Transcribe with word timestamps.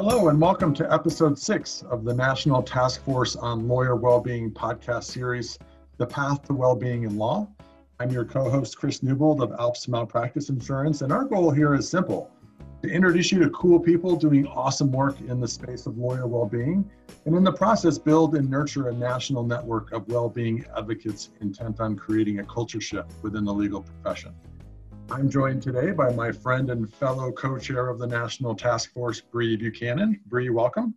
Hello, 0.00 0.28
and 0.28 0.40
welcome 0.40 0.72
to 0.74 0.92
episode 0.92 1.36
six 1.36 1.82
of 1.90 2.04
the 2.04 2.14
National 2.14 2.62
Task 2.62 3.04
Force 3.04 3.34
on 3.34 3.66
Lawyer 3.66 3.96
Wellbeing 3.96 4.52
podcast 4.52 5.02
series, 5.02 5.58
The 5.96 6.06
Path 6.06 6.46
to 6.46 6.54
Wellbeing 6.54 7.02
in 7.02 7.16
Law. 7.16 7.48
I'm 7.98 8.10
your 8.10 8.24
co 8.24 8.48
host, 8.48 8.78
Chris 8.78 9.02
Newbold 9.02 9.42
of 9.42 9.50
Alps 9.58 9.88
Malpractice 9.88 10.50
Insurance, 10.50 11.02
and 11.02 11.12
our 11.12 11.24
goal 11.24 11.50
here 11.50 11.74
is 11.74 11.88
simple 11.88 12.30
to 12.80 12.88
introduce 12.88 13.32
you 13.32 13.40
to 13.40 13.50
cool 13.50 13.80
people 13.80 14.14
doing 14.14 14.46
awesome 14.46 14.92
work 14.92 15.20
in 15.20 15.40
the 15.40 15.48
space 15.48 15.84
of 15.86 15.98
lawyer 15.98 16.28
well-being, 16.28 16.88
and 17.24 17.34
in 17.34 17.42
the 17.42 17.52
process, 17.52 17.98
build 17.98 18.36
and 18.36 18.48
nurture 18.48 18.90
a 18.90 18.94
national 18.94 19.42
network 19.42 19.90
of 19.90 20.06
well-being 20.06 20.64
advocates 20.76 21.30
intent 21.40 21.80
on 21.80 21.96
creating 21.96 22.38
a 22.38 22.44
culture 22.44 22.80
shift 22.80 23.10
within 23.22 23.44
the 23.44 23.52
legal 23.52 23.82
profession. 23.82 24.32
I'm 25.10 25.30
joined 25.30 25.62
today 25.62 25.92
by 25.92 26.12
my 26.12 26.30
friend 26.30 26.68
and 26.68 26.92
fellow 26.92 27.32
co-chair 27.32 27.88
of 27.88 27.98
the 27.98 28.06
National 28.06 28.54
Task 28.54 28.92
Force, 28.92 29.22
Bree 29.22 29.56
Buchanan. 29.56 30.20
Bree, 30.26 30.50
welcome. 30.50 30.94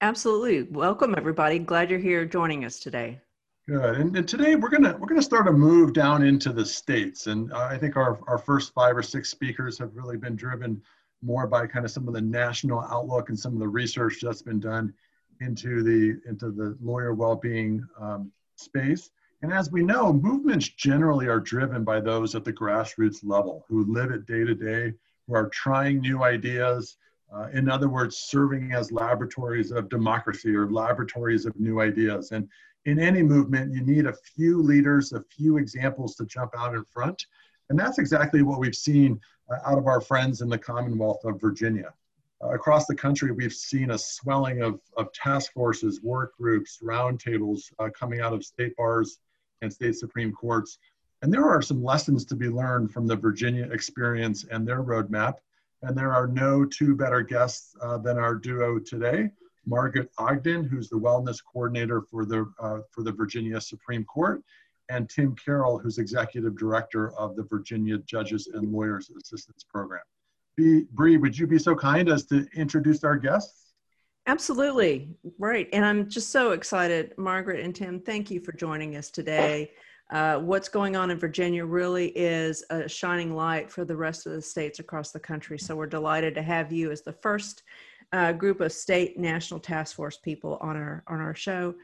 Absolutely, 0.00 0.62
welcome 0.62 1.14
everybody. 1.18 1.58
Glad 1.58 1.90
you're 1.90 1.98
here 1.98 2.24
joining 2.24 2.64
us 2.64 2.78
today. 2.78 3.20
Good. 3.68 3.96
And, 3.96 4.16
and, 4.16 4.26
today 4.26 4.56
we're 4.56 4.70
gonna 4.70 4.96
we're 4.98 5.06
gonna 5.06 5.22
start 5.22 5.48
a 5.48 5.52
move 5.52 5.92
down 5.92 6.24
into 6.24 6.50
the 6.52 6.64
states, 6.64 7.26
and 7.26 7.52
I 7.52 7.76
think 7.76 7.96
our 7.96 8.18
our 8.26 8.38
first 8.38 8.72
five 8.72 8.96
or 8.96 9.02
six 9.02 9.28
speakers 9.28 9.78
have 9.78 9.94
really 9.94 10.16
been 10.16 10.34
driven 10.34 10.82
more 11.22 11.46
by 11.46 11.66
kind 11.66 11.84
of 11.84 11.90
some 11.90 12.08
of 12.08 12.14
the 12.14 12.22
national 12.22 12.80
outlook 12.80 13.28
and 13.28 13.38
some 13.38 13.52
of 13.52 13.60
the 13.60 13.68
research 13.68 14.18
that's 14.22 14.42
been 14.42 14.60
done 14.60 14.92
into 15.40 15.82
the 15.82 16.18
into 16.28 16.50
the 16.50 16.76
lawyer 16.80 17.12
well-being 17.12 17.86
um, 18.00 18.32
space. 18.56 19.10
And 19.42 19.52
as 19.52 19.72
we 19.72 19.82
know, 19.82 20.12
movements 20.12 20.68
generally 20.68 21.26
are 21.26 21.40
driven 21.40 21.82
by 21.82 22.00
those 22.00 22.36
at 22.36 22.44
the 22.44 22.52
grassroots 22.52 23.24
level 23.24 23.64
who 23.68 23.92
live 23.92 24.12
it 24.12 24.24
day 24.24 24.44
to 24.44 24.54
day, 24.54 24.92
who 25.26 25.34
are 25.34 25.48
trying 25.48 26.00
new 26.00 26.22
ideas. 26.22 26.96
Uh, 27.34 27.48
in 27.52 27.68
other 27.68 27.88
words, 27.88 28.18
serving 28.18 28.72
as 28.72 28.92
laboratories 28.92 29.72
of 29.72 29.88
democracy 29.88 30.54
or 30.54 30.70
laboratories 30.70 31.44
of 31.44 31.58
new 31.58 31.80
ideas. 31.80 32.30
And 32.30 32.48
in 32.84 33.00
any 33.00 33.22
movement, 33.22 33.74
you 33.74 33.82
need 33.82 34.06
a 34.06 34.12
few 34.12 34.62
leaders, 34.62 35.12
a 35.12 35.24
few 35.24 35.56
examples 35.56 36.14
to 36.16 36.24
jump 36.24 36.52
out 36.56 36.74
in 36.74 36.84
front. 36.84 37.26
And 37.68 37.76
that's 37.76 37.98
exactly 37.98 38.42
what 38.42 38.60
we've 38.60 38.76
seen 38.76 39.20
uh, 39.50 39.58
out 39.68 39.78
of 39.78 39.88
our 39.88 40.00
friends 40.00 40.40
in 40.40 40.48
the 40.48 40.58
Commonwealth 40.58 41.24
of 41.24 41.40
Virginia. 41.40 41.92
Uh, 42.44 42.50
across 42.50 42.86
the 42.86 42.94
country, 42.94 43.32
we've 43.32 43.52
seen 43.52 43.90
a 43.90 43.98
swelling 43.98 44.62
of, 44.62 44.78
of 44.96 45.12
task 45.12 45.52
forces, 45.52 46.00
work 46.00 46.36
groups, 46.36 46.78
roundtables 46.80 47.72
uh, 47.80 47.88
coming 47.88 48.20
out 48.20 48.32
of 48.32 48.44
state 48.44 48.76
bars 48.76 49.18
and 49.62 49.72
state 49.72 49.96
Supreme 49.96 50.32
Courts. 50.32 50.78
And 51.22 51.32
there 51.32 51.48
are 51.48 51.62
some 51.62 51.82
lessons 51.82 52.24
to 52.26 52.36
be 52.36 52.48
learned 52.48 52.92
from 52.92 53.06
the 53.06 53.16
Virginia 53.16 53.68
experience 53.72 54.44
and 54.50 54.66
their 54.66 54.82
roadmap. 54.82 55.36
And 55.82 55.96
there 55.96 56.12
are 56.12 56.26
no 56.26 56.64
two 56.64 56.94
better 56.94 57.22
guests 57.22 57.74
uh, 57.80 57.98
than 57.98 58.18
our 58.18 58.34
duo 58.34 58.78
today. 58.78 59.30
Margaret 59.64 60.10
Ogden, 60.18 60.64
who's 60.64 60.88
the 60.88 60.98
wellness 60.98 61.38
coordinator 61.42 62.02
for 62.02 62.24
the, 62.24 62.52
uh, 62.60 62.80
for 62.90 63.02
the 63.02 63.12
Virginia 63.12 63.60
Supreme 63.60 64.04
Court, 64.04 64.42
and 64.88 65.08
Tim 65.08 65.34
Carroll, 65.36 65.78
who's 65.78 65.98
executive 65.98 66.58
director 66.58 67.12
of 67.16 67.36
the 67.36 67.44
Virginia 67.44 67.98
Judges 67.98 68.48
and 68.48 68.72
Lawyers 68.72 69.10
Assistance 69.10 69.64
Program. 69.64 70.02
Bree, 70.56 71.16
would 71.16 71.38
you 71.38 71.46
be 71.46 71.58
so 71.58 71.74
kind 71.74 72.08
as 72.08 72.26
to 72.26 72.46
introduce 72.54 73.04
our 73.04 73.16
guests? 73.16 73.61
Absolutely. 74.26 75.08
Right. 75.38 75.68
And 75.72 75.84
I'm 75.84 76.08
just 76.08 76.30
so 76.30 76.52
excited. 76.52 77.12
Margaret 77.16 77.64
and 77.64 77.74
Tim, 77.74 78.00
thank 78.00 78.30
you 78.30 78.40
for 78.40 78.52
joining 78.52 78.96
us 78.96 79.10
today. 79.10 79.72
Uh, 80.10 80.38
what's 80.38 80.68
going 80.68 80.94
on 80.94 81.10
in 81.10 81.18
Virginia 81.18 81.64
really 81.64 82.08
is 82.08 82.62
a 82.70 82.88
shining 82.88 83.34
light 83.34 83.70
for 83.70 83.84
the 83.84 83.96
rest 83.96 84.26
of 84.26 84.32
the 84.32 84.42
states 84.42 84.78
across 84.78 85.10
the 85.10 85.18
country. 85.18 85.58
So 85.58 85.74
we're 85.74 85.86
delighted 85.86 86.34
to 86.34 86.42
have 86.42 86.70
you 86.70 86.90
as 86.90 87.02
the 87.02 87.14
first 87.14 87.62
uh, 88.12 88.32
group 88.32 88.60
of 88.60 88.72
state 88.72 89.18
national 89.18 89.58
task 89.58 89.96
force 89.96 90.18
people 90.18 90.58
on 90.60 90.76
our 90.76 91.02
on 91.08 91.20
our 91.20 91.34
show. 91.34 91.74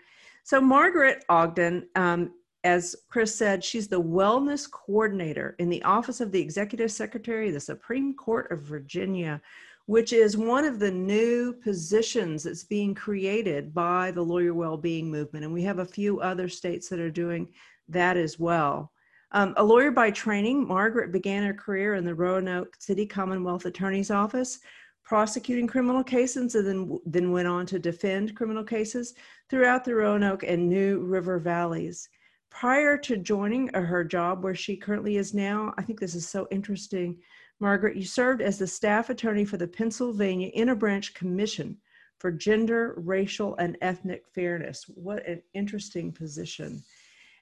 So 0.45 0.61
Margaret 0.61 1.25
Ogden 1.31 1.89
um, 1.97 2.33
as 2.65 2.97
Chris 3.09 3.35
said, 3.35 3.63
she's 3.63 3.89
the 3.89 4.01
wellness 4.01 4.71
coordinator 4.71 5.55
in 5.59 5.69
the 5.69 5.83
Office 5.85 6.21
of 6.21 6.33
the 6.33 6.41
Executive 6.41 6.91
Secretary 6.91 7.49
of 7.49 7.55
the 7.55 7.61
Supreme 7.61 8.15
Court 8.15 8.51
of 8.51 8.63
Virginia, 8.63 9.41
which 9.89 10.13
is 10.13 10.37
one 10.37 10.67
of 10.67 10.79
the 10.79 10.91
new 10.91 11.51
positions 11.51 12.43
that's 12.43 12.63
being 12.63 12.95
created 12.95 13.73
by 13.73 14.11
the 14.11 14.21
lawyer 14.21 14.53
well-being 14.53 15.11
movement. 15.11 15.47
And 15.47 15.55
we 15.55 15.63
have 15.63 15.79
a 15.79 15.85
few 15.87 16.21
other 16.21 16.47
states 16.47 16.91
that 16.91 17.01
are 17.01 17.11
doing 17.11 17.49
that 17.89 18.19
as 18.19 18.39
well. 18.39 18.93
Um, 19.33 19.55
a 19.57 19.65
lawyer 19.65 19.91
by 19.91 20.11
training, 20.11 20.69
Margaret 20.69 21.11
began 21.11 21.43
her 21.43 21.55
career 21.55 21.95
in 21.95 22.05
the 22.05 22.15
Roanoke 22.15 22.77
City 22.79 23.07
Commonwealth 23.07 23.65
Attorney's 23.65 24.11
Office, 24.11 24.59
prosecuting 25.05 25.67
criminal 25.67 26.05
cases 26.05 26.55
and 26.55 26.67
then, 26.67 26.99
then 27.07 27.33
went 27.33 27.49
on 27.49 27.65
to 27.65 27.79
defend 27.79 28.37
criminal 28.37 28.65
cases 28.65 29.15
throughout 29.49 29.87
the 29.87 29.95
Roanoke 29.95 30.43
and 30.43 30.69
New 30.69 30.99
River 30.99 31.39
valleys 31.39 32.11
prior 32.51 32.97
to 32.99 33.17
joining 33.17 33.69
her 33.69 34.05
job 34.05 34.43
where 34.43 34.55
she 34.55 34.77
currently 34.77 35.17
is 35.17 35.35
now, 35.35 35.73
I 35.79 35.83
think 35.83 36.01
this 36.01 36.15
is 36.15 36.29
so 36.29 36.47
interesting. 36.51 37.19
Margaret, 37.61 37.97
you 37.97 38.05
served 38.05 38.41
as 38.41 38.59
the 38.59 38.67
staff 38.67 39.11
attorney 39.11 39.45
for 39.45 39.57
the 39.57 39.67
Pennsylvania 39.67 40.51
Interbranch 40.57 41.15
Commission 41.15 41.77
for 42.19 42.31
Gender, 42.31 42.95
Racial, 42.97 43.57
and 43.57 43.77
Ethnic 43.81 44.25
Fairness. 44.33 44.85
What 44.89 45.27
an 45.27 45.43
interesting 45.55 46.13
position. 46.13 46.83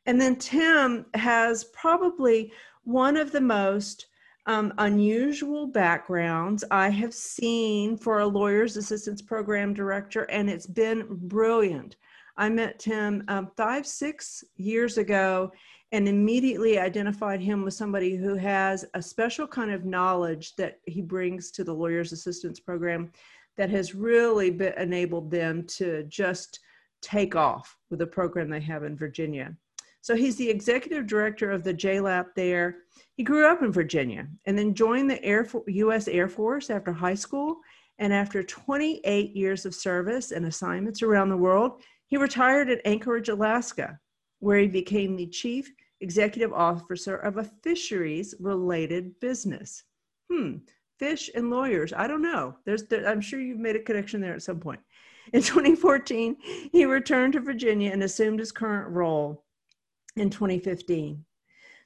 And 0.07 0.21
then 0.21 0.37
Tim 0.37 1.07
has 1.15 1.65
probably 1.65 2.53
one 2.85 3.17
of 3.17 3.33
the 3.33 3.41
most 3.41 4.07
um, 4.47 4.73
unusual 4.79 5.67
backgrounds 5.67 6.65
I 6.71 6.89
have 6.91 7.13
seen 7.13 7.97
for 7.97 8.21
a 8.21 8.27
lawyer's 8.27 8.77
assistance 8.77 9.21
program 9.21 9.75
director, 9.75 10.23
and 10.25 10.49
it's 10.49 10.67
been 10.67 11.07
brilliant. 11.11 11.97
I 12.37 12.49
met 12.49 12.79
Tim 12.79 13.25
um, 13.29 13.51
five, 13.57 13.87
six 13.87 14.45
years 14.57 14.99
ago 14.99 15.53
and 15.93 16.09
immediately 16.09 16.79
identified 16.79 17.41
him 17.41 17.63
with 17.63 17.75
somebody 17.75 18.17
who 18.17 18.35
has 18.35 18.85
a 18.95 19.03
special 19.03 19.47
kind 19.47 19.71
of 19.71 19.85
knowledge 19.85 20.57
that 20.57 20.81
he 20.87 21.01
brings 21.01 21.51
to 21.53 21.65
the 21.65 21.73
Lawyers 21.73 22.13
Assistance 22.13 22.59
Program 22.59 23.13
that 23.57 23.71
has 23.71 23.95
really 23.95 24.51
been, 24.51 24.75
enabled 24.75 25.31
them 25.31 25.65
to 25.65 26.03
just 26.05 26.61
take 27.03 27.37
off 27.37 27.77
with 27.91 28.01
the 28.01 28.07
program 28.07 28.51
they 28.51 28.61
have 28.61 28.83
in 28.83 28.97
Virginia. 28.97 29.55
So 30.01 30.15
he's 30.15 30.37
the 30.37 30.49
executive 30.49 31.07
director 31.07 31.51
of 31.51 31.63
the 31.65 31.75
JLAP 31.75 32.27
there. 32.35 32.79
He 33.15 33.25
grew 33.25 33.47
up 33.47 33.63
in 33.63 33.73
Virginia 33.73 34.27
and 34.45 34.57
then 34.57 34.75
joined 34.75 35.11
the 35.11 35.23
Air 35.25 35.45
For- 35.45 35.65
U.S. 35.67 36.09
Air 36.09 36.29
Force 36.29 36.71
after 36.71 36.93
high 36.93 37.15
school. 37.15 37.57
And 37.99 38.13
after 38.13 38.43
28 38.43 39.35
years 39.35 39.67
of 39.67 39.75
service 39.75 40.31
and 40.31 40.47
assignments 40.47 41.03
around 41.03 41.31
the 41.31 41.37
world, 41.37 41.83
he 42.07 42.17
retired 42.17 42.71
at 42.71 42.83
Anchorage, 42.85 43.31
Alaska, 43.31 43.99
where 44.41 44.59
he 44.59 44.69
became 44.69 45.17
the 45.17 45.27
chief 45.27 45.73
executive 46.01 46.53
officer 46.53 47.17
of 47.17 47.39
a 47.39 47.51
fisheries 47.63 48.35
related 48.39 49.19
business. 49.21 49.85
Hmm, 50.31 50.57
fish 50.99 51.31
and 51.35 51.51
lawyers. 51.51 51.93
I 51.93 52.07
don't 52.07 52.23
know. 52.23 52.57
There's, 52.65 52.85
there, 52.85 53.07
I'm 53.09 53.21
sure 53.21 53.41
you've 53.41 53.59
made 53.59 53.77
a 53.77 53.83
connection 53.83 54.21
there 54.21 54.35
at 54.35 54.43
some 54.43 54.61
point. 54.61 54.81
In 55.33 55.43
2014, 55.43 56.37
he 56.73 56.85
returned 56.85 57.33
to 57.35 57.41
Virginia 57.41 57.91
and 57.93 58.03
assumed 58.03 58.41
his 58.41 58.53
current 58.53 58.89
role 58.91 59.45
in 60.17 60.31
2015. 60.31 61.25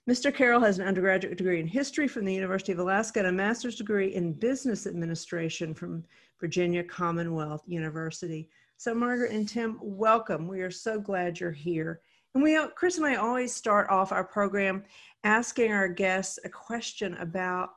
Mr. 0.08 0.34
Carroll 0.34 0.60
has 0.60 0.78
an 0.78 0.88
undergraduate 0.88 1.36
degree 1.36 1.60
in 1.60 1.66
history 1.66 2.08
from 2.08 2.24
the 2.24 2.34
University 2.34 2.72
of 2.72 2.78
Alaska 2.78 3.20
and 3.20 3.28
a 3.28 3.32
master's 3.32 3.76
degree 3.76 4.14
in 4.14 4.32
business 4.32 4.86
administration 4.86 5.74
from 5.74 6.02
Virginia 6.40 6.82
Commonwealth 6.82 7.62
University. 7.66 8.48
So, 8.76 8.94
Margaret 8.94 9.32
and 9.32 9.46
Tim, 9.46 9.78
welcome. 9.80 10.48
We 10.48 10.62
are 10.62 10.70
so 10.70 10.98
glad 10.98 11.38
you're 11.38 11.52
here. 11.52 12.00
And 12.34 12.44
we, 12.44 12.58
Chris 12.74 12.96
and 12.96 13.06
I 13.06 13.16
always 13.16 13.52
start 13.52 13.90
off 13.90 14.12
our 14.12 14.24
program 14.24 14.84
asking 15.24 15.72
our 15.72 15.88
guests 15.88 16.38
a 16.44 16.48
question 16.48 17.14
about 17.14 17.70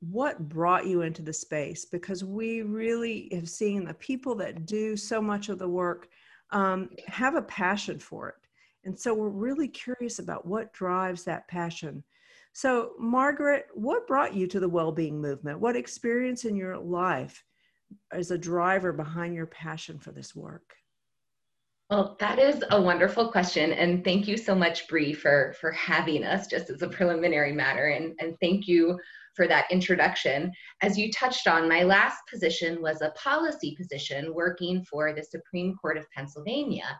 what 0.00 0.48
brought 0.48 0.86
you 0.86 1.02
into 1.02 1.22
the 1.22 1.32
space 1.32 1.86
because 1.86 2.22
we 2.22 2.62
really 2.62 3.28
have 3.32 3.48
seen 3.48 3.84
the 3.84 3.94
people 3.94 4.34
that 4.34 4.66
do 4.66 4.96
so 4.96 5.22
much 5.22 5.48
of 5.48 5.58
the 5.58 5.68
work 5.68 6.08
um, 6.50 6.90
have 7.06 7.34
a 7.34 7.42
passion 7.42 7.98
for 7.98 8.28
it. 8.28 8.34
And 8.84 8.98
so 8.98 9.14
we're 9.14 9.30
really 9.30 9.68
curious 9.68 10.18
about 10.18 10.46
what 10.46 10.74
drives 10.74 11.24
that 11.24 11.48
passion. 11.48 12.04
So, 12.52 12.92
Margaret, 12.98 13.66
what 13.72 14.06
brought 14.06 14.34
you 14.34 14.46
to 14.48 14.60
the 14.60 14.68
well 14.68 14.92
being 14.92 15.20
movement? 15.20 15.58
What 15.58 15.74
experience 15.74 16.44
in 16.44 16.54
your 16.54 16.76
life 16.76 17.42
is 18.14 18.30
a 18.30 18.38
driver 18.38 18.92
behind 18.92 19.34
your 19.34 19.46
passion 19.46 19.98
for 19.98 20.12
this 20.12 20.36
work? 20.36 20.76
Well, 21.90 22.16
that 22.18 22.38
is 22.38 22.64
a 22.70 22.80
wonderful 22.80 23.30
question. 23.30 23.72
And 23.72 24.02
thank 24.02 24.26
you 24.26 24.36
so 24.38 24.54
much, 24.54 24.88
Bree, 24.88 25.12
for, 25.12 25.54
for 25.60 25.70
having 25.72 26.24
us 26.24 26.46
just 26.46 26.70
as 26.70 26.80
a 26.80 26.88
preliminary 26.88 27.52
matter. 27.52 27.88
And, 27.88 28.14
and 28.20 28.34
thank 28.40 28.66
you 28.66 28.98
for 29.36 29.46
that 29.48 29.70
introduction. 29.70 30.50
As 30.80 30.96
you 30.96 31.12
touched 31.12 31.46
on, 31.46 31.68
my 31.68 31.82
last 31.82 32.18
position 32.30 32.80
was 32.80 33.02
a 33.02 33.10
policy 33.10 33.76
position 33.76 34.34
working 34.34 34.84
for 34.84 35.12
the 35.12 35.22
Supreme 35.22 35.76
Court 35.76 35.98
of 35.98 36.10
Pennsylvania. 36.10 36.98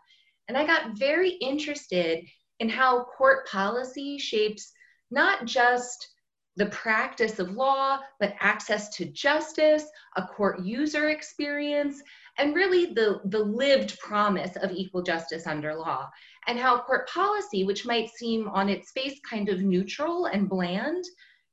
And 0.49 0.59
I 0.59 0.67
got 0.67 0.99
very 0.99 1.31
interested 1.31 2.25
in 2.61 2.69
how 2.69 3.05
court 3.05 3.49
policy 3.49 4.19
shapes 4.19 4.73
not 5.11 5.47
just 5.47 6.09
the 6.57 6.67
practice 6.67 7.39
of 7.39 7.53
law, 7.53 7.99
but 8.21 8.35
access 8.39 8.89
to 8.97 9.07
justice, 9.07 9.87
a 10.17 10.23
court 10.23 10.61
user 10.61 11.09
experience, 11.09 12.01
and 12.39 12.55
really 12.55 12.87
the, 12.87 13.21
the 13.27 13.39
lived 13.39 13.99
promise 13.99 14.57
of 14.57 14.73
equal 14.73 15.03
justice 15.03 15.47
under 15.47 15.75
law. 15.75 16.09
And 16.47 16.59
how 16.59 16.81
court 16.81 17.09
policy, 17.09 17.65
which 17.65 17.87
might 17.87 18.11
seem 18.11 18.49
on 18.49 18.69
its 18.69 18.91
face 18.93 19.19
kind 19.29 19.49
of 19.49 19.63
neutral 19.63 20.27
and 20.27 20.49
bland, 20.49 21.05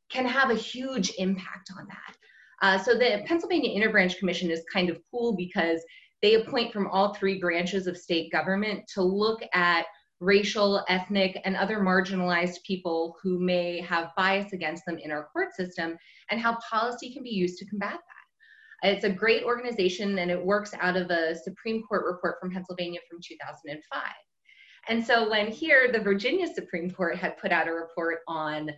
can 0.10 0.26
have 0.26 0.50
a 0.50 0.56
huge 0.56 1.14
impact 1.18 1.72
on 1.78 1.88
that. 1.88 2.18
Uh, 2.62 2.78
so 2.78 2.94
the 2.94 3.24
Pennsylvania 3.26 3.70
Interbranch 3.80 4.18
Commission 4.20 4.52
is 4.52 4.64
kind 4.72 4.90
of 4.90 5.00
cool 5.10 5.36
because 5.36 5.84
they 6.22 6.36
appoint 6.36 6.72
from 6.72 6.88
all 6.88 7.14
three 7.14 7.40
branches 7.40 7.88
of 7.88 7.98
state 7.98 8.32
government 8.32 8.84
to 8.94 9.02
look 9.02 9.42
at 9.54 9.86
racial, 10.20 10.84
ethnic, 10.88 11.40
and 11.46 11.56
other 11.56 11.80
marginalized 11.80 12.64
people 12.64 13.18
who 13.24 13.40
may 13.40 13.82
have 13.82 14.12
bias 14.16 14.54
against 14.54 14.86
them 14.86 15.00
in 15.00 15.12
our 15.12 15.28
court 15.34 15.54
system 15.56 15.98
and 16.30 16.40
how 16.40 16.58
policy 16.70 17.12
can 17.12 17.24
be 17.24 17.32
used 17.32 17.58
to 17.58 17.66
combat 17.66 17.94
that. 17.94 18.21
It's 18.84 19.06
a 19.06 19.10
great 19.10 19.44
organization 19.44 20.18
and 20.18 20.32
it 20.32 20.44
works 20.44 20.74
out 20.80 20.98
of 20.98 21.10
a 21.12 21.36
Supreme 21.36 21.84
Court 21.84 22.06
report 22.06 22.38
from 22.40 22.52
Pennsylvania 22.52 23.00
from 23.10 23.20
2005. 23.24 24.02
And 24.90 25.06
so 25.06 25.30
when 25.30 25.52
here, 25.52 25.92
the 25.92 26.00
Virginia 26.00 26.48
Supreme 26.52 26.90
Court 26.90 27.16
had 27.16 27.38
put 27.38 27.52
out 27.52 27.68
a 27.68 27.72
report 27.72 28.20
on 28.28 28.72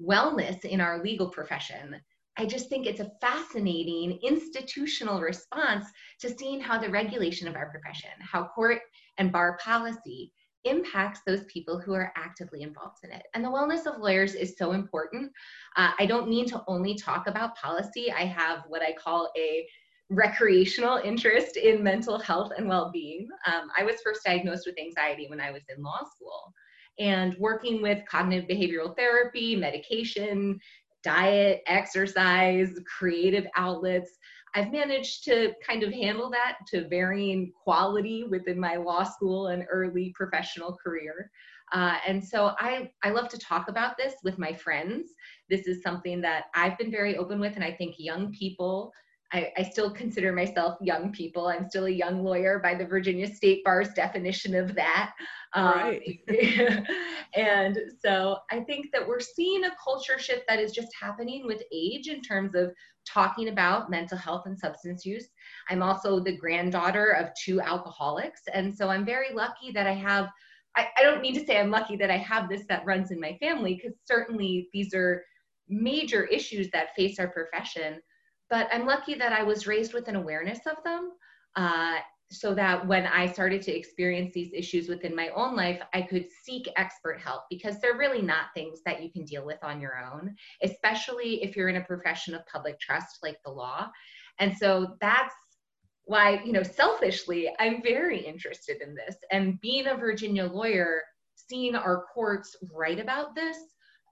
wellness 0.00 0.64
in 0.64 0.80
our 0.80 1.02
legal 1.02 1.30
profession, 1.30 1.96
I 2.36 2.44
just 2.44 2.68
think 2.68 2.86
it's 2.86 3.00
a 3.00 3.10
fascinating 3.20 4.20
institutional 4.22 5.20
response 5.20 5.86
to 6.20 6.36
seeing 6.36 6.60
how 6.60 6.78
the 6.78 6.90
regulation 6.90 7.48
of 7.48 7.56
our 7.56 7.70
profession, 7.70 8.10
how 8.20 8.44
court 8.54 8.80
and 9.16 9.32
bar 9.32 9.58
policy 9.64 10.32
impacts 10.64 11.20
those 11.26 11.44
people 11.44 11.78
who 11.78 11.94
are 11.94 12.12
actively 12.16 12.62
involved 12.62 12.98
in 13.04 13.12
it. 13.12 13.22
And 13.34 13.44
the 13.44 13.48
wellness 13.48 13.86
of 13.86 14.00
lawyers 14.00 14.34
is 14.34 14.56
so 14.58 14.72
important. 14.72 15.30
Uh, 15.76 15.92
I 15.98 16.06
don't 16.06 16.28
mean 16.28 16.46
to 16.48 16.62
only 16.66 16.94
talk 16.94 17.26
about 17.26 17.56
policy. 17.56 18.12
I 18.12 18.24
have 18.24 18.64
what 18.68 18.82
I 18.82 18.92
call 18.92 19.30
a 19.36 19.66
recreational 20.10 20.96
interest 20.98 21.56
in 21.56 21.82
mental 21.82 22.18
health 22.18 22.52
and 22.56 22.68
well-being. 22.68 23.28
Um, 23.46 23.68
I 23.76 23.84
was 23.84 23.96
first 24.02 24.22
diagnosed 24.24 24.66
with 24.66 24.78
anxiety 24.78 25.26
when 25.28 25.40
I 25.40 25.50
was 25.50 25.62
in 25.74 25.82
law 25.82 26.00
school. 26.14 26.52
And 26.98 27.36
working 27.38 27.80
with 27.80 28.02
cognitive 28.10 28.48
behavioral 28.48 28.96
therapy, 28.96 29.54
medication, 29.54 30.58
diet, 31.04 31.62
exercise, 31.66 32.70
creative 32.98 33.46
outlets, 33.54 34.18
I've 34.54 34.72
managed 34.72 35.24
to 35.24 35.52
kind 35.66 35.82
of 35.82 35.92
handle 35.92 36.30
that 36.30 36.58
to 36.68 36.88
varying 36.88 37.52
quality 37.62 38.24
within 38.24 38.58
my 38.58 38.76
law 38.76 39.04
school 39.04 39.48
and 39.48 39.66
early 39.70 40.12
professional 40.16 40.76
career. 40.82 41.30
Uh, 41.72 41.96
and 42.06 42.24
so 42.24 42.54
I, 42.58 42.90
I 43.02 43.10
love 43.10 43.28
to 43.28 43.38
talk 43.38 43.68
about 43.68 43.96
this 43.98 44.14
with 44.24 44.38
my 44.38 44.54
friends. 44.54 45.10
This 45.50 45.66
is 45.66 45.82
something 45.82 46.20
that 46.22 46.44
I've 46.54 46.78
been 46.78 46.90
very 46.90 47.16
open 47.16 47.40
with, 47.40 47.56
and 47.56 47.64
I 47.64 47.72
think 47.72 47.96
young 47.98 48.32
people 48.32 48.92
I, 49.32 49.52
I, 49.58 49.62
still 49.62 49.90
consider 49.90 50.32
myself 50.32 50.78
young 50.80 51.12
people. 51.12 51.48
I'm 51.48 51.68
still 51.68 51.84
a 51.84 51.90
young 51.90 52.24
lawyer 52.24 52.58
by 52.60 52.74
the 52.74 52.86
Virginia 52.86 53.26
State 53.32 53.62
Bar's 53.62 53.90
definition 53.90 54.54
of 54.54 54.74
that. 54.74 55.12
Um, 55.52 55.72
right. 55.74 56.20
and 57.34 57.78
so 58.02 58.38
I 58.50 58.60
think 58.60 58.90
that 58.92 59.06
we're 59.06 59.20
seeing 59.20 59.64
a 59.64 59.76
culture 59.82 60.18
shift 60.18 60.44
that 60.48 60.58
is 60.58 60.72
just 60.72 60.88
happening 60.98 61.46
with 61.46 61.62
age 61.72 62.08
in 62.08 62.22
terms 62.22 62.54
of 62.54 62.72
talking 63.06 63.48
about 63.48 63.90
mental 63.90 64.18
health 64.18 64.44
and 64.46 64.58
substance 64.58 65.04
use. 65.04 65.28
I'm 65.68 65.82
also 65.82 66.20
the 66.20 66.36
granddaughter 66.36 67.10
of 67.10 67.28
two 67.42 67.60
alcoholics. 67.60 68.42
And 68.52 68.74
so 68.74 68.88
I'm 68.88 69.04
very 69.04 69.34
lucky 69.34 69.72
that 69.72 69.86
I 69.86 69.94
have, 69.94 70.28
I, 70.76 70.88
I 70.96 71.02
don't 71.02 71.22
mean 71.22 71.34
to 71.34 71.44
say 71.44 71.58
I'm 71.58 71.70
lucky 71.70 71.96
that 71.96 72.10
I 72.10 72.18
have 72.18 72.48
this 72.48 72.64
that 72.68 72.84
runs 72.86 73.10
in 73.10 73.20
my 73.20 73.36
family, 73.40 73.74
because 73.74 73.98
certainly 74.04 74.68
these 74.72 74.94
are 74.94 75.22
major 75.68 76.24
issues 76.24 76.70
that 76.70 76.94
face 76.96 77.18
our 77.18 77.28
profession 77.28 78.00
but 78.50 78.68
I'm 78.72 78.86
lucky 78.86 79.14
that 79.14 79.32
I 79.32 79.42
was 79.42 79.66
raised 79.66 79.94
with 79.94 80.08
an 80.08 80.16
awareness 80.16 80.60
of 80.66 80.82
them. 80.84 81.12
Uh, 81.56 81.98
so 82.30 82.54
that 82.54 82.86
when 82.86 83.06
I 83.06 83.26
started 83.26 83.62
to 83.62 83.74
experience 83.74 84.34
these 84.34 84.52
issues 84.52 84.88
within 84.88 85.16
my 85.16 85.30
own 85.30 85.56
life, 85.56 85.80
I 85.94 86.02
could 86.02 86.26
seek 86.44 86.68
expert 86.76 87.18
help 87.20 87.44
because 87.48 87.80
they're 87.80 87.96
really 87.96 88.20
not 88.20 88.52
things 88.54 88.80
that 88.84 89.02
you 89.02 89.10
can 89.10 89.24
deal 89.24 89.46
with 89.46 89.58
on 89.62 89.80
your 89.80 89.98
own, 89.98 90.34
especially 90.62 91.42
if 91.42 91.56
you're 91.56 91.70
in 91.70 91.76
a 91.76 91.84
profession 91.84 92.34
of 92.34 92.46
public 92.46 92.78
trust 92.80 93.20
like 93.22 93.38
the 93.44 93.50
law. 93.50 93.88
And 94.38 94.54
so 94.56 94.96
that's 95.00 95.34
why, 96.04 96.42
you 96.44 96.52
know, 96.52 96.62
selfishly, 96.62 97.48
I'm 97.58 97.82
very 97.82 98.20
interested 98.20 98.82
in 98.82 98.94
this. 98.94 99.16
And 99.30 99.60
being 99.60 99.86
a 99.86 99.96
Virginia 99.96 100.44
lawyer, 100.44 101.02
seeing 101.34 101.74
our 101.74 102.04
courts 102.14 102.56
write 102.74 103.00
about 103.00 103.34
this 103.34 103.56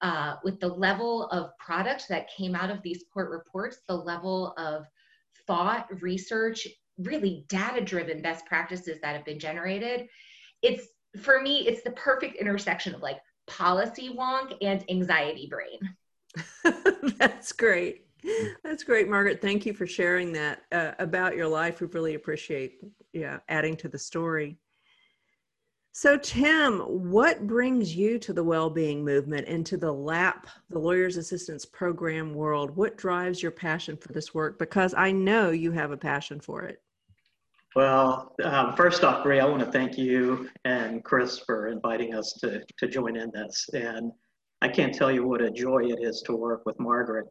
uh, 0.03 0.37
with 0.45 0.61
the 0.61 0.69
level 0.69 1.27
of 1.29 1.57
product 1.59 2.07
that 2.09 2.29
came 2.31 2.55
out 2.55 2.71
of 2.71 2.83
these 2.83 3.05
court 3.13 3.31
reports, 3.31 3.79
the 3.89 3.95
level 3.95 4.55
of 4.57 4.87
thought, 5.47 5.89
research, 6.03 6.67
really 6.99 7.45
data 7.49 7.81
driven 7.81 8.23
best 8.23 8.47
practices 8.47 8.99
that 9.03 9.15
have 9.15 9.25
been 9.25 9.39
generated, 9.39 10.09
it's 10.63 10.89
for 11.21 11.41
me, 11.41 11.67
it's 11.67 11.83
the 11.83 11.93
perfect 11.93 12.37
intersection 12.37 12.95
of 12.95 13.03
like 13.03 13.19
policy 13.47 14.11
wonk 14.15 14.57
and 14.61 14.85
anxiety 14.91 15.49
brain. 15.51 15.95
That's 17.19 17.53
great. 17.53 18.07
That's 18.65 18.83
great, 18.83 19.09
Margaret. 19.09 19.41
Thank 19.41 19.67
you 19.67 19.73
for 19.73 19.87
sharing 19.87 20.33
that 20.33 20.63
uh, 20.73 20.93
about 20.99 21.37
your 21.37 21.47
life. 21.47 21.81
We 21.81 21.87
really 21.89 22.15
appreciate 22.15 22.81
yeah 23.13 23.39
adding 23.49 23.77
to 23.79 23.89
the 23.89 23.99
story. 23.99 24.59
So, 25.99 26.19
Tim, 26.19 26.81
what 26.81 27.47
brings 27.47 27.97
you 27.97 28.19
to 28.19 28.35
the 28.35 28.45
well-being 28.45 29.03
movement 29.03 29.49
and 29.49 29.65
to 29.65 29.79
the 29.79 29.91
LAP, 29.91 30.47
the 30.69 30.79
Lawyers 30.79 31.17
Assistance 31.17 31.65
Program 31.65 32.35
world? 32.35 32.77
What 32.77 32.99
drives 32.99 33.43
your 33.43 33.51
passion 33.51 33.97
for 33.97 34.13
this 34.13 34.35
work? 34.35 34.59
Because 34.59 34.93
I 34.93 35.11
know 35.11 35.53
you 35.53 35.73
have 35.73 35.93
a 35.93 35.97
passion 35.97 36.39
for 36.39 36.65
it. 36.65 36.83
Well, 37.75 38.35
um, 38.45 38.77
first 38.77 39.05
off, 39.05 39.23
Bree, 39.23 39.41
I 39.41 39.47
want 39.47 39.61
to 39.61 39.73
thank 39.73 39.97
you 39.97 40.51
and 40.67 41.03
Chris 41.03 41.39
for 41.39 41.69
inviting 41.69 42.15
us 42.15 42.35
to, 42.43 42.63
to 42.77 42.87
join 42.87 43.17
in 43.17 43.31
this. 43.31 43.67
And 43.73 44.13
I 44.61 44.69
can't 44.69 44.95
tell 44.95 45.11
you 45.11 45.27
what 45.27 45.41
a 45.41 45.51
joy 45.51 45.85
it 45.87 46.01
is 46.03 46.21
to 46.27 46.37
work 46.37 46.67
with 46.67 46.79
Margaret 46.79 47.25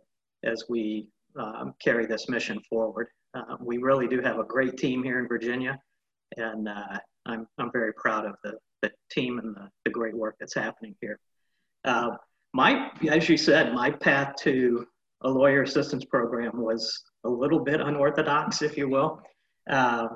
as 0.43 0.63
we 0.67 1.07
um, 1.39 1.75
carry 1.79 2.07
this 2.07 2.29
mission 2.29 2.59
forward. 2.67 3.09
Uh, 3.35 3.57
we 3.59 3.77
really 3.77 4.07
do 4.07 4.21
have 4.21 4.39
a 4.39 4.43
great 4.43 4.75
team 4.75 5.03
here 5.03 5.19
in 5.19 5.27
Virginia. 5.27 5.77
And 6.37 6.67
uh, 6.67 6.97
I'm, 7.25 7.47
I'm 7.57 7.71
very 7.71 7.93
proud 7.93 8.25
of 8.25 8.35
the, 8.43 8.53
the 8.81 8.91
team 9.11 9.39
and 9.39 9.55
the, 9.55 9.69
the 9.85 9.91
great 9.91 10.15
work 10.15 10.35
that's 10.39 10.55
happening 10.55 10.95
here. 11.01 11.19
Uh, 11.83 12.11
my, 12.53 12.89
as 13.09 13.27
you 13.29 13.37
said, 13.37 13.73
my 13.73 13.91
path 13.91 14.33
to 14.41 14.85
a 15.21 15.29
lawyer 15.29 15.63
assistance 15.63 16.05
program 16.05 16.61
was 16.61 17.03
a 17.23 17.29
little 17.29 17.59
bit 17.59 17.81
unorthodox, 17.81 18.61
if 18.61 18.77
you 18.77 18.87
will. 18.87 19.21
Uh, 19.69 20.07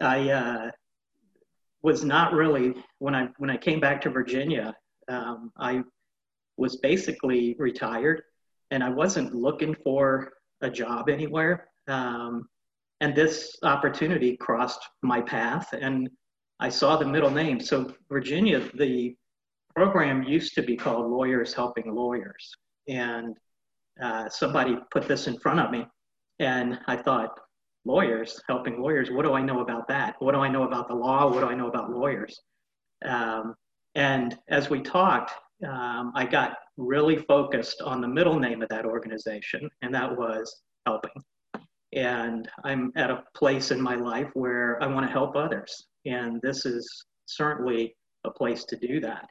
I 0.00 0.30
uh, 0.30 0.70
was 1.82 2.04
not 2.04 2.32
really 2.32 2.74
when 2.98 3.14
I 3.14 3.28
when 3.38 3.50
I 3.50 3.56
came 3.56 3.80
back 3.80 4.00
to 4.02 4.10
Virginia. 4.10 4.74
Um, 5.08 5.52
I 5.56 5.82
was 6.56 6.76
basically 6.76 7.54
retired, 7.58 8.22
and 8.70 8.82
I 8.82 8.90
wasn't 8.90 9.34
looking 9.34 9.74
for 9.84 10.32
a 10.60 10.70
job 10.70 11.08
anywhere. 11.08 11.68
Um, 11.88 12.48
and 13.00 13.14
this 13.14 13.56
opportunity 13.62 14.36
crossed 14.36 14.80
my 15.02 15.20
path, 15.20 15.72
and 15.72 16.10
I 16.60 16.68
saw 16.68 16.96
the 16.96 17.06
middle 17.06 17.30
name. 17.30 17.60
So 17.60 17.94
Virginia, 18.08 18.60
the 18.74 19.14
program 19.74 20.22
used 20.22 20.54
to 20.54 20.62
be 20.62 20.76
called 20.76 21.10
Lawyers 21.10 21.52
Helping 21.52 21.94
Lawyers. 21.94 22.54
And 22.88 23.36
uh, 24.02 24.28
somebody 24.28 24.76
put 24.90 25.06
this 25.06 25.26
in 25.26 25.38
front 25.38 25.60
of 25.60 25.70
me. 25.70 25.86
And 26.38 26.78
I 26.86 26.96
thought, 26.96 27.38
lawyers 27.84 28.40
helping 28.48 28.80
lawyers, 28.80 29.10
what 29.10 29.24
do 29.24 29.34
I 29.34 29.40
know 29.40 29.60
about 29.60 29.86
that? 29.88 30.16
What 30.18 30.32
do 30.32 30.40
I 30.40 30.48
know 30.48 30.64
about 30.64 30.88
the 30.88 30.94
law? 30.94 31.30
What 31.30 31.40
do 31.40 31.46
I 31.46 31.54
know 31.54 31.68
about 31.68 31.90
lawyers? 31.90 32.40
Um, 33.04 33.54
and 33.94 34.36
as 34.48 34.68
we 34.68 34.80
talked, 34.80 35.32
um, 35.66 36.12
I 36.14 36.26
got 36.26 36.56
really 36.76 37.16
focused 37.16 37.80
on 37.80 38.00
the 38.00 38.08
middle 38.08 38.38
name 38.38 38.60
of 38.60 38.68
that 38.68 38.84
organization, 38.84 39.70
and 39.80 39.94
that 39.94 40.14
was 40.14 40.62
helping. 40.84 41.12
And 41.94 42.48
I'm 42.64 42.92
at 42.96 43.10
a 43.10 43.24
place 43.34 43.70
in 43.70 43.80
my 43.80 43.94
life 43.94 44.28
where 44.34 44.82
I 44.82 44.86
want 44.86 45.06
to 45.06 45.12
help 45.12 45.34
others 45.34 45.86
and 46.06 46.40
this 46.42 46.64
is 46.64 47.06
certainly 47.26 47.94
a 48.24 48.30
place 48.30 48.64
to 48.64 48.76
do 48.76 49.00
that. 49.00 49.28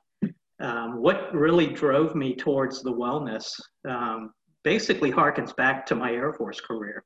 Um, 0.59 1.01
what 1.01 1.33
really 1.33 1.67
drove 1.67 2.15
me 2.15 2.35
towards 2.35 2.81
the 2.81 2.93
wellness 2.93 3.51
um, 3.87 4.31
basically 4.63 5.11
harkens 5.11 5.55
back 5.55 5.85
to 5.87 5.95
my 5.95 6.11
Air 6.11 6.33
Force 6.33 6.61
career. 6.61 7.03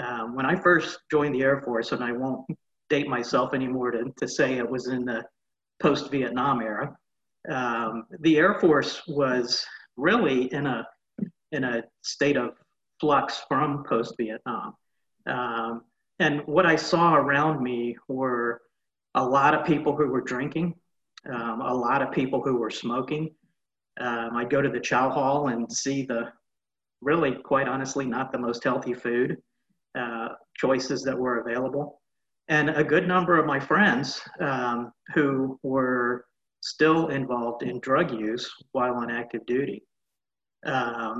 Um, 0.00 0.34
when 0.34 0.46
I 0.46 0.54
first 0.54 0.98
joined 1.10 1.34
the 1.34 1.42
Air 1.42 1.60
Force, 1.60 1.92
and 1.92 2.04
I 2.04 2.12
won't 2.12 2.46
date 2.90 3.08
myself 3.08 3.52
anymore 3.52 3.90
to, 3.90 4.04
to 4.16 4.28
say 4.28 4.54
it 4.54 4.68
was 4.68 4.88
in 4.88 5.04
the 5.04 5.24
post 5.82 6.10
Vietnam 6.10 6.62
era, 6.62 6.96
um, 7.50 8.04
the 8.20 8.38
Air 8.38 8.54
Force 8.54 9.02
was 9.06 9.64
really 9.96 10.52
in 10.52 10.66
a, 10.66 10.86
in 11.52 11.64
a 11.64 11.82
state 12.02 12.36
of 12.36 12.50
flux 13.00 13.42
from 13.48 13.84
post 13.84 14.14
Vietnam. 14.18 14.74
Um, 15.26 15.82
and 16.18 16.42
what 16.46 16.66
I 16.66 16.76
saw 16.76 17.14
around 17.14 17.62
me 17.62 17.96
were 18.08 18.60
a 19.22 19.24
lot 19.38 19.52
of 19.56 19.60
people 19.72 19.92
who 19.98 20.08
were 20.14 20.26
drinking, 20.34 20.68
um, 21.34 21.56
a 21.74 21.76
lot 21.86 22.00
of 22.02 22.08
people 22.20 22.40
who 22.44 22.56
were 22.62 22.74
smoking, 22.84 23.24
Um, 24.08 24.30
I'd 24.38 24.54
go 24.56 24.62
to 24.62 24.72
the 24.76 24.86
chow 24.90 25.06
hall 25.16 25.38
and 25.52 25.62
see 25.82 25.98
the 26.12 26.22
really, 27.08 27.32
quite 27.52 27.68
honestly, 27.74 28.06
not 28.16 28.26
the 28.30 28.44
most 28.46 28.62
healthy 28.68 28.94
food 29.04 29.30
uh, 30.02 30.28
choices 30.62 31.00
that 31.06 31.18
were 31.24 31.36
available. 31.42 31.86
And 32.56 32.66
a 32.70 32.90
good 32.92 33.06
number 33.14 33.34
of 33.38 33.46
my 33.54 33.60
friends 33.70 34.06
um, 34.48 34.78
who 35.14 35.26
were 35.74 36.24
still 36.60 37.02
involved 37.20 37.62
in 37.70 37.80
drug 37.88 38.08
use 38.28 38.46
while 38.76 38.94
on 39.02 39.08
active 39.10 39.44
duty. 39.54 39.78
Um, 40.74 41.14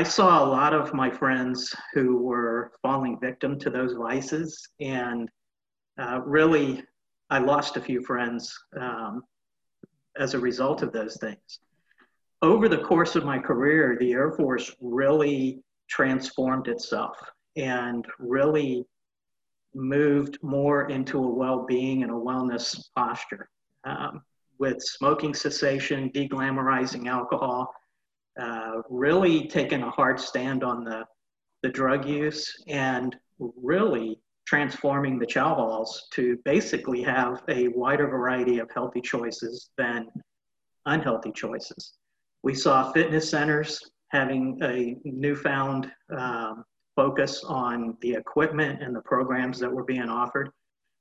I 0.00 0.02
saw 0.16 0.28
a 0.42 0.50
lot 0.58 0.72
of 0.80 0.94
my 1.02 1.10
friends 1.10 1.58
who 1.92 2.06
were 2.30 2.72
falling 2.82 3.14
victim 3.28 3.52
to 3.58 3.70
those 3.70 3.94
vices, 4.08 4.48
and 4.80 5.28
uh, 6.02 6.18
really, 6.38 6.68
I 7.32 7.38
lost 7.38 7.78
a 7.78 7.80
few 7.80 8.02
friends 8.02 8.54
um, 8.78 9.24
as 10.18 10.34
a 10.34 10.38
result 10.38 10.82
of 10.82 10.92
those 10.92 11.16
things. 11.16 11.60
Over 12.42 12.68
the 12.68 12.82
course 12.82 13.16
of 13.16 13.24
my 13.24 13.38
career, 13.38 13.96
the 13.98 14.12
Air 14.12 14.32
Force 14.32 14.70
really 14.82 15.62
transformed 15.88 16.68
itself 16.68 17.16
and 17.56 18.04
really 18.18 18.84
moved 19.74 20.36
more 20.42 20.90
into 20.90 21.24
a 21.24 21.26
well 21.26 21.64
being 21.64 22.02
and 22.02 22.12
a 22.12 22.14
wellness 22.14 22.78
posture. 22.94 23.48
Um, 23.84 24.20
with 24.58 24.82
smoking 24.82 25.32
cessation, 25.32 26.10
deglamorizing 26.10 27.08
alcohol, 27.08 27.74
uh, 28.38 28.82
really 28.90 29.48
taking 29.48 29.82
a 29.82 29.90
hard 29.90 30.20
stand 30.20 30.62
on 30.62 30.84
the, 30.84 31.06
the 31.62 31.70
drug 31.70 32.06
use, 32.06 32.62
and 32.68 33.16
really 33.38 34.20
transforming 34.52 35.18
the 35.18 35.24
chow 35.24 35.54
halls 35.54 36.08
to 36.12 36.36
basically 36.44 37.02
have 37.02 37.42
a 37.48 37.68
wider 37.68 38.06
variety 38.06 38.58
of 38.58 38.70
healthy 38.70 39.00
choices 39.00 39.70
than 39.78 40.06
unhealthy 40.84 41.32
choices. 41.32 41.94
We 42.42 42.54
saw 42.54 42.92
fitness 42.92 43.30
centers 43.30 43.80
having 44.10 44.58
a 44.62 44.98
newfound 45.04 45.90
um, 46.14 46.64
focus 46.94 47.42
on 47.44 47.96
the 48.02 48.12
equipment 48.12 48.82
and 48.82 48.94
the 48.94 49.00
programs 49.00 49.58
that 49.58 49.72
were 49.72 49.84
being 49.84 50.10
offered. 50.10 50.50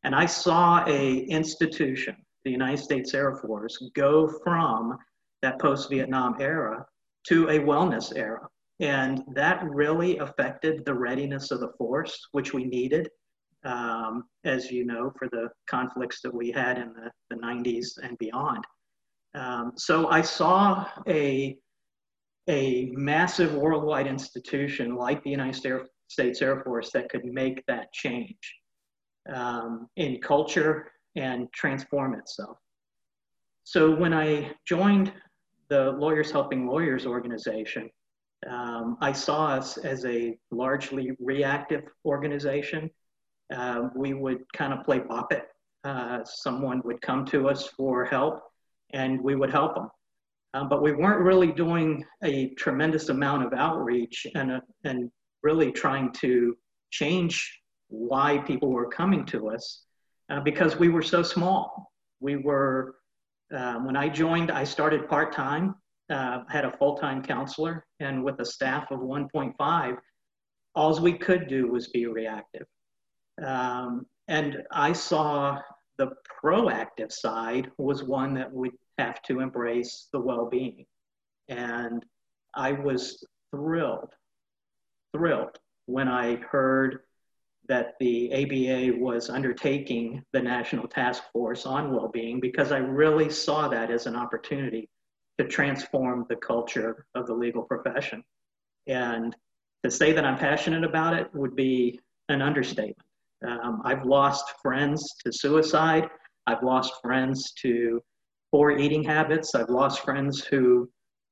And 0.06 0.16
I 0.16 0.28
saw 0.28 0.86
a 0.88 1.18
institution 1.18 2.16
the 2.46 2.52
United 2.52 2.80
States 2.80 3.14
Air 3.14 3.36
Force 3.36 3.78
go 3.94 4.30
from 4.46 4.98
that 5.42 5.60
post 5.60 5.90
Vietnam 5.90 6.38
era 6.40 6.86
to 7.28 7.50
a 7.50 7.60
wellness 7.60 8.14
era. 8.16 8.48
And 8.80 9.26
that 9.34 9.62
really 9.70 10.20
affected 10.20 10.86
the 10.86 10.94
readiness 10.94 11.52
of 11.52 11.60
the 11.60 11.74
force, 11.78 12.18
which 12.32 12.54
we 12.54 12.64
needed, 12.64 13.10
um, 13.64 14.26
as 14.44 14.72
you 14.72 14.86
know, 14.86 15.12
for 15.18 15.28
the 15.30 15.50
conflicts 15.70 16.22
that 16.22 16.34
we 16.34 16.52
had 16.52 16.78
in 16.78 16.94
the, 16.94 17.12
the 17.30 17.42
90s 17.42 17.98
and 18.02 18.18
beyond. 18.18 18.64
Um, 19.34 19.74
so 19.78 20.08
I 20.08 20.22
saw 20.22 20.86
a, 21.08 21.58
a 22.50 22.92
massive 22.94 23.54
worldwide 23.54 24.08
institution 24.08 24.96
like 24.96 25.24
the 25.24 25.30
United 25.30 25.88
States 26.08 26.42
Air 26.42 26.62
Force 26.64 26.92
that 26.92 27.10
could 27.10 27.26
make 27.26 27.64
that 27.68 27.94
change 27.94 28.56
um, 29.34 29.88
in 29.96 30.20
culture 30.22 30.92
and 31.16 31.52
transform 31.54 32.16
itself. 32.16 32.58
So 33.64 33.96
when 33.96 34.14
I 34.14 34.52
joined 34.66 35.14
the 35.70 35.92
Lawyers 35.92 36.32
Helping 36.32 36.68
Lawyers 36.68 37.06
organization, 37.06 37.90
um, 38.50 38.98
I 39.02 39.12
saw 39.12 39.48
us 39.48 39.78
as 39.78 40.04
a 40.06 40.36
largely 40.50 41.12
reactive 41.20 41.84
organization. 42.06 42.90
Uh, 43.52 43.90
we 43.96 44.14
would 44.14 44.40
kind 44.54 44.74
of 44.74 44.84
play 44.86 45.00
bop 45.00 45.32
it. 45.34 45.48
Uh, 45.84 46.20
someone 46.24 46.82
would 46.86 47.02
come 47.02 47.26
to 47.26 47.50
us 47.50 47.68
for 47.68 48.06
help 48.06 48.42
and 48.94 49.22
we 49.22 49.36
would 49.36 49.50
help 49.50 49.76
them. 49.76 49.90
Um, 50.54 50.70
but 50.70 50.82
we 50.82 50.92
weren't 50.92 51.22
really 51.22 51.52
doing 51.52 52.06
a 52.24 52.50
tremendous 52.56 53.10
amount 53.10 53.46
of 53.46 53.54
outreach 53.54 54.28
and, 54.36 54.52
uh, 54.52 54.60
and 54.84 55.10
really 55.44 55.72
trying 55.72 56.12
to 56.14 56.56
change 56.92 57.62
why 57.88 58.38
people 58.40 58.70
were 58.70 58.88
coming 58.88 59.26
to 59.28 59.50
us 59.50 59.84
uh, 60.30 60.40
because 60.42 60.78
we 60.78 60.90
were 60.90 61.02
so 61.02 61.24
small. 61.24 61.92
We 62.20 62.38
were, 62.38 62.96
uh, 63.56 63.76
when 63.80 63.96
I 63.96 64.10
joined, 64.10 64.52
I 64.52 64.64
started 64.66 65.08
part 65.10 65.34
time, 65.34 65.76
uh, 66.10 66.40
had 66.50 66.66
a 66.66 66.78
full 66.78 66.98
time 66.98 67.24
counselor, 67.24 67.86
and 68.00 68.24
with 68.24 68.40
a 68.40 68.46
staff 68.46 68.92
of 68.92 69.00
1.5, 69.00 69.98
all 70.76 71.00
we 71.02 71.14
could 71.18 71.48
do 71.48 71.68
was 71.68 71.88
be 71.90 72.06
reactive. 72.08 72.66
Um, 73.44 74.06
and 74.28 74.64
I 74.72 74.94
saw 74.94 75.60
the 75.98 76.12
proactive 76.44 77.12
side 77.12 77.72
was 77.78 78.04
one 78.04 78.34
that 78.36 78.52
would 78.52 78.72
have 78.98 79.22
to 79.24 79.40
embrace 79.40 80.08
the 80.12 80.20
well 80.20 80.48
being. 80.50 80.86
And 81.48 82.06
I 82.56 82.72
was 82.72 83.24
thrilled, 83.52 84.14
thrilled 85.14 85.60
when 85.86 86.08
I 86.08 86.38
heard 86.38 87.00
that 87.68 87.94
the 88.00 88.34
ABA 88.34 88.98
was 89.00 89.30
undertaking 89.30 90.24
the 90.34 90.42
National 90.42 90.88
Task 90.88 91.24
Force 91.32 91.66
on 91.66 91.94
Wellbeing 91.94 92.40
because 92.40 92.72
I 92.72 92.80
really 92.80 93.30
saw 93.30 93.68
that 93.68 93.92
as 93.92 94.08
an 94.08 94.16
opportunity 94.16 94.90
to 95.38 95.48
transform 95.48 96.26
the 96.28 96.36
culture 96.36 97.06
of 97.16 97.28
the 97.28 97.34
legal 97.34 97.64
profession. 97.64 98.24
And 98.88 99.36
to 99.84 99.92
say 99.92 100.12
that 100.12 100.26
I'm 100.26 100.38
passionate 100.38 100.84
about 100.84 101.14
it 101.14 101.34
would 101.34 101.56
be 101.56 102.00
an 102.30 102.42
understatement. 102.42 102.98
Um, 103.48 103.82
I've 103.86 104.06
lost 104.06 104.54
friends 104.62 105.16
to 105.24 105.32
suicide. 105.32 106.10
I've 106.48 106.64
lost 106.64 106.94
friends 107.02 107.54
to 107.62 108.02
poor 108.52 108.72
eating 108.72 109.04
habits. 109.04 109.56
I've 109.56 109.70
lost 109.70 110.02
friends 110.02 110.44
who 110.44 110.90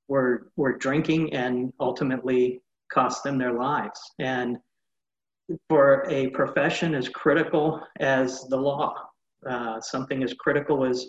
were, 0.07 0.51
were 0.55 0.77
drinking 0.77 1.33
and 1.33 1.71
ultimately 1.79 2.61
cost 2.91 3.23
them 3.23 3.37
their 3.37 3.53
lives. 3.53 3.99
And 4.19 4.57
for 5.67 6.05
a 6.09 6.29
profession 6.29 6.93
as 6.95 7.09
critical 7.09 7.81
as 7.99 8.47
the 8.49 8.57
law, 8.57 8.93
uh, 9.47 9.79
something 9.81 10.23
as 10.23 10.33
critical 10.33 10.85
as 10.85 11.07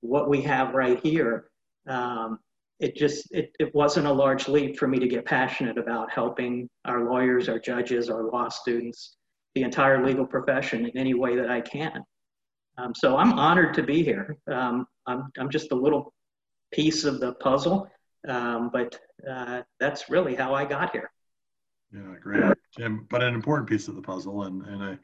what 0.00 0.28
we 0.28 0.40
have 0.42 0.74
right 0.74 1.00
here. 1.00 1.50
Um, 1.88 2.38
it 2.78 2.96
just 2.96 3.30
it, 3.30 3.54
it 3.60 3.74
wasn't 3.74 4.06
a 4.06 4.12
large 4.12 4.48
leap 4.48 4.78
for 4.78 4.88
me 4.88 4.98
to 4.98 5.06
get 5.06 5.26
passionate 5.26 5.76
about 5.76 6.10
helping 6.10 6.68
our 6.86 7.04
lawyers, 7.04 7.48
our 7.48 7.58
judges, 7.58 8.08
our 8.08 8.24
law 8.24 8.48
students, 8.48 9.16
the 9.54 9.62
entire 9.62 10.04
legal 10.04 10.26
profession 10.26 10.86
in 10.86 10.96
any 10.96 11.14
way 11.14 11.36
that 11.36 11.50
I 11.50 11.60
can. 11.60 12.04
Um, 12.78 12.94
so 12.94 13.16
I'm 13.16 13.32
honored 13.38 13.74
to 13.74 13.82
be 13.82 14.02
here. 14.02 14.38
Um, 14.50 14.86
I'm, 15.06 15.30
I'm 15.38 15.50
just 15.50 15.72
a 15.72 15.74
little 15.74 16.12
piece 16.72 17.04
of 17.04 17.20
the 17.20 17.34
puzzle, 17.34 17.90
um, 18.28 18.70
but 18.72 18.98
uh, 19.28 19.62
that's 19.78 20.08
really 20.08 20.34
how 20.34 20.54
I 20.54 20.64
got 20.64 20.92
here. 20.92 21.10
Yeah, 21.92 22.14
great, 22.20 22.44
Tim. 22.76 23.06
But 23.10 23.22
an 23.22 23.34
important 23.34 23.68
piece 23.68 23.88
of 23.88 23.96
the 23.96 24.02
puzzle, 24.02 24.44
and 24.44 24.64
and 24.64 24.82
I, 24.82 24.98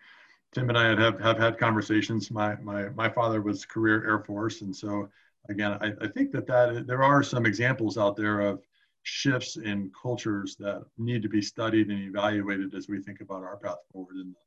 Tim 0.54 0.68
and 0.68 0.78
I 0.78 1.00
have 1.00 1.18
have 1.18 1.36
had 1.36 1.58
conversations. 1.58 2.30
My 2.30 2.54
my 2.56 2.90
my 2.90 3.08
father 3.08 3.42
was 3.42 3.64
career 3.64 4.08
Air 4.08 4.20
Force, 4.20 4.62
and 4.62 4.74
so 4.74 5.08
again, 5.48 5.72
I, 5.80 5.92
I 6.00 6.06
think 6.06 6.30
that 6.30 6.46
that 6.46 6.86
there 6.86 7.02
are 7.02 7.24
some 7.24 7.44
examples 7.44 7.98
out 7.98 8.16
there 8.16 8.40
of 8.40 8.62
shifts 9.06 9.56
in 9.56 9.90
cultures 10.00 10.56
that 10.56 10.84
need 10.98 11.22
to 11.22 11.28
be 11.28 11.40
studied 11.40 11.88
and 11.88 12.02
evaluated 12.02 12.74
as 12.74 12.88
we 12.88 13.00
think 13.00 13.20
about 13.20 13.42
our 13.42 13.56
path 13.56 13.78
forward 13.92 14.16
in 14.16 14.32
the 14.32 14.38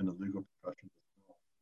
in 0.00 0.06
the 0.06 0.12
legal 0.12 0.44
profession. 0.60 0.90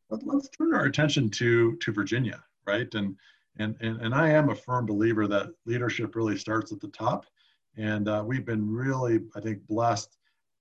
But 0.08 0.22
let's 0.24 0.48
turn 0.48 0.74
our 0.74 0.84
attention 0.84 1.30
to 1.30 1.76
to 1.76 1.92
Virginia, 1.92 2.42
right? 2.66 2.92
And 2.94 3.16
and 3.58 3.76
and, 3.80 4.00
and 4.00 4.14
I 4.14 4.30
am 4.30 4.50
a 4.50 4.54
firm 4.54 4.86
believer 4.86 5.26
that 5.28 5.50
leadership 5.66 6.16
really 6.16 6.36
starts 6.36 6.72
at 6.72 6.80
the 6.80 6.88
top 6.88 7.26
and 7.76 8.08
uh, 8.08 8.22
we've 8.26 8.44
been 8.44 8.68
really, 8.70 9.20
I 9.34 9.40
think, 9.40 9.66
blessed 9.66 10.16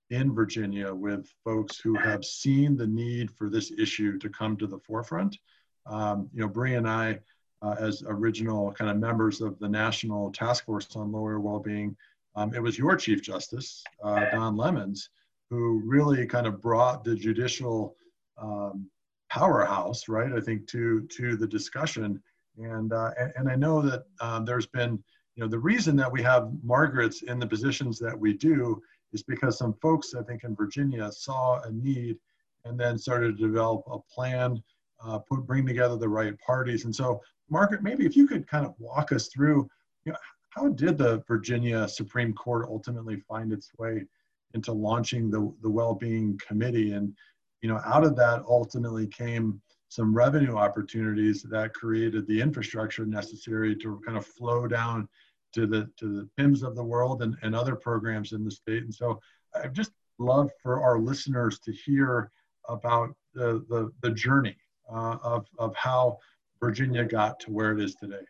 in 0.10 0.34
Virginia 0.34 0.94
with 0.94 1.28
folks 1.44 1.80
who 1.80 1.96
have 1.96 2.24
seen 2.24 2.78
the 2.78 2.88
need 2.88 3.32
for 3.32 3.50
this 3.50 3.72
issue 3.78 4.18
to 4.20 4.30
come 4.30 4.58
to 4.58 4.68
the 4.68 4.80
forefront. 4.80 5.38
Um, 5.86 6.30
you 6.34 6.42
know, 6.42 6.48
Bree 6.48 6.76
and 6.76 6.88
I, 6.88 7.20
uh, 7.62 7.76
as 7.80 8.04
original 8.08 8.72
kind 8.72 8.90
of 8.90 8.98
members 8.98 9.42
of 9.42 9.58
the 9.60 9.70
National 9.70 10.32
Task 10.32 10.66
Force 10.66 10.96
on 10.96 11.12
Lawyer 11.12 11.40
Wellbeing, 11.40 11.96
um, 12.36 12.54
it 12.54 12.62
was 12.62 12.78
your 12.78 12.96
Chief 12.96 13.22
Justice, 13.22 13.84
uh, 14.04 14.26
Don 14.32 14.56
Lemons, 14.56 15.10
who 15.50 15.82
really 15.86 16.26
kind 16.26 16.48
of 16.48 16.62
brought 16.62 17.04
the 17.04 17.16
judicial 17.16 17.96
um, 18.38 18.90
powerhouse, 19.30 20.08
right? 20.08 20.32
I 20.34 20.40
think 20.40 20.68
to 20.68 21.08
to 21.18 21.36
the 21.36 21.48
discussion, 21.48 22.22
and 22.58 22.94
uh, 22.94 23.12
and, 23.20 23.34
and, 23.36 23.50
I 23.50 23.56
know 23.56 23.82
that 23.82 24.04
um, 24.22 24.46
there's 24.46 24.68
been 24.68 25.04
you 25.36 25.44
know, 25.44 25.50
the 25.50 25.60
reason 25.60 25.96
that 25.96 26.12
we 26.12 26.22
have 26.24 26.52
Margaret's 26.64 27.22
in 27.24 27.40
the 27.40 27.48
positions 27.48 27.98
that 28.00 28.18
we 28.18 28.34
do 28.34 28.82
is 29.14 29.24
because 29.24 29.58
some 29.58 29.74
folks, 29.82 30.14
I 30.14 30.24
think 30.24 30.44
in 30.44 30.56
Virginia, 30.56 31.12
saw 31.12 31.62
a 31.62 31.72
need 31.72 32.18
and 32.66 32.80
then 32.80 32.98
started 32.98 33.38
to 33.38 33.48
develop 33.48 33.84
a 33.90 34.00
plan, 34.14 34.62
uh, 35.04 35.20
put, 35.20 35.46
bring 35.48 35.66
together 35.66 35.98
the 35.98 36.10
right 36.10 36.38
parties. 36.40 36.86
And 36.86 36.96
so, 36.96 37.22
Margaret, 37.52 37.84
maybe 37.84 38.06
if 38.06 38.16
you 38.16 38.26
could 38.26 38.48
kind 38.48 38.66
of 38.66 38.74
walk 38.80 39.12
us 39.12 39.28
through, 39.28 39.70
you 40.06 40.14
know, 40.14 40.18
how 40.50 40.70
did 40.70 40.98
the 40.98 41.24
Virginia 41.28 41.88
Supreme 41.88 42.34
Court 42.34 42.66
ultimately 42.68 43.18
find 43.18 43.52
its 43.52 43.70
way 43.78 44.06
into 44.54 44.72
launching 44.72 45.30
the, 45.30 45.54
the 45.62 45.70
well-being 45.70 46.40
committee? 46.46 46.94
And, 46.94 47.14
you 47.62 47.70
know, 47.70 47.80
out 47.86 48.04
of 48.04 48.16
that 48.16 48.44
ultimately 48.48 49.06
came 49.06 49.62
some 49.90 50.16
revenue 50.16 50.56
opportunities 50.56 51.44
that 51.44 51.74
created 51.74 52.26
the 52.26 52.40
infrastructure 52.42 53.06
necessary 53.06 53.76
to 53.76 54.02
kind 54.06 54.18
of 54.18 54.26
flow 54.26 54.66
down 54.66 55.08
to 55.54 55.68
the 55.68 55.90
to 55.98 56.16
the 56.16 56.30
PIMS 56.38 56.64
of 56.64 56.78
the 56.78 56.84
world 56.84 57.22
and, 57.22 57.36
and 57.42 57.54
other 57.54 57.76
programs 57.76 58.32
in 58.32 58.46
the 58.46 58.52
state. 58.52 58.84
And 58.84 58.94
so 58.94 59.20
I 59.54 59.68
just 59.68 59.92
love 60.18 60.50
for 60.64 60.82
our 60.82 60.98
listeners 60.98 61.60
to 61.60 61.74
hear 61.74 62.32
about 62.70 63.14
the 63.34 63.66
the, 63.68 63.92
the 64.02 64.12
journey 64.12 64.56
uh, 64.90 65.18
of 65.22 65.46
of 65.60 65.76
how 65.76 66.20
Virginia 66.62 67.04
got 67.04 67.40
to 67.42 67.52
where 67.52 67.72
it 67.72 67.82
is 67.82 67.96
today. 67.96 68.24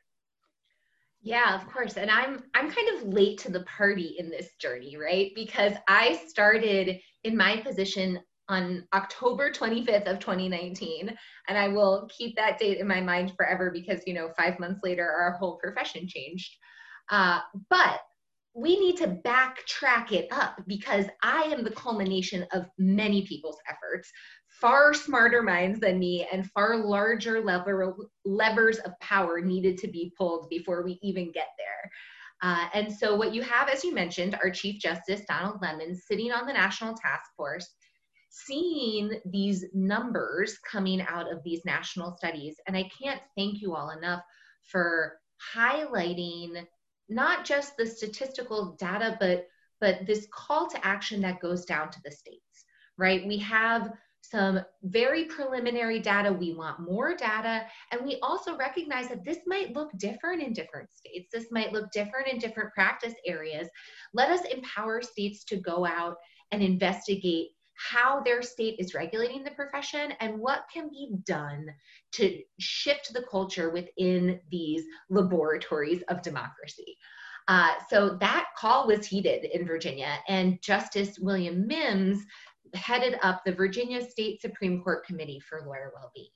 Yeah, 1.21 1.55
of 1.55 1.67
course. 1.67 1.97
And 1.97 2.09
I'm 2.09 2.43
I'm 2.55 2.71
kind 2.71 2.89
of 2.97 3.13
late 3.13 3.37
to 3.39 3.51
the 3.51 3.63
party 3.63 4.15
in 4.17 4.29
this 4.29 4.55
journey, 4.59 4.97
right? 4.97 5.31
Because 5.35 5.73
I 5.87 6.19
started 6.27 6.99
in 7.23 7.37
my 7.37 7.57
position 7.57 8.19
on 8.49 8.85
October 8.93 9.51
25th 9.51 10.11
of 10.11 10.19
2019 10.19 11.15
and 11.47 11.57
I 11.57 11.67
will 11.69 12.09
keep 12.15 12.35
that 12.35 12.57
date 12.57 12.79
in 12.79 12.87
my 12.87 12.99
mind 12.99 13.33
forever 13.37 13.71
because 13.71 14.01
you 14.07 14.13
know 14.13 14.31
5 14.35 14.59
months 14.59 14.81
later 14.83 15.09
our 15.09 15.33
whole 15.33 15.57
profession 15.57 16.07
changed. 16.07 16.55
Uh, 17.09 17.39
but 17.69 18.01
we 18.53 18.79
need 18.79 18.97
to 18.97 19.07
backtrack 19.07 20.11
it 20.11 20.27
up 20.31 20.57
because 20.67 21.05
I 21.23 21.43
am 21.43 21.63
the 21.63 21.71
culmination 21.71 22.45
of 22.51 22.65
many 22.77 23.25
people's 23.25 23.57
efforts, 23.69 24.11
far 24.59 24.93
smarter 24.93 25.41
minds 25.41 25.79
than 25.79 25.99
me, 25.99 26.27
and 26.31 26.49
far 26.51 26.75
larger 26.77 27.41
lever, 27.41 27.95
levers 28.25 28.79
of 28.79 28.91
power 28.99 29.39
needed 29.39 29.77
to 29.79 29.87
be 29.87 30.13
pulled 30.17 30.49
before 30.49 30.83
we 30.83 30.99
even 31.01 31.31
get 31.31 31.47
there. 31.57 31.91
Uh, 32.43 32.67
and 32.73 32.91
so, 32.91 33.15
what 33.15 33.33
you 33.33 33.41
have, 33.41 33.69
as 33.69 33.83
you 33.83 33.93
mentioned, 33.93 34.35
our 34.43 34.49
Chief 34.49 34.81
Justice 34.81 35.21
Donald 35.29 35.61
Lemon 35.61 35.95
sitting 35.95 36.31
on 36.31 36.45
the 36.45 36.53
National 36.53 36.95
Task 36.95 37.23
Force, 37.37 37.75
seeing 38.29 39.11
these 39.25 39.65
numbers 39.73 40.57
coming 40.69 41.01
out 41.03 41.31
of 41.31 41.43
these 41.43 41.63
national 41.65 42.17
studies. 42.17 42.55
And 42.67 42.75
I 42.75 42.89
can't 43.01 43.21
thank 43.37 43.61
you 43.61 43.75
all 43.75 43.91
enough 43.91 44.21
for 44.63 45.19
highlighting 45.55 46.65
not 47.09 47.45
just 47.45 47.77
the 47.77 47.85
statistical 47.85 48.75
data, 48.79 49.17
but 49.19 49.47
but 49.79 50.05
this 50.05 50.27
call 50.31 50.69
to 50.69 50.85
action 50.85 51.21
that 51.21 51.41
goes 51.41 51.65
down 51.65 51.89
to 51.89 51.99
the 52.05 52.11
states, 52.11 52.65
right? 52.97 53.25
We 53.25 53.39
have 53.39 53.91
some 54.21 54.61
very 54.83 55.25
preliminary 55.25 55.99
data. 55.99 56.31
We 56.31 56.53
want 56.53 56.79
more 56.79 57.15
data. 57.15 57.65
And 57.91 58.05
we 58.05 58.19
also 58.21 58.55
recognize 58.55 59.09
that 59.09 59.25
this 59.25 59.39
might 59.47 59.73
look 59.73 59.89
different 59.97 60.43
in 60.43 60.53
different 60.53 60.91
states. 60.91 61.29
This 61.33 61.47
might 61.51 61.73
look 61.73 61.91
different 61.91 62.27
in 62.27 62.37
different 62.37 62.71
practice 62.73 63.15
areas. 63.25 63.67
Let 64.13 64.29
us 64.29 64.45
empower 64.45 65.01
states 65.01 65.43
to 65.45 65.57
go 65.57 65.85
out 65.85 66.17
and 66.51 66.61
investigate 66.61 67.49
how 67.89 68.21
their 68.21 68.41
state 68.41 68.75
is 68.79 68.93
regulating 68.93 69.43
the 69.43 69.51
profession 69.51 70.13
and 70.19 70.37
what 70.37 70.65
can 70.71 70.89
be 70.89 71.11
done 71.25 71.67
to 72.13 72.41
shift 72.59 73.13
the 73.13 73.23
culture 73.29 73.69
within 73.69 74.39
these 74.49 74.83
laboratories 75.09 76.03
of 76.09 76.21
democracy. 76.21 76.97
Uh, 77.47 77.73
so 77.89 78.17
that 78.19 78.45
call 78.57 78.87
was 78.87 79.05
heated 79.05 79.45
in 79.45 79.65
Virginia, 79.65 80.19
and 80.27 80.61
Justice 80.61 81.17
William 81.19 81.65
Mims 81.67 82.23
headed 82.73 83.17
up 83.21 83.43
the 83.43 83.51
Virginia 83.51 84.01
State 84.07 84.41
Supreme 84.41 84.81
Court 84.81 85.05
Committee 85.05 85.39
for 85.39 85.63
Lawyer 85.65 85.91
Wellbeing. 85.95 86.29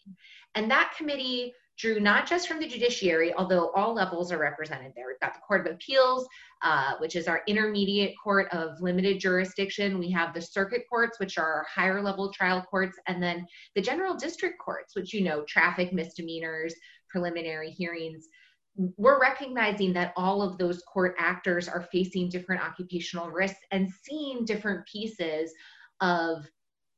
And 0.55 0.69
that 0.69 0.93
committee 0.97 1.53
drew 1.77 1.99
not 1.99 2.27
just 2.27 2.47
from 2.47 2.59
the 2.59 2.67
judiciary, 2.67 3.33
although 3.33 3.71
all 3.71 3.93
levels 3.93 4.31
are 4.31 4.37
represented 4.37 4.93
there. 4.95 5.07
We've 5.07 5.19
got 5.19 5.33
the 5.33 5.41
Court 5.41 5.67
of 5.67 5.73
Appeals, 5.73 6.27
uh, 6.61 6.93
which 6.99 7.15
is 7.15 7.27
our 7.27 7.41
intermediate 7.47 8.15
court 8.21 8.47
of 8.51 8.79
limited 8.81 9.19
jurisdiction. 9.19 9.99
We 9.99 10.09
have 10.11 10.33
the 10.33 10.41
circuit 10.41 10.83
courts, 10.89 11.19
which 11.19 11.37
are 11.37 11.45
our 11.45 11.65
higher 11.69 12.01
level 12.01 12.31
trial 12.31 12.65
courts, 12.69 12.97
and 13.07 13.21
then 13.21 13.45
the 13.75 13.81
general 13.81 14.15
district 14.15 14.59
courts, 14.59 14.95
which 14.95 15.13
you 15.13 15.21
know, 15.23 15.43
traffic 15.43 15.91
misdemeanors, 15.91 16.73
preliminary 17.09 17.69
hearings. 17.71 18.27
We're 18.75 19.21
recognizing 19.21 19.93
that 19.93 20.13
all 20.17 20.41
of 20.41 20.57
those 20.57 20.81
court 20.83 21.15
actors 21.17 21.67
are 21.67 21.87
facing 21.91 22.29
different 22.29 22.61
occupational 22.61 23.29
risks 23.29 23.59
and 23.71 23.89
seeing 24.03 24.43
different 24.45 24.85
pieces 24.85 25.53
of 26.01 26.45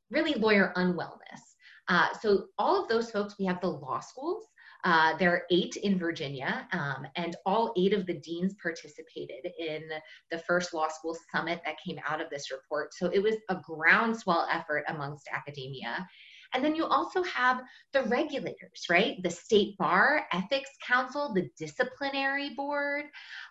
really 0.10 0.34
lawyer 0.36 0.74
unwellness. 0.76 1.42
Uh, 1.88 2.08
so 2.22 2.46
all 2.58 2.82
of 2.82 2.90
those 2.90 3.12
folks, 3.12 3.36
we 3.40 3.46
have 3.46 3.62
the 3.62 3.68
law 3.68 4.00
schools, 4.00 4.46
uh, 4.88 5.18
there 5.18 5.34
are 5.34 5.44
eight 5.52 5.76
in 5.76 6.00
Virginia, 6.00 6.66
um, 6.72 7.06
and 7.18 7.36
all 7.46 7.74
eight 7.76 7.92
of 7.92 8.06
the 8.06 8.14
deans 8.14 8.56
participated 8.64 9.52
in 9.60 9.84
the 10.32 10.40
first 10.40 10.74
law 10.74 10.88
school 10.88 11.18
summit 11.30 11.60
that 11.66 11.76
came 11.86 12.00
out 12.08 12.22
of 12.22 12.30
this 12.30 12.52
report. 12.52 12.94
So 12.94 13.08
it 13.08 13.22
was 13.22 13.36
a 13.50 13.56
groundswell 13.56 14.48
effort 14.50 14.86
amongst 14.88 15.28
academia. 15.34 16.08
And 16.54 16.64
then 16.64 16.74
you 16.74 16.86
also 16.86 17.22
have 17.24 17.62
the 17.92 18.04
regulators, 18.04 18.86
right? 18.90 19.22
The 19.24 19.30
State 19.30 19.78
Bar, 19.78 20.26
Ethics 20.32 20.70
Counsel, 20.88 21.34
the 21.34 21.50
Disciplinary 21.58 22.52
Board, 22.56 23.08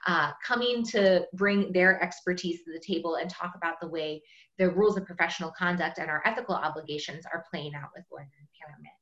uh, 0.06 0.32
coming 0.42 0.82
to 0.84 1.26
bring 1.34 1.70
their 1.70 2.02
expertise 2.02 2.64
to 2.64 2.72
the 2.72 2.80
table 2.80 3.16
and 3.16 3.28
talk 3.28 3.52
about 3.54 3.74
the 3.82 3.88
way 3.88 4.22
the 4.56 4.70
rules 4.70 4.96
of 4.96 5.04
professional 5.04 5.52
conduct 5.58 5.98
and 5.98 6.08
our 6.08 6.22
ethical 6.24 6.54
obligations 6.54 7.26
are 7.30 7.44
playing 7.50 7.74
out 7.74 7.90
with 7.94 8.06
lawyer 8.10 8.22
impairment. 8.22 8.95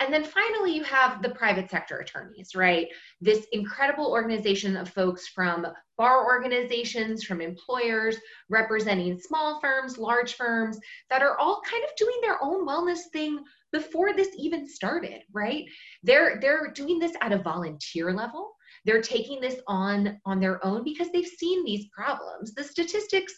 And 0.00 0.12
then 0.12 0.24
finally, 0.24 0.74
you 0.74 0.82
have 0.84 1.22
the 1.22 1.28
private 1.28 1.70
sector 1.70 1.98
attorneys, 1.98 2.54
right? 2.54 2.88
This 3.20 3.46
incredible 3.52 4.06
organization 4.10 4.76
of 4.76 4.88
folks 4.88 5.28
from 5.28 5.66
bar 5.98 6.24
organizations, 6.24 7.22
from 7.22 7.42
employers, 7.42 8.16
representing 8.48 9.20
small 9.20 9.60
firms, 9.60 9.98
large 9.98 10.34
firms 10.34 10.78
that 11.10 11.22
are 11.22 11.38
all 11.38 11.60
kind 11.70 11.84
of 11.84 11.90
doing 11.96 12.18
their 12.22 12.42
own 12.42 12.66
wellness 12.66 13.00
thing 13.12 13.40
before 13.72 14.14
this 14.14 14.30
even 14.38 14.66
started, 14.66 15.20
right? 15.32 15.64
They're 16.02 16.40
they're 16.40 16.72
doing 16.72 16.98
this 16.98 17.12
at 17.20 17.32
a 17.32 17.38
volunteer 17.38 18.12
level. 18.12 18.54
They're 18.86 19.02
taking 19.02 19.40
this 19.40 19.60
on 19.66 20.18
on 20.24 20.40
their 20.40 20.64
own 20.64 20.82
because 20.82 21.10
they've 21.12 21.26
seen 21.26 21.62
these 21.64 21.86
problems. 21.92 22.54
The 22.54 22.64
statistics 22.64 23.34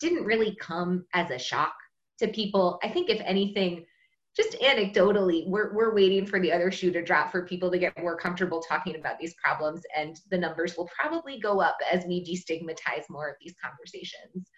didn't 0.00 0.24
really 0.24 0.56
come 0.60 1.04
as 1.14 1.30
a 1.30 1.38
shock 1.38 1.74
to 2.18 2.28
people. 2.28 2.80
I 2.82 2.88
think 2.88 3.08
if 3.08 3.20
anything, 3.24 3.84
just 4.36 4.52
anecdotally, 4.60 5.48
we're, 5.48 5.74
we're 5.74 5.94
waiting 5.94 6.24
for 6.24 6.38
the 6.38 6.52
other 6.52 6.70
shoe 6.70 6.92
to 6.92 7.02
drop 7.02 7.32
for 7.32 7.46
people 7.46 7.70
to 7.70 7.78
get 7.78 8.00
more 8.00 8.16
comfortable 8.16 8.62
talking 8.62 8.96
about 8.96 9.18
these 9.18 9.34
problems, 9.42 9.82
and 9.96 10.20
the 10.30 10.38
numbers 10.38 10.76
will 10.76 10.88
probably 10.98 11.40
go 11.40 11.60
up 11.60 11.76
as 11.90 12.04
we 12.06 12.24
destigmatize 12.24 13.04
more 13.08 13.28
of 13.28 13.36
these 13.40 13.54
conversations. 13.62 14.48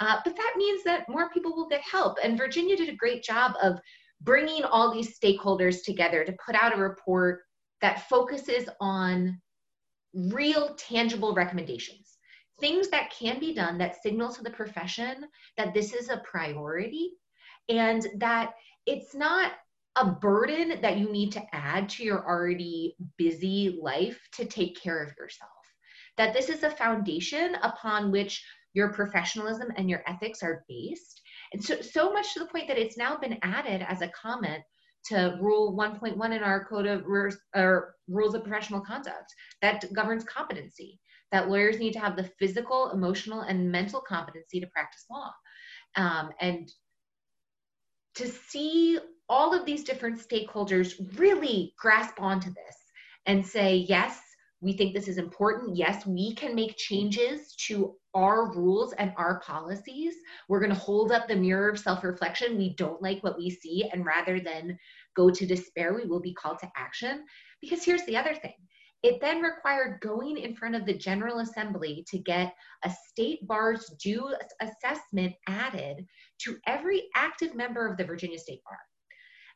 Uh, 0.00 0.18
but 0.24 0.36
that 0.36 0.54
means 0.56 0.84
that 0.84 1.08
more 1.08 1.30
people 1.30 1.54
will 1.56 1.68
get 1.68 1.80
help, 1.80 2.18
and 2.22 2.36
Virginia 2.36 2.76
did 2.76 2.88
a 2.88 2.96
great 2.96 3.22
job 3.22 3.52
of 3.62 3.78
bringing 4.20 4.62
all 4.64 4.92
these 4.92 5.18
stakeholders 5.18 5.82
together 5.84 6.24
to 6.24 6.36
put 6.44 6.54
out 6.54 6.74
a 6.74 6.80
report 6.80 7.42
that 7.80 8.08
focuses 8.08 8.68
on 8.80 9.40
real 10.14 10.74
tangible 10.76 11.34
recommendations 11.34 12.18
things 12.60 12.88
that 12.88 13.10
can 13.10 13.40
be 13.40 13.52
done 13.52 13.78
that 13.78 14.00
signal 14.02 14.32
to 14.32 14.42
the 14.42 14.50
profession 14.50 15.24
that 15.56 15.74
this 15.74 15.92
is 15.92 16.08
a 16.08 16.18
priority 16.18 17.10
and 17.68 18.06
that 18.18 18.52
it's 18.86 19.14
not 19.14 19.52
a 19.96 20.06
burden 20.06 20.80
that 20.80 20.98
you 20.98 21.10
need 21.10 21.32
to 21.32 21.42
add 21.52 21.88
to 21.88 22.04
your 22.04 22.26
already 22.26 22.96
busy 23.16 23.78
life 23.80 24.20
to 24.32 24.44
take 24.44 24.80
care 24.80 25.02
of 25.02 25.14
yourself. 25.18 25.50
That 26.16 26.34
this 26.34 26.48
is 26.48 26.62
a 26.62 26.70
foundation 26.70 27.56
upon 27.62 28.10
which 28.10 28.44
your 28.72 28.92
professionalism 28.92 29.68
and 29.76 29.88
your 29.88 30.02
ethics 30.06 30.42
are 30.42 30.64
based. 30.68 31.20
And 31.52 31.64
so, 31.64 31.80
so 31.80 32.12
much 32.12 32.34
to 32.34 32.40
the 32.40 32.46
point 32.46 32.68
that 32.68 32.78
it's 32.78 32.96
now 32.96 33.16
been 33.16 33.38
added 33.42 33.82
as 33.88 34.02
a 34.02 34.08
comment 34.08 34.62
to 35.06 35.38
Rule 35.40 35.76
1.1 35.76 36.36
in 36.36 36.42
our 36.42 36.64
Code 36.64 36.86
of 36.86 37.04
Rules, 37.06 37.36
of 38.34 38.44
Professional 38.44 38.80
Conduct 38.80 39.32
that 39.62 39.84
governs 39.92 40.24
competency. 40.24 40.98
That 41.30 41.48
lawyers 41.48 41.78
need 41.78 41.92
to 41.94 42.00
have 42.00 42.16
the 42.16 42.30
physical, 42.38 42.90
emotional, 42.92 43.40
and 43.40 43.70
mental 43.70 44.00
competency 44.00 44.60
to 44.60 44.66
practice 44.68 45.04
law. 45.10 45.32
Um, 45.96 46.30
and 46.40 46.70
to 48.16 48.28
see 48.28 48.98
all 49.28 49.54
of 49.54 49.64
these 49.64 49.84
different 49.84 50.20
stakeholders 50.20 51.18
really 51.18 51.74
grasp 51.78 52.20
onto 52.20 52.50
this 52.50 52.76
and 53.26 53.44
say, 53.44 53.76
yes, 53.88 54.20
we 54.60 54.72
think 54.72 54.94
this 54.94 55.08
is 55.08 55.18
important. 55.18 55.76
Yes, 55.76 56.06
we 56.06 56.34
can 56.34 56.54
make 56.54 56.76
changes 56.76 57.54
to 57.66 57.96
our 58.14 58.52
rules 58.54 58.94
and 58.94 59.12
our 59.16 59.40
policies. 59.40 60.14
We're 60.48 60.60
going 60.60 60.72
to 60.72 60.78
hold 60.78 61.12
up 61.12 61.28
the 61.28 61.36
mirror 61.36 61.68
of 61.68 61.78
self 61.78 62.02
reflection. 62.02 62.56
We 62.56 62.74
don't 62.76 63.02
like 63.02 63.22
what 63.22 63.36
we 63.36 63.50
see. 63.50 63.88
And 63.92 64.06
rather 64.06 64.40
than 64.40 64.78
go 65.16 65.30
to 65.30 65.46
despair, 65.46 65.94
we 65.94 66.06
will 66.06 66.20
be 66.20 66.34
called 66.34 66.60
to 66.60 66.70
action. 66.76 67.24
Because 67.60 67.84
here's 67.84 68.04
the 68.06 68.16
other 68.16 68.34
thing 68.34 68.54
it 69.04 69.20
then 69.20 69.42
required 69.42 70.00
going 70.00 70.38
in 70.38 70.56
front 70.56 70.74
of 70.74 70.86
the 70.86 70.94
General 70.94 71.40
Assembly 71.40 72.06
to 72.08 72.18
get 72.18 72.54
a 72.84 72.90
state 72.90 73.46
bar's 73.46 73.90
due 74.02 74.34
assessment 74.62 75.34
added 75.46 76.06
to 76.38 76.56
every 76.66 77.10
active 77.14 77.54
member 77.54 77.86
of 77.86 77.98
the 77.98 78.04
Virginia 78.04 78.38
State 78.38 78.62
Bar. 78.64 78.78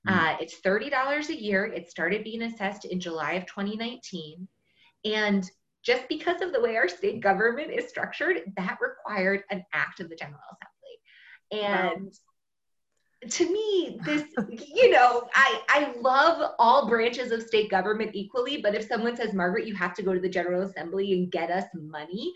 Mm. 0.06 0.34
Uh, 0.34 0.36
it's 0.38 0.60
$30 0.60 1.30
a 1.30 1.42
year. 1.42 1.64
It 1.64 1.90
started 1.90 2.24
being 2.24 2.42
assessed 2.42 2.84
in 2.84 3.00
July 3.00 3.32
of 3.32 3.46
2019. 3.46 4.46
And 5.06 5.50
just 5.82 6.06
because 6.10 6.42
of 6.42 6.52
the 6.52 6.60
way 6.60 6.76
our 6.76 6.86
state 6.86 7.20
government 7.20 7.72
is 7.72 7.88
structured, 7.88 8.42
that 8.58 8.78
required 8.82 9.44
an 9.50 9.64
act 9.72 10.00
of 10.00 10.10
the 10.10 10.16
General 10.16 10.40
Assembly. 11.50 11.64
And 11.90 12.12
to 13.28 13.52
me, 13.52 13.98
this, 14.04 14.24
you 14.74 14.90
know, 14.90 15.28
I, 15.34 15.60
I 15.68 15.92
love 16.00 16.52
all 16.58 16.88
branches 16.88 17.32
of 17.32 17.42
state 17.42 17.70
government 17.70 18.12
equally, 18.14 18.58
but 18.62 18.74
if 18.74 18.86
someone 18.86 19.16
says, 19.16 19.32
Margaret, 19.32 19.66
you 19.66 19.74
have 19.74 19.94
to 19.94 20.02
go 20.02 20.14
to 20.14 20.20
the 20.20 20.28
General 20.28 20.62
Assembly 20.62 21.12
and 21.12 21.30
get 21.30 21.50
us 21.50 21.64
money, 21.74 22.32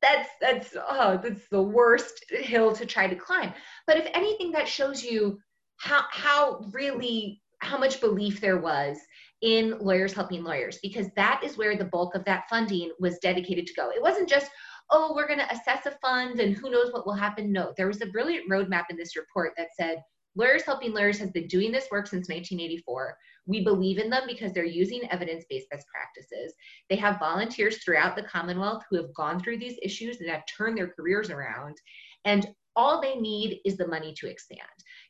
that's 0.00 0.28
that's 0.40 0.76
oh 0.76 1.18
that's 1.22 1.48
the 1.48 1.62
worst 1.62 2.24
hill 2.28 2.72
to 2.74 2.84
try 2.84 3.06
to 3.06 3.14
climb. 3.14 3.52
But 3.86 3.96
if 3.96 4.08
anything 4.14 4.50
that 4.50 4.66
shows 4.66 5.02
you 5.02 5.38
how 5.76 6.02
how 6.10 6.64
really 6.72 7.40
how 7.60 7.78
much 7.78 8.00
belief 8.00 8.40
there 8.40 8.58
was 8.58 8.98
in 9.42 9.78
lawyers 9.78 10.12
helping 10.12 10.42
lawyers 10.42 10.78
because 10.82 11.08
that 11.16 11.40
is 11.44 11.56
where 11.56 11.76
the 11.76 11.84
bulk 11.84 12.14
of 12.14 12.24
that 12.24 12.48
funding 12.48 12.92
was 12.98 13.18
dedicated 13.18 13.66
to 13.66 13.74
go. 13.74 13.90
It 13.90 14.02
wasn't 14.02 14.28
just 14.28 14.50
oh, 14.90 15.12
we're 15.14 15.26
going 15.26 15.38
to 15.38 15.52
assess 15.52 15.86
a 15.86 15.96
fund 16.02 16.40
and 16.40 16.56
who 16.56 16.70
knows 16.70 16.92
what 16.92 17.06
will 17.06 17.14
happen. 17.14 17.52
No, 17.52 17.72
there 17.76 17.86
was 17.86 18.02
a 18.02 18.06
brilliant 18.06 18.50
roadmap 18.50 18.84
in 18.90 18.96
this 18.96 19.16
report 19.16 19.52
that 19.56 19.68
said 19.78 20.02
Lawyers 20.34 20.62
Helping 20.62 20.92
Lawyers 20.92 21.18
has 21.18 21.30
been 21.30 21.46
doing 21.46 21.72
this 21.72 21.88
work 21.90 22.06
since 22.06 22.28
1984. 22.28 23.16
We 23.46 23.62
believe 23.64 23.98
in 23.98 24.08
them 24.08 24.22
because 24.26 24.52
they're 24.52 24.64
using 24.64 25.02
evidence 25.10 25.44
based 25.48 25.68
best 25.70 25.86
practices. 25.88 26.54
They 26.88 26.96
have 26.96 27.18
volunteers 27.18 27.78
throughout 27.78 28.16
the 28.16 28.22
Commonwealth 28.22 28.82
who 28.88 28.96
have 28.96 29.12
gone 29.14 29.40
through 29.40 29.58
these 29.58 29.78
issues 29.82 30.20
and 30.20 30.30
have 30.30 30.44
turned 30.46 30.78
their 30.78 30.88
careers 30.88 31.30
around. 31.30 31.76
And 32.24 32.46
all 32.76 33.00
they 33.00 33.16
need 33.16 33.60
is 33.64 33.76
the 33.76 33.86
money 33.86 34.14
to 34.18 34.28
expand. 34.28 34.60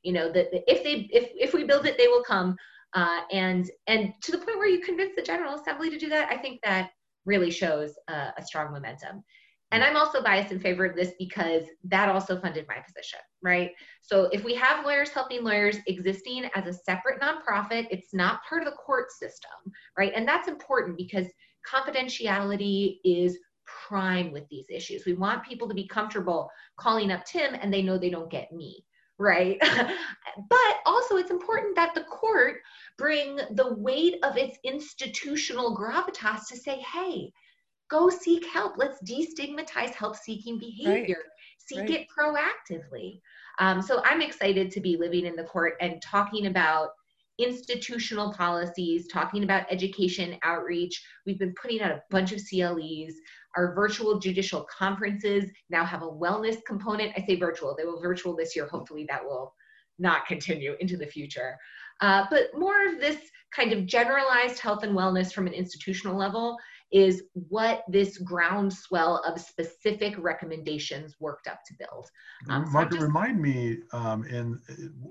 You 0.02 0.12
know, 0.12 0.32
that 0.32 0.48
if 0.70 0.82
they 0.82 1.08
if 1.12 1.30
if 1.34 1.54
we 1.54 1.64
build 1.64 1.86
it, 1.86 1.96
they 1.98 2.08
will 2.08 2.24
come. 2.24 2.56
Uh, 2.94 3.20
and 3.30 3.70
and 3.86 4.12
to 4.22 4.32
the 4.32 4.38
point 4.38 4.58
where 4.58 4.68
you 4.68 4.80
convince 4.80 5.12
the 5.14 5.22
General 5.22 5.54
Assembly 5.54 5.90
to 5.90 5.98
do 5.98 6.08
that, 6.08 6.30
I 6.30 6.36
think 6.36 6.60
that 6.64 6.90
really 7.24 7.50
shows 7.50 7.94
uh, 8.08 8.30
a 8.36 8.42
strong 8.42 8.72
momentum. 8.72 9.22
And 9.72 9.82
I'm 9.82 9.96
also 9.96 10.22
biased 10.22 10.52
in 10.52 10.60
favor 10.60 10.84
of 10.84 10.94
this 10.94 11.12
because 11.18 11.62
that 11.84 12.10
also 12.10 12.38
funded 12.38 12.66
my 12.68 12.76
position, 12.86 13.18
right? 13.42 13.70
So 14.02 14.24
if 14.24 14.44
we 14.44 14.54
have 14.54 14.84
lawyers 14.84 15.08
helping 15.08 15.42
lawyers 15.42 15.78
existing 15.86 16.50
as 16.54 16.66
a 16.66 16.74
separate 16.74 17.20
nonprofit, 17.22 17.86
it's 17.90 18.12
not 18.12 18.40
part 18.46 18.62
of 18.62 18.66
the 18.66 18.76
court 18.76 19.10
system, 19.10 19.50
right? 19.96 20.12
And 20.14 20.28
that's 20.28 20.46
important 20.46 20.98
because 20.98 21.26
confidentiality 21.66 22.98
is 23.02 23.38
prime 23.64 24.30
with 24.30 24.46
these 24.50 24.66
issues. 24.68 25.06
We 25.06 25.14
want 25.14 25.44
people 25.44 25.68
to 25.68 25.74
be 25.74 25.88
comfortable 25.88 26.50
calling 26.76 27.10
up 27.10 27.24
Tim 27.24 27.54
and 27.54 27.72
they 27.72 27.80
know 27.80 27.96
they 27.96 28.10
don't 28.10 28.30
get 28.30 28.52
me, 28.52 28.84
right? 29.18 29.58
but 30.50 30.76
also 30.84 31.16
it's 31.16 31.30
important 31.30 31.76
that 31.76 31.94
the 31.94 32.04
court 32.04 32.56
bring 32.98 33.36
the 33.52 33.74
weight 33.74 34.16
of 34.22 34.36
its 34.36 34.58
institutional 34.64 35.74
gravitas 35.74 36.46
to 36.48 36.56
say, 36.58 36.84
hey, 36.92 37.32
go 37.92 38.08
seek 38.08 38.46
help. 38.46 38.78
Let's 38.78 38.98
destigmatize 39.02 39.90
help 39.90 40.16
seeking 40.16 40.58
behavior. 40.58 41.16
Right. 41.16 41.58
Seek 41.58 41.78
right. 41.80 41.90
it 41.90 42.06
proactively. 42.08 43.20
Um, 43.58 43.82
so 43.82 44.02
I'm 44.04 44.22
excited 44.22 44.70
to 44.72 44.80
be 44.80 44.96
living 44.96 45.26
in 45.26 45.36
the 45.36 45.44
court 45.44 45.74
and 45.80 46.00
talking 46.02 46.46
about 46.46 46.88
institutional 47.38 48.32
policies, 48.32 49.08
talking 49.08 49.44
about 49.44 49.66
education 49.70 50.38
outreach. 50.42 51.02
We've 51.26 51.38
been 51.38 51.54
putting 51.60 51.82
out 51.82 51.90
a 51.90 52.02
bunch 52.10 52.32
of 52.32 52.40
CLEs. 52.48 53.14
Our 53.56 53.74
virtual 53.74 54.18
judicial 54.18 54.66
conferences 54.76 55.44
now 55.68 55.84
have 55.84 56.02
a 56.02 56.10
wellness 56.10 56.56
component. 56.66 57.12
I 57.16 57.24
say 57.26 57.36
virtual, 57.36 57.74
they 57.76 57.84
will 57.84 58.00
virtual 58.00 58.34
this 58.34 58.56
year. 58.56 58.66
Hopefully 58.66 59.06
that 59.10 59.22
will 59.22 59.54
not 59.98 60.26
continue 60.26 60.74
into 60.80 60.96
the 60.96 61.06
future. 61.06 61.56
Uh, 62.00 62.24
but 62.30 62.48
more 62.54 62.86
of 62.88 62.98
this 62.98 63.18
kind 63.54 63.72
of 63.72 63.86
generalized 63.86 64.58
health 64.58 64.82
and 64.82 64.96
wellness 64.96 65.32
from 65.32 65.46
an 65.46 65.52
institutional 65.52 66.16
level 66.16 66.56
is 66.92 67.24
what 67.32 67.84
this 67.88 68.18
groundswell 68.18 69.22
of 69.26 69.40
specific 69.40 70.14
recommendations 70.18 71.16
worked 71.20 71.46
up 71.46 71.60
to 71.64 71.74
build. 71.78 72.10
Um, 72.50 72.66
so 72.70 72.84
just, 72.84 73.00
remind 73.00 73.40
me 73.40 73.78
um, 73.92 74.24
in 74.26 74.60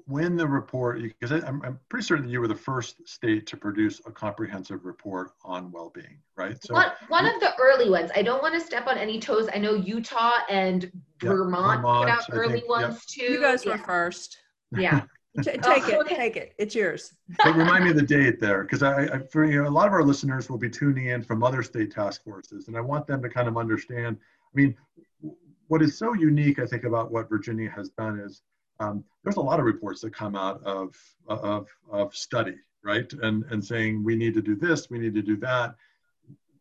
when 0.05 0.35
the 0.35 0.47
report, 0.47 1.01
because 1.01 1.31
I'm, 1.43 1.61
I'm 1.63 1.79
pretty 1.89 2.05
certain 2.05 2.25
that 2.25 2.31
you 2.31 2.39
were 2.39 2.47
the 2.47 2.55
first 2.55 3.07
state 3.07 3.47
to 3.47 3.57
produce 3.57 3.99
a 4.05 4.11
comprehensive 4.11 4.85
report 4.85 5.31
on 5.43 5.71
well-being, 5.71 6.19
right? 6.35 6.55
So 6.63 6.75
one, 6.75 6.91
one 7.07 7.25
of 7.25 7.39
the 7.39 7.53
early 7.59 7.89
ones. 7.89 8.11
I 8.15 8.21
don't 8.21 8.43
want 8.43 8.53
to 8.53 8.61
step 8.61 8.85
on 8.87 8.97
any 8.97 9.19
toes. 9.19 9.49
I 9.53 9.57
know 9.57 9.73
Utah 9.73 10.33
and 10.49 10.83
yeah, 11.23 11.29
Vermont, 11.29 11.81
Vermont, 11.81 12.05
put 12.05 12.09
out 12.09 12.23
I 12.31 12.35
early 12.35 12.59
think, 12.59 12.69
ones 12.69 13.05
too. 13.05 13.23
You 13.23 13.41
guys 13.41 13.65
yeah. 13.65 13.71
were 13.71 13.77
first. 13.79 14.37
Yeah. 14.77 15.01
take 15.43 15.87
it, 15.87 16.07
take 16.07 16.35
it. 16.35 16.53
It's 16.57 16.75
yours. 16.75 17.13
but 17.43 17.55
remind 17.55 17.85
me 17.85 17.91
of 17.91 17.95
the 17.95 18.01
date 18.01 18.39
there, 18.39 18.63
because 18.63 18.83
I, 18.83 19.05
I, 19.05 19.19
for 19.19 19.45
you 19.45 19.61
know, 19.63 19.69
a 19.69 19.71
lot 19.71 19.87
of 19.87 19.93
our 19.93 20.03
listeners 20.03 20.49
will 20.49 20.57
be 20.57 20.69
tuning 20.69 21.07
in 21.07 21.23
from 21.23 21.41
other 21.41 21.63
state 21.63 21.91
task 21.91 22.23
forces, 22.23 22.67
and 22.67 22.75
I 22.75 22.81
want 22.81 23.07
them 23.07 23.21
to 23.21 23.29
kind 23.29 23.47
of 23.47 23.57
understand. 23.57 24.17
I 24.19 24.59
mean, 24.59 24.75
what 25.67 25.81
is 25.81 25.97
so 25.97 26.13
unique, 26.13 26.59
I 26.59 26.65
think, 26.65 26.83
about 26.83 27.11
what 27.11 27.29
Virginia 27.29 27.69
has 27.69 27.89
done 27.91 28.19
is 28.19 28.41
um, 28.81 29.05
there's 29.23 29.37
a 29.37 29.41
lot 29.41 29.59
of 29.59 29.65
reports 29.65 30.01
that 30.01 30.13
come 30.13 30.35
out 30.35 30.61
of 30.63 30.95
of 31.27 31.69
of 31.89 32.13
study, 32.13 32.57
right, 32.83 33.11
and 33.21 33.45
and 33.51 33.63
saying 33.63 34.03
we 34.03 34.17
need 34.17 34.33
to 34.33 34.41
do 34.41 34.55
this, 34.55 34.89
we 34.89 34.99
need 34.99 35.13
to 35.13 35.21
do 35.21 35.37
that. 35.37 35.75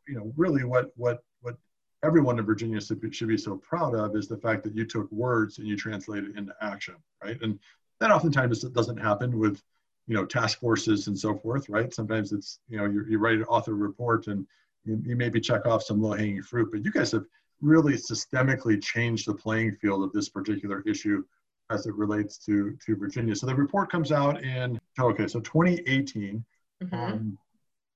You 0.07 0.15
know, 0.15 0.33
really, 0.37 0.63
what 0.63 0.93
what 0.97 1.25
what 1.41 1.57
everyone 2.05 2.39
in 2.39 2.47
Virginia 2.47 2.81
should 2.81 3.01
be, 3.01 3.11
should 3.11 3.29
be 3.29 3.37
so 3.37 3.57
proud 3.57 3.97
of 3.97 4.15
is 4.15 4.29
the 4.29 4.37
fact 4.37 4.63
that 4.63 4.77
you 4.77 4.85
took 4.85 5.11
words 5.11 5.59
and 5.59 5.67
you 5.67 5.77
translated 5.77 6.37
into 6.37 6.55
action, 6.61 6.95
right? 7.23 7.41
And 7.43 7.59
that 8.01 8.11
oftentimes 8.11 8.63
doesn't 8.63 8.97
happen 8.97 9.39
with, 9.39 9.63
you 10.07 10.15
know, 10.15 10.25
task 10.25 10.59
forces 10.59 11.07
and 11.07 11.19
so 11.19 11.35
forth, 11.35 11.69
right? 11.69 11.93
Sometimes 11.95 12.33
it's, 12.33 12.59
you 12.69 12.79
know, 12.79 12.87
you, 12.87 13.05
you 13.09 13.19
write 13.19 13.37
an 13.37 13.45
author 13.45 13.75
report 13.75 14.27
and 14.27 14.47
you, 14.85 15.01
you 15.05 15.17
maybe 15.17 15.41
check 15.41 15.67
off 15.67 15.83
some 15.83 16.01
low 16.03 16.13
hanging 16.13 16.43
fruit, 16.43 16.71
but 16.73 16.85
you 16.85 16.91
guys 16.91 17.13
have 17.13 17.25
really 17.61 17.95
systemically 17.95 18.83
changed 18.83 19.27
the 19.27 19.35
playing 19.35 19.77
field 19.77 20.03
of 20.03 20.13
this 20.13 20.29
particular 20.29 20.83
issue 20.87 21.23
as 21.71 21.87
it 21.87 21.95
relates 21.95 22.39
to, 22.39 22.77
to 22.85 22.97
Virginia. 22.97 23.37
So 23.37 23.47
the 23.47 23.55
report 23.55 23.93
comes 23.93 24.11
out 24.11 24.43
in, 24.43 24.81
okay, 24.99 25.29
so 25.29 25.41
2018. 25.41 26.45
Mm-hmm. 26.83 26.95
Um, 26.95 27.39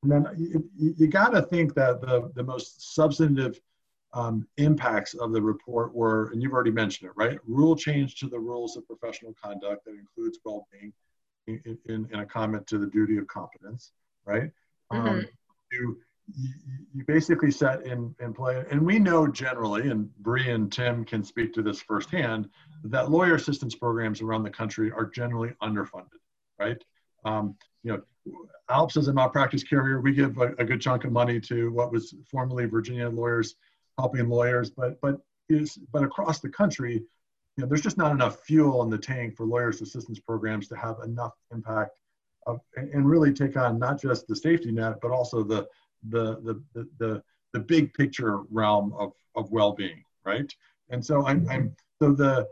and 0.02 0.12
then 0.12 0.26
you, 0.36 0.94
you 0.98 1.06
got 1.08 1.30
to 1.30 1.42
think 1.42 1.74
that 1.74 2.00
the, 2.02 2.30
the 2.34 2.42
most 2.42 2.94
substantive 2.94 3.58
um, 4.14 4.46
impacts 4.58 5.14
of 5.14 5.32
the 5.32 5.42
report 5.42 5.92
were, 5.92 6.30
and 6.30 6.40
you've 6.40 6.52
already 6.52 6.70
mentioned 6.70 7.10
it, 7.10 7.12
right? 7.16 7.38
Rule 7.46 7.76
change 7.76 8.14
to 8.20 8.28
the 8.28 8.38
rules 8.38 8.76
of 8.76 8.86
professional 8.86 9.34
conduct 9.42 9.84
that 9.84 9.94
includes 9.94 10.38
well-being 10.44 10.92
in, 11.48 11.78
in, 11.86 12.08
in 12.12 12.20
a 12.20 12.26
comment 12.26 12.66
to 12.68 12.78
the 12.78 12.86
duty 12.86 13.18
of 13.18 13.26
competence, 13.26 13.90
right? 14.24 14.50
Um, 14.90 15.00
mm-hmm. 15.00 15.08
Um, 15.08 15.26
you, 15.72 15.96
you 16.94 17.04
basically 17.06 17.50
set 17.50 17.82
in, 17.82 18.14
in 18.20 18.32
play, 18.32 18.64
and 18.70 18.80
we 18.80 19.00
know 19.00 19.26
generally, 19.26 19.90
and 19.90 20.14
Bree 20.18 20.48
and 20.48 20.72
Tim 20.72 21.04
can 21.04 21.24
speak 21.24 21.52
to 21.54 21.62
this 21.62 21.82
firsthand, 21.82 22.48
that 22.84 23.10
lawyer 23.10 23.34
assistance 23.34 23.74
programs 23.74 24.22
around 24.22 24.44
the 24.44 24.50
country 24.50 24.92
are 24.92 25.06
generally 25.06 25.52
underfunded, 25.60 26.20
right? 26.58 26.82
Um, 27.24 27.56
you 27.82 27.92
know, 27.92 28.02
ALPS 28.70 28.96
as 28.96 29.08
a 29.08 29.12
malpractice 29.12 29.64
carrier, 29.64 30.00
we 30.00 30.12
give 30.12 30.38
a, 30.38 30.54
a, 30.58 30.64
good 30.64 30.80
chunk 30.80 31.04
of 31.04 31.12
money 31.12 31.40
to 31.40 31.70
what 31.72 31.92
was 31.92 32.14
formerly 32.30 32.64
Virginia 32.64 33.08
Lawyers 33.08 33.56
helping 33.98 34.28
lawyers, 34.28 34.70
but 34.70 35.00
but 35.00 35.20
is 35.48 35.78
but 35.92 36.02
across 36.02 36.40
the 36.40 36.48
country, 36.48 36.94
you 36.94 37.62
know, 37.62 37.66
there's 37.66 37.82
just 37.82 37.98
not 37.98 38.12
enough 38.12 38.40
fuel 38.40 38.82
in 38.82 38.90
the 38.90 38.98
tank 38.98 39.36
for 39.36 39.46
lawyers 39.46 39.80
assistance 39.80 40.18
programs 40.18 40.68
to 40.68 40.76
have 40.76 40.96
enough 41.04 41.32
impact 41.52 41.92
of, 42.46 42.60
and, 42.76 43.08
really 43.08 43.32
take 43.32 43.56
on 43.56 43.78
not 43.78 44.00
just 44.00 44.26
the 44.26 44.36
safety 44.36 44.70
net, 44.70 44.94
but 45.00 45.10
also 45.10 45.42
the 45.42 45.66
the 46.08 46.36
the 46.40 46.62
the 46.74 46.88
the, 46.98 47.22
the 47.52 47.60
big 47.60 47.92
picture 47.94 48.40
realm 48.50 48.92
of 48.98 49.12
of 49.34 49.50
well-being, 49.50 50.02
right? 50.24 50.52
And 50.90 51.04
so 51.04 51.26
I'm, 51.26 51.48
I'm 51.48 51.74
so 52.00 52.12
the 52.12 52.46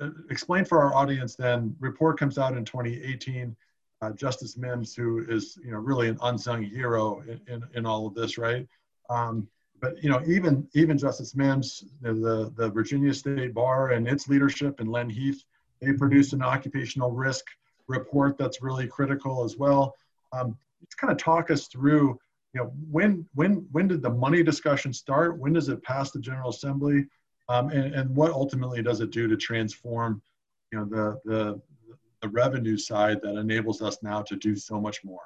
uh, 0.00 0.10
explain 0.30 0.64
for 0.64 0.82
our 0.82 0.94
audience 0.94 1.34
then 1.34 1.74
report 1.80 2.18
comes 2.18 2.38
out 2.38 2.56
in 2.56 2.64
2018 2.64 3.56
uh, 4.02 4.10
justice 4.12 4.56
mims 4.56 4.94
who 4.94 5.24
is 5.28 5.58
you 5.64 5.72
know 5.72 5.78
really 5.78 6.08
an 6.08 6.18
unsung 6.22 6.62
hero 6.62 7.22
in, 7.22 7.40
in, 7.52 7.62
in 7.74 7.86
all 7.86 8.06
of 8.06 8.14
this 8.14 8.38
right 8.38 8.66
um, 9.08 9.48
but 9.80 10.02
you 10.02 10.10
know, 10.10 10.22
even 10.26 10.68
even 10.74 10.98
Justice 10.98 11.34
Mims, 11.34 11.84
the 12.02 12.52
the 12.56 12.70
Virginia 12.70 13.14
State 13.14 13.54
Bar 13.54 13.90
and 13.90 14.06
its 14.06 14.28
leadership 14.28 14.80
and 14.80 14.90
Len 14.90 15.08
Heath, 15.08 15.44
they 15.80 15.92
produced 15.92 16.32
an 16.32 16.42
occupational 16.42 17.10
risk 17.12 17.44
report 17.86 18.38
that's 18.38 18.62
really 18.62 18.86
critical 18.86 19.44
as 19.44 19.56
well. 19.56 19.94
Um, 20.32 20.56
just 20.84 20.98
kind 20.98 21.12
of 21.12 21.18
talk 21.18 21.50
us 21.50 21.66
through, 21.66 22.18
you 22.54 22.60
know, 22.60 22.72
when 22.90 23.26
when 23.34 23.66
when 23.72 23.88
did 23.88 24.02
the 24.02 24.10
money 24.10 24.42
discussion 24.42 24.92
start? 24.92 25.38
When 25.38 25.52
does 25.52 25.68
it 25.68 25.82
pass 25.82 26.10
the 26.10 26.20
General 26.20 26.50
Assembly? 26.50 27.06
Um, 27.48 27.70
and, 27.70 27.94
and 27.94 28.14
what 28.14 28.30
ultimately 28.30 28.82
does 28.82 29.00
it 29.00 29.10
do 29.10 29.26
to 29.26 29.36
transform, 29.36 30.22
you 30.72 30.78
know, 30.78 30.84
the 30.84 31.20
the 31.24 31.60
the 32.22 32.28
revenue 32.28 32.76
side 32.76 33.20
that 33.22 33.36
enables 33.36 33.80
us 33.80 34.02
now 34.02 34.20
to 34.22 34.36
do 34.36 34.54
so 34.54 34.80
much 34.80 35.02
more? 35.04 35.20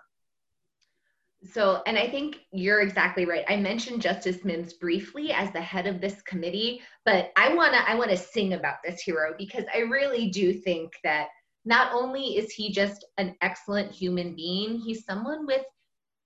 So, 1.52 1.82
and 1.86 1.98
I 1.98 2.08
think 2.08 2.40
you're 2.52 2.80
exactly 2.80 3.26
right. 3.26 3.44
I 3.48 3.56
mentioned 3.56 4.00
Justice 4.00 4.44
Mims 4.44 4.72
briefly 4.72 5.32
as 5.32 5.52
the 5.52 5.60
head 5.60 5.86
of 5.86 6.00
this 6.00 6.22
committee, 6.22 6.80
but 7.04 7.32
I 7.36 7.54
want 7.54 7.74
to 7.74 7.88
I 7.88 7.94
want 7.96 8.10
to 8.10 8.16
sing 8.16 8.54
about 8.54 8.76
this 8.84 9.00
hero 9.00 9.34
because 9.36 9.64
I 9.74 9.80
really 9.80 10.30
do 10.30 10.54
think 10.54 10.92
that 11.04 11.28
not 11.64 11.92
only 11.92 12.36
is 12.36 12.50
he 12.50 12.72
just 12.72 13.04
an 13.18 13.36
excellent 13.42 13.92
human 13.92 14.34
being, 14.34 14.78
he's 14.78 15.04
someone 15.04 15.46
with 15.46 15.64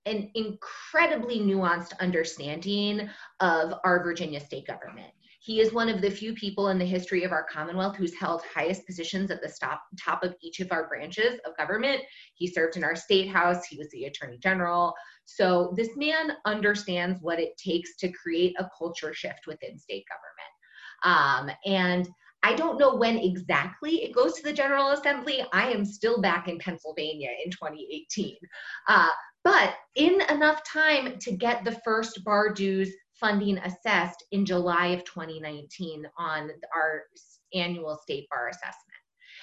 an 0.05 0.31
incredibly 0.35 1.39
nuanced 1.39 1.97
understanding 1.99 3.09
of 3.39 3.73
our 3.83 4.03
Virginia 4.03 4.39
state 4.39 4.67
government. 4.67 5.11
He 5.49 5.61
is 5.61 5.73
one 5.73 5.89
of 5.89 5.99
the 5.99 6.11
few 6.11 6.35
people 6.35 6.67
in 6.67 6.77
the 6.77 6.85
history 6.85 7.23
of 7.23 7.31
our 7.31 7.43
Commonwealth 7.43 7.95
who's 7.95 8.13
held 8.13 8.43
highest 8.53 8.85
positions 8.85 9.31
at 9.31 9.41
the 9.41 9.51
top, 9.59 9.81
top 9.99 10.23
of 10.23 10.35
each 10.43 10.59
of 10.59 10.71
our 10.71 10.87
branches 10.87 11.39
of 11.43 11.57
government. 11.57 12.03
He 12.35 12.45
served 12.45 12.77
in 12.77 12.83
our 12.83 12.95
state 12.95 13.27
house, 13.27 13.65
he 13.65 13.75
was 13.75 13.89
the 13.89 14.05
attorney 14.05 14.37
general. 14.37 14.93
So 15.25 15.73
this 15.75 15.89
man 15.97 16.33
understands 16.45 17.17
what 17.23 17.39
it 17.39 17.57
takes 17.57 17.95
to 17.95 18.11
create 18.11 18.57
a 18.59 18.69
culture 18.77 19.11
shift 19.11 19.47
within 19.47 19.79
state 19.79 20.05
government. 21.03 21.49
Um, 21.49 21.57
and 21.65 22.07
I 22.43 22.53
don't 22.53 22.77
know 22.77 22.95
when 22.95 23.17
exactly 23.17 24.03
it 24.03 24.13
goes 24.13 24.35
to 24.35 24.43
the 24.43 24.53
General 24.53 24.91
Assembly. 24.91 25.43
I 25.51 25.71
am 25.71 25.83
still 25.83 26.21
back 26.21 26.47
in 26.47 26.59
Pennsylvania 26.59 27.31
in 27.43 27.49
2018. 27.49 28.35
Uh, 28.87 29.09
but 29.43 29.73
in 29.95 30.21
enough 30.29 30.61
time 30.63 31.17
to 31.21 31.31
get 31.31 31.63
the 31.63 31.79
first 31.83 32.23
bar 32.23 32.53
dues 32.53 32.93
funding 33.19 33.57
assessed 33.59 34.23
in 34.31 34.45
July 34.45 34.87
of 34.87 35.03
2019 35.03 36.05
on 36.17 36.49
our 36.73 37.03
annual 37.53 37.99
state 38.01 38.27
bar 38.29 38.49
assessment. 38.49 38.99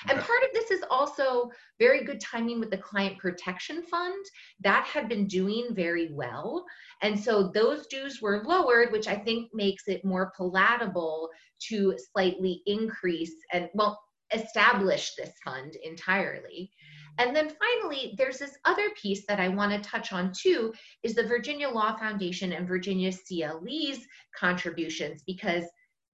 And 0.09 0.19
part 0.21 0.43
of 0.43 0.51
this 0.53 0.71
is 0.71 0.85
also 0.91 1.51
very 1.79 2.05
good 2.05 2.21
timing 2.21 2.61
with 2.61 2.71
the 2.71 2.77
Client 2.77 3.19
Protection 3.19 3.83
Fund. 3.83 4.25
That 4.61 4.85
had 4.85 5.09
been 5.09 5.27
doing 5.27 5.69
very 5.75 6.13
well. 6.13 6.65
And 7.03 7.19
so 7.19 7.49
those 7.49 7.87
dues 7.87 8.21
were 8.21 8.43
lowered, 8.45 8.93
which 8.93 9.09
I 9.09 9.17
think 9.17 9.49
makes 9.55 9.89
it 9.89 10.05
more 10.05 10.33
palatable 10.37 11.31
to 11.69 11.97
slightly 12.13 12.63
increase 12.67 13.35
and, 13.53 13.69
well, 13.75 13.99
establish 14.35 15.15
this 15.15 15.33
fund 15.45 15.77
entirely. 15.83 16.71
And 17.19 17.35
then 17.35 17.51
finally, 17.51 18.15
there's 18.19 18.39
this 18.39 18.57
other 18.65 18.91
piece 18.91 19.27
that 19.27 19.41
I 19.41 19.49
want 19.49 19.73
to 19.73 19.89
touch 19.89 20.13
on 20.13 20.33
too 20.33 20.73
is 21.03 21.15
the 21.15 21.23
Virginia 21.23 21.69
Law 21.69 21.97
Foundation 21.97 22.53
and 22.53 22.69
Virginia 22.69 23.13
CLE's 23.13 24.07
contributions 24.39 25.23
because 25.27 25.65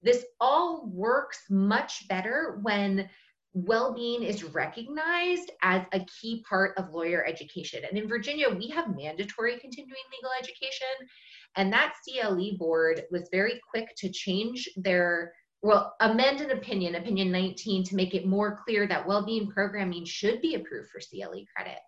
this 0.02 0.24
all 0.40 0.86
works 0.86 1.44
much 1.50 2.06
better 2.08 2.58
when 2.62 3.08
well-being 3.54 4.22
is 4.22 4.44
recognized 4.44 5.50
as 5.62 5.82
a 5.92 6.04
key 6.20 6.44
part 6.48 6.76
of 6.78 6.90
lawyer 6.90 7.24
education. 7.26 7.82
And 7.88 7.98
in 7.98 8.08
Virginia, 8.08 8.48
we 8.48 8.68
have 8.68 8.96
mandatory 8.96 9.58
continuing 9.58 10.02
legal 10.10 10.30
education 10.38 11.08
and 11.56 11.72
that 11.72 11.94
CLE 12.02 12.56
board 12.56 13.02
was 13.10 13.28
very 13.30 13.60
quick 13.70 13.94
to 13.98 14.10
change 14.10 14.68
their 14.76 15.32
well, 15.62 15.94
amend 16.00 16.40
an 16.40 16.50
opinion, 16.50 16.96
opinion 16.96 17.30
19, 17.30 17.84
to 17.84 17.94
make 17.94 18.14
it 18.14 18.26
more 18.26 18.58
clear 18.64 18.86
that 18.88 19.06
well-being 19.06 19.48
programming 19.48 20.04
should 20.04 20.40
be 20.40 20.56
approved 20.56 20.90
for 20.90 21.00
CLE 21.00 21.44
credit. 21.54 21.78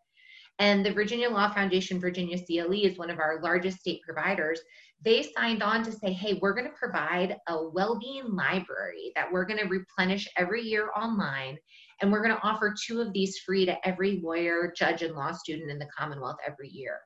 And 0.61 0.87
the 0.87 0.93
Virginia 0.93 1.29
Law 1.29 1.53
Foundation, 1.53 1.99
Virginia 1.99 2.39
CLE 2.39 2.85
is 2.85 2.97
one 2.97 3.11
of 3.11 3.19
our 3.19 3.41
largest 3.43 3.81
state 3.81 4.01
providers. 4.03 4.61
They 5.05 5.25
signed 5.37 5.65
on 5.65 5.83
to 5.83 5.91
say, 5.91 6.13
hey, 6.13 6.39
we're 6.41 6.55
going 6.55 6.69
to 6.69 6.79
provide 6.79 7.37
a 7.49 7.69
well-being 7.69 8.31
library 8.31 9.11
that 9.17 9.31
we're 9.31 9.45
going 9.45 9.59
to 9.59 9.67
replenish 9.67 10.29
every 10.37 10.63
year 10.63 10.91
online. 10.97 11.59
And 12.01 12.13
we're 12.13 12.23
going 12.23 12.37
to 12.37 12.43
offer 12.43 12.73
two 12.87 13.01
of 13.01 13.13
these 13.13 13.39
free 13.39 13.67
to 13.67 13.89
every 13.89 14.21
lawyer, 14.23 14.73
judge, 14.77 15.03
and 15.03 15.17
law 15.17 15.33
student 15.33 15.71
in 15.71 15.81
the 15.81 15.89
Commonwealth 15.97 16.37
every 16.47 16.69
year. 16.69 17.01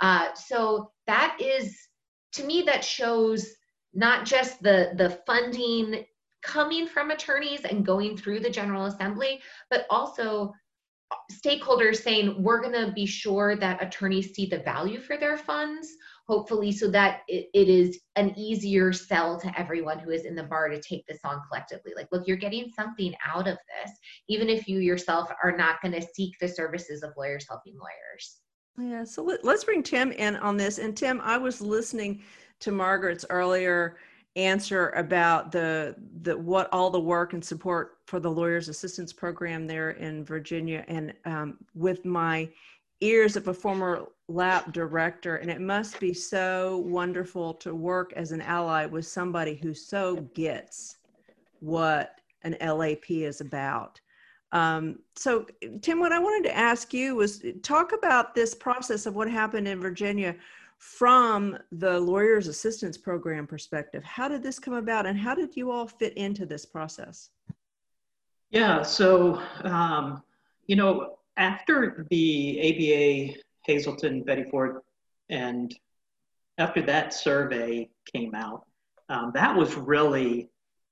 Uh, 0.00 0.34
so 0.34 0.90
that 1.06 1.38
is, 1.40 1.74
to 2.32 2.44
me, 2.44 2.62
that 2.66 2.84
shows 2.84 3.48
not 3.94 4.24
just 4.26 4.62
the 4.62 4.92
the 4.96 5.10
funding 5.26 6.04
coming 6.42 6.86
from 6.86 7.10
attorneys 7.10 7.64
and 7.64 7.86
going 7.86 8.16
through 8.16 8.40
the 8.40 8.50
general 8.50 8.84
assembly 8.84 9.40
but 9.70 9.86
also 9.88 10.52
stakeholders 11.32 11.96
saying 11.96 12.42
we're 12.42 12.60
going 12.60 12.72
to 12.72 12.92
be 12.92 13.06
sure 13.06 13.56
that 13.56 13.82
attorneys 13.82 14.34
see 14.34 14.46
the 14.46 14.58
value 14.58 15.00
for 15.00 15.16
their 15.16 15.36
funds 15.36 15.88
hopefully 16.26 16.72
so 16.72 16.90
that 16.90 17.20
it, 17.28 17.48
it 17.54 17.68
is 17.68 18.00
an 18.16 18.32
easier 18.36 18.92
sell 18.92 19.38
to 19.38 19.58
everyone 19.58 19.98
who 19.98 20.10
is 20.10 20.24
in 20.24 20.34
the 20.34 20.42
bar 20.42 20.68
to 20.68 20.80
take 20.80 21.06
this 21.06 21.20
on 21.24 21.40
collectively. 21.48 21.92
Like 21.94 22.08
look 22.12 22.26
you're 22.26 22.36
getting 22.36 22.70
something 22.70 23.14
out 23.24 23.46
of 23.46 23.56
this 23.56 23.92
even 24.28 24.48
if 24.48 24.66
you 24.66 24.78
yourself 24.78 25.30
are 25.42 25.56
not 25.56 25.80
going 25.82 25.92
to 25.92 26.06
seek 26.14 26.38
the 26.40 26.48
services 26.48 27.02
of 27.02 27.12
lawyers 27.16 27.46
helping 27.48 27.74
lawyers. 27.74 28.38
Yeah 28.78 29.04
so 29.04 29.22
let, 29.22 29.44
let's 29.44 29.64
bring 29.64 29.82
tim 29.82 30.12
in 30.12 30.36
on 30.36 30.56
this. 30.56 30.78
And 30.78 30.96
tim 30.96 31.20
i 31.22 31.36
was 31.36 31.60
listening 31.60 32.22
to 32.64 32.72
Margaret's 32.72 33.26
earlier 33.28 33.96
answer 34.36 34.88
about 34.90 35.52
the 35.52 35.94
the 36.22 36.36
what 36.36 36.68
all 36.72 36.90
the 36.90 36.98
work 36.98 37.34
and 37.34 37.44
support 37.44 37.98
for 38.06 38.18
the 38.18 38.30
lawyers 38.30 38.68
assistance 38.68 39.12
program 39.12 39.66
there 39.66 39.90
in 39.92 40.24
Virginia 40.24 40.84
and 40.88 41.12
um, 41.24 41.58
with 41.74 42.04
my 42.04 42.48
ears 43.00 43.36
of 43.36 43.48
a 43.48 43.54
former 43.54 44.06
lap 44.28 44.72
director 44.72 45.36
and 45.36 45.50
it 45.50 45.60
must 45.60 46.00
be 46.00 46.12
so 46.12 46.82
wonderful 46.86 47.52
to 47.52 47.74
work 47.74 48.12
as 48.16 48.32
an 48.32 48.40
ally 48.40 48.86
with 48.86 49.06
somebody 49.06 49.54
who 49.56 49.74
so 49.74 50.16
gets 50.34 50.96
what 51.60 52.20
an 52.42 52.56
LAP 52.60 53.10
is 53.10 53.40
about. 53.40 54.00
Um, 54.52 55.00
so 55.16 55.46
Tim, 55.82 56.00
what 56.00 56.12
I 56.12 56.18
wanted 56.18 56.48
to 56.48 56.56
ask 56.56 56.94
you 56.94 57.14
was 57.14 57.44
talk 57.62 57.92
about 57.92 58.34
this 58.34 58.54
process 58.54 59.06
of 59.06 59.14
what 59.14 59.30
happened 59.30 59.68
in 59.68 59.80
Virginia 59.80 60.34
from 60.78 61.56
the 61.72 61.98
lawyer's 61.98 62.48
assistance 62.48 62.98
program 62.98 63.46
perspective 63.46 64.04
how 64.04 64.28
did 64.28 64.42
this 64.42 64.58
come 64.58 64.74
about 64.74 65.06
and 65.06 65.18
how 65.18 65.34
did 65.34 65.56
you 65.56 65.70
all 65.70 65.86
fit 65.86 66.12
into 66.14 66.46
this 66.46 66.66
process? 66.66 67.30
Yeah 68.50 68.82
so 68.82 69.40
um, 69.62 70.22
you 70.66 70.76
know 70.76 71.16
after 71.36 72.06
the 72.10 72.60
aba 72.60 73.34
Hazelden 73.66 74.22
Betty 74.24 74.44
Ford 74.50 74.80
and 75.30 75.74
after 76.58 76.82
that 76.82 77.14
survey 77.14 77.88
came 78.12 78.34
out 78.34 78.66
um, 79.08 79.32
that 79.34 79.56
was 79.56 79.74
really 79.74 80.50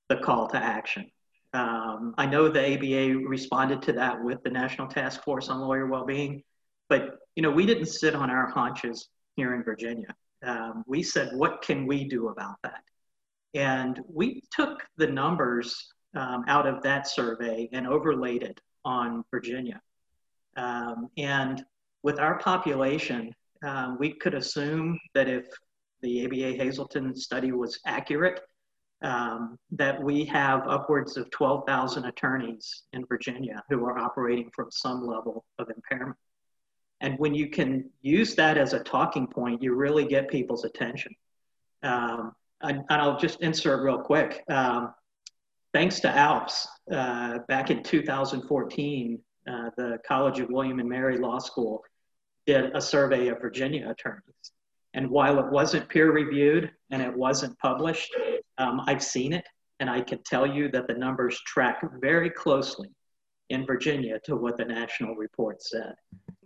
the 0.09 0.17
call 0.17 0.47
to 0.47 0.57
action. 0.57 1.09
Um, 1.53 2.15
i 2.17 2.25
know 2.25 2.49
the 2.49 2.75
aba 2.75 3.27
responded 3.27 3.83
to 3.83 3.93
that 3.93 4.23
with 4.23 4.41
the 4.43 4.49
national 4.49 4.87
task 4.87 5.23
force 5.23 5.49
on 5.49 5.61
lawyer 5.61 5.85
well-being 5.85 6.41
but 6.89 7.19
you 7.35 7.43
know 7.43 7.51
we 7.51 7.65
didn't 7.67 7.85
sit 7.85 8.15
on 8.15 8.31
our 8.31 8.47
haunches 8.47 9.09
here 9.35 9.53
in 9.55 9.63
Virginia. 9.63 10.13
Um, 10.43 10.83
we 10.87 11.03
said, 11.03 11.35
what 11.35 11.61
can 11.61 11.87
we 11.87 12.03
do 12.03 12.29
about 12.29 12.55
that? 12.63 12.83
And 13.53 14.01
we 14.09 14.41
took 14.51 14.83
the 14.97 15.07
numbers 15.07 15.93
um, 16.15 16.43
out 16.47 16.67
of 16.67 16.81
that 16.83 17.07
survey 17.07 17.69
and 17.71 17.87
overlaid 17.87 18.43
it 18.43 18.59
on 18.83 19.23
Virginia. 19.31 19.81
Um, 20.57 21.09
and 21.17 21.63
with 22.03 22.19
our 22.19 22.37
population, 22.39 23.33
um, 23.63 23.97
we 23.99 24.13
could 24.13 24.33
assume 24.33 24.99
that 25.13 25.29
if 25.29 25.45
the 26.01 26.25
ABA 26.25 26.57
Hazelden 26.57 27.15
study 27.15 27.51
was 27.51 27.79
accurate, 27.85 28.41
um, 29.03 29.57
that 29.71 30.01
we 30.01 30.25
have 30.25 30.67
upwards 30.67 31.17
of 31.17 31.29
12,000 31.31 32.05
attorneys 32.05 32.83
in 32.93 33.05
Virginia 33.05 33.61
who 33.69 33.85
are 33.85 33.97
operating 33.97 34.49
from 34.55 34.67
some 34.71 35.05
level 35.05 35.45
of 35.59 35.67
impairment. 35.69 36.17
And 37.03 37.19
when 37.19 37.35
you 37.35 37.49
can 37.49 37.89
use 38.01 38.33
that 38.35 38.57
as 38.57 38.71
a 38.71 38.79
talking 38.79 39.27
point, 39.27 39.61
you 39.61 39.75
really 39.75 40.05
get 40.05 40.29
people's 40.29 40.63
attention. 40.63 41.13
Um, 41.83 42.33
and, 42.61 42.77
and, 42.89 43.01
I'll 43.01 43.19
just 43.19 43.41
insert 43.41 43.83
real 43.83 43.99
quick. 43.99 44.41
Um, 44.49 44.93
thanks 45.73 45.99
to 45.99 46.07
ALPS, 46.07 46.65
uh, 46.89 47.39
back 47.49 47.69
in 47.69 47.83
2014, 47.83 49.19
uh, 49.45 49.69
the 49.75 49.99
College 50.07 50.39
of 50.39 50.49
William 50.49 50.79
and 50.79 50.87
Mary 50.87 51.17
Law 51.17 51.39
School 51.39 51.83
did 52.45 52.73
a 52.73 52.79
survey 52.79 53.27
of 53.27 53.41
Virginia 53.41 53.89
attorneys. 53.89 54.53
And 54.93 55.09
while 55.09 55.39
it 55.39 55.51
wasn't 55.51 55.89
peer 55.89 56.09
reviewed 56.13 56.71
and 56.89 57.01
it 57.01 57.13
wasn't 57.13 57.59
published, 57.59 58.15
um, 58.57 58.81
I've 58.87 59.03
seen 59.03 59.33
it 59.33 59.45
and 59.81 59.89
I 59.89 59.99
can 59.99 60.23
tell 60.23 60.47
you 60.47 60.69
that 60.69 60.87
the 60.87 60.93
numbers 60.93 61.37
track 61.41 61.81
very 61.99 62.29
closely 62.29 62.89
in 63.49 63.65
Virginia 63.65 64.19
to 64.23 64.37
what 64.37 64.55
the 64.55 64.63
national 64.63 65.15
report 65.15 65.61
said. 65.61 65.95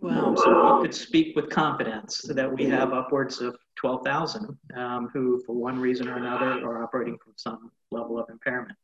Wow. 0.00 0.26
Um, 0.26 0.36
so 0.36 0.76
we 0.76 0.82
could 0.82 0.94
speak 0.94 1.34
with 1.34 1.50
confidence 1.50 2.22
that 2.28 2.50
we 2.50 2.66
have 2.66 2.92
upwards 2.92 3.40
of 3.40 3.56
12,000 3.76 4.56
um, 4.76 5.08
who, 5.12 5.42
for 5.44 5.54
one 5.54 5.78
reason 5.78 6.08
or 6.08 6.16
another, 6.16 6.64
are 6.64 6.82
operating 6.82 7.16
from 7.22 7.32
some 7.36 7.70
level 7.90 8.18
of 8.18 8.28
impairment. 8.30 8.76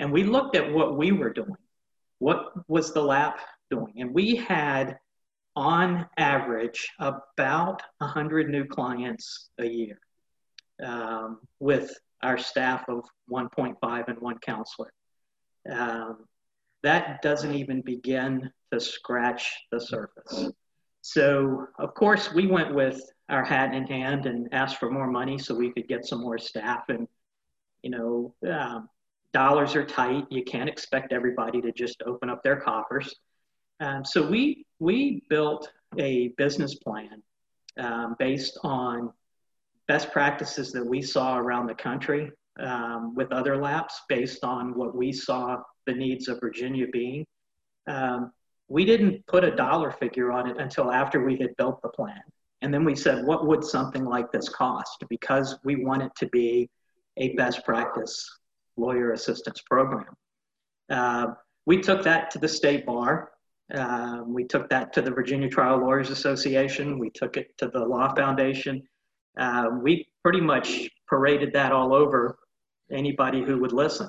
And 0.00 0.12
we 0.12 0.24
looked 0.24 0.56
at 0.56 0.72
what 0.72 0.96
we 0.96 1.12
were 1.12 1.32
doing. 1.32 1.56
What 2.18 2.52
was 2.68 2.92
the 2.92 3.02
LAP 3.02 3.38
doing? 3.70 3.94
And 3.98 4.12
we 4.12 4.36
had, 4.36 4.98
on 5.54 6.06
average, 6.16 6.88
about 6.98 7.82
100 7.98 8.48
new 8.48 8.64
clients 8.64 9.50
a 9.58 9.66
year 9.66 9.98
um, 10.82 11.38
with 11.60 11.92
our 12.22 12.38
staff 12.38 12.84
of 12.88 13.04
1.5 13.30 14.08
and 14.08 14.18
one 14.18 14.38
counselor. 14.38 14.92
Um, 15.70 16.24
that 16.82 17.22
doesn't 17.22 17.54
even 17.54 17.80
begin 17.82 18.50
to 18.72 18.80
scratch 18.80 19.52
the 19.70 19.80
surface. 19.80 20.50
So, 21.02 21.66
of 21.78 21.94
course, 21.94 22.32
we 22.32 22.46
went 22.46 22.74
with 22.74 23.00
our 23.28 23.44
hat 23.44 23.74
in 23.74 23.86
hand 23.86 24.26
and 24.26 24.48
asked 24.52 24.78
for 24.78 24.90
more 24.90 25.08
money 25.08 25.38
so 25.38 25.54
we 25.54 25.70
could 25.72 25.88
get 25.88 26.06
some 26.06 26.20
more 26.20 26.38
staff. 26.38 26.84
And, 26.88 27.08
you 27.82 27.90
know, 27.90 28.34
um, 28.48 28.88
dollars 29.32 29.74
are 29.74 29.84
tight. 29.84 30.26
You 30.30 30.44
can't 30.44 30.68
expect 30.68 31.12
everybody 31.12 31.60
to 31.60 31.72
just 31.72 32.02
open 32.06 32.30
up 32.30 32.42
their 32.42 32.60
coffers. 32.60 33.14
Um, 33.80 34.04
so 34.04 34.24
we 34.28 34.64
we 34.78 35.22
built 35.28 35.70
a 35.98 36.28
business 36.38 36.76
plan 36.76 37.22
um, 37.78 38.14
based 38.18 38.58
on 38.62 39.12
best 39.88 40.12
practices 40.12 40.72
that 40.72 40.86
we 40.86 41.02
saw 41.02 41.36
around 41.36 41.66
the 41.66 41.74
country 41.74 42.30
um, 42.60 43.14
with 43.14 43.32
other 43.32 43.56
LAPs 43.56 44.02
based 44.08 44.44
on 44.44 44.74
what 44.74 44.94
we 44.94 45.12
saw 45.12 45.58
the 45.86 45.92
needs 45.92 46.28
of 46.28 46.38
Virginia 46.38 46.86
being. 46.92 47.26
Um, 47.88 48.30
we 48.72 48.86
didn't 48.86 49.26
put 49.26 49.44
a 49.44 49.50
dollar 49.50 49.90
figure 49.90 50.32
on 50.32 50.48
it 50.48 50.56
until 50.58 50.90
after 50.90 51.22
we 51.22 51.36
had 51.36 51.54
built 51.58 51.82
the 51.82 51.90
plan. 51.90 52.22
And 52.62 52.72
then 52.72 52.84
we 52.84 52.94
said, 52.94 53.26
what 53.26 53.46
would 53.46 53.62
something 53.62 54.06
like 54.06 54.32
this 54.32 54.48
cost? 54.48 55.04
Because 55.10 55.58
we 55.62 55.84
want 55.84 56.02
it 56.02 56.12
to 56.16 56.26
be 56.28 56.70
a 57.18 57.34
best 57.34 57.66
practice 57.66 58.26
lawyer 58.78 59.12
assistance 59.12 59.60
program. 59.68 60.14
Uh, 60.88 61.26
we 61.66 61.82
took 61.82 62.02
that 62.04 62.30
to 62.30 62.38
the 62.38 62.48
state 62.48 62.86
bar. 62.86 63.32
Uh, 63.74 64.22
we 64.26 64.44
took 64.44 64.70
that 64.70 64.94
to 64.94 65.02
the 65.02 65.10
Virginia 65.10 65.50
Trial 65.50 65.78
Lawyers 65.78 66.08
Association. 66.08 66.98
We 66.98 67.10
took 67.10 67.36
it 67.36 67.48
to 67.58 67.68
the 67.68 67.80
Law 67.80 68.14
Foundation. 68.14 68.82
Uh, 69.38 69.66
we 69.82 70.08
pretty 70.22 70.40
much 70.40 70.88
paraded 71.10 71.52
that 71.52 71.72
all 71.72 71.92
over 71.92 72.38
anybody 72.90 73.42
who 73.42 73.58
would 73.58 73.72
listen. 73.72 74.08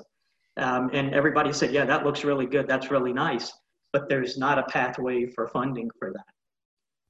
Um, 0.55 0.89
and 0.93 1.13
everybody 1.13 1.51
said, 1.51 1.73
yeah, 1.73 1.83
that 1.83 2.05
looks 2.05 2.23
really 2.23 2.45
good. 2.45 2.65
That's 2.65 2.91
really 2.91 3.11
nice. 3.11 3.51
But 3.93 4.09
there's 4.09 4.37
not 4.37 4.57
a 4.57 4.63
pathway 4.63 5.27
for 5.27 5.47
funding 5.47 5.89
for 5.99 6.11
that. 6.11 6.25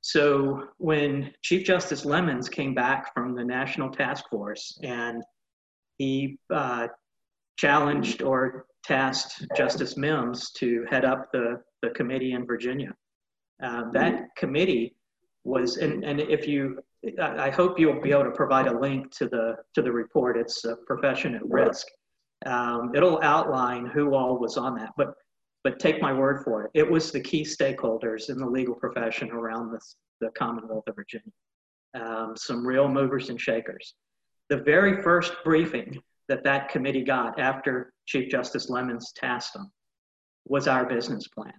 So 0.02 0.68
when 0.80 1.32
Chief 1.42 1.66
Justice 1.66 2.04
Lemons 2.04 2.50
came 2.50 2.74
back 2.74 3.14
from 3.14 3.36
the 3.36 3.44
National 3.44 3.90
Task 3.90 4.26
Force 4.30 4.78
and 4.84 5.24
he 5.98 6.38
uh, 6.54 6.88
challenged 7.58 8.22
or 8.22 8.66
tasked 8.84 9.46
Justice 9.56 9.96
Mims 9.96 10.52
to 10.58 10.86
head 10.90 11.06
up 11.06 11.32
the, 11.32 11.62
the 11.82 11.90
committee 11.92 12.34
in 12.34 12.46
Virginia. 12.46 12.94
Uh, 13.64 13.84
that 13.92 14.36
committee 14.36 14.94
was, 15.46 15.78
and, 15.78 16.04
and 16.04 16.20
if 16.20 16.46
you, 16.46 16.80
I 17.22 17.50
hope 17.50 17.80
you'll 17.80 18.02
be 18.02 18.12
able 18.12 18.26
to 18.26 18.32
provide 18.32 18.68
a 18.68 18.78
link 18.78 19.10
to 19.20 19.30
the, 19.30 19.56
to 19.74 19.82
the 19.82 19.92
report. 19.92 20.36
It's 20.36 20.66
a 20.66 20.76
profession 20.86 21.36
at 21.36 21.50
risk. 21.50 21.88
Um, 22.46 22.92
it'll 22.94 23.22
outline 23.24 23.86
who 23.86 24.16
all 24.16 24.38
was 24.38 24.58
on 24.58 24.76
that, 24.76 24.92
but, 24.98 25.14
but 25.64 25.80
take 25.80 26.02
my 26.02 26.12
word 26.12 26.44
for 26.44 26.64
it. 26.64 26.72
It 26.74 26.90
was 26.90 27.12
the 27.12 27.22
key 27.22 27.44
stakeholders 27.44 28.30
in 28.30 28.38
the 28.38 28.46
legal 28.46 28.76
profession 28.76 29.32
around 29.32 29.78
the 30.20 30.30
Commonwealth 30.32 30.88
of 30.88 30.96
Virginia. 30.96 31.32
Um, 31.94 32.34
some 32.36 32.66
real 32.66 32.88
movers 32.88 33.30
and 33.30 33.40
shakers. 33.40 33.94
The 34.50 34.58
very 34.58 35.02
first 35.02 35.34
briefing 35.44 36.02
that 36.28 36.44
that 36.44 36.70
committee 36.70 37.04
got 37.04 37.40
after 37.40 37.94
Chief 38.06 38.30
Justice 38.30 38.70
Lemons 38.70 39.14
tasked 39.16 39.54
them 39.54 39.72
was 40.46 40.68
our 40.68 40.86
business 40.86 41.28
plan. 41.28 41.54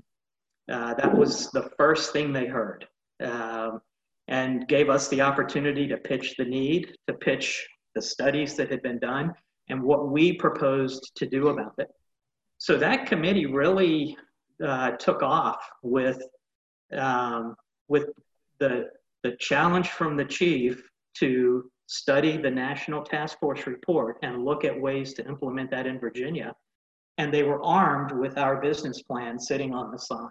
Uh, 0.70 0.94
that 0.94 1.14
was 1.14 1.50
the 1.50 1.70
first 1.76 2.12
thing 2.12 2.32
they 2.32 2.46
heard 2.46 2.86
um, 3.22 3.80
and 4.28 4.66
gave 4.68 4.88
us 4.88 5.08
the 5.08 5.20
opportunity 5.20 5.86
to 5.86 5.96
pitch 5.96 6.34
the 6.36 6.44
need, 6.44 6.94
to 7.06 7.14
pitch 7.14 7.66
the 7.94 8.02
studies 8.02 8.56
that 8.56 8.70
had 8.70 8.82
been 8.82 8.98
done, 8.98 9.32
and 9.68 9.82
what 9.82 10.10
we 10.10 10.32
proposed 10.32 11.12
to 11.16 11.26
do 11.26 11.48
about 11.48 11.74
it. 11.78 11.88
So 12.64 12.78
that 12.78 13.04
committee 13.04 13.44
really 13.44 14.16
uh, 14.66 14.92
took 14.92 15.22
off 15.22 15.68
with, 15.82 16.22
um, 16.94 17.56
with 17.88 18.06
the, 18.58 18.88
the 19.22 19.32
challenge 19.38 19.90
from 19.90 20.16
the 20.16 20.24
chief 20.24 20.82
to 21.18 21.70
study 21.88 22.38
the 22.38 22.50
National 22.50 23.02
Task 23.02 23.38
Force 23.38 23.66
report 23.66 24.16
and 24.22 24.46
look 24.46 24.64
at 24.64 24.80
ways 24.80 25.12
to 25.12 25.28
implement 25.28 25.70
that 25.72 25.86
in 25.86 26.00
Virginia. 26.00 26.54
And 27.18 27.34
they 27.34 27.42
were 27.42 27.62
armed 27.62 28.12
with 28.12 28.38
our 28.38 28.62
business 28.62 29.02
plan 29.02 29.38
sitting 29.38 29.74
on 29.74 29.90
the 29.90 29.98
side. 29.98 30.30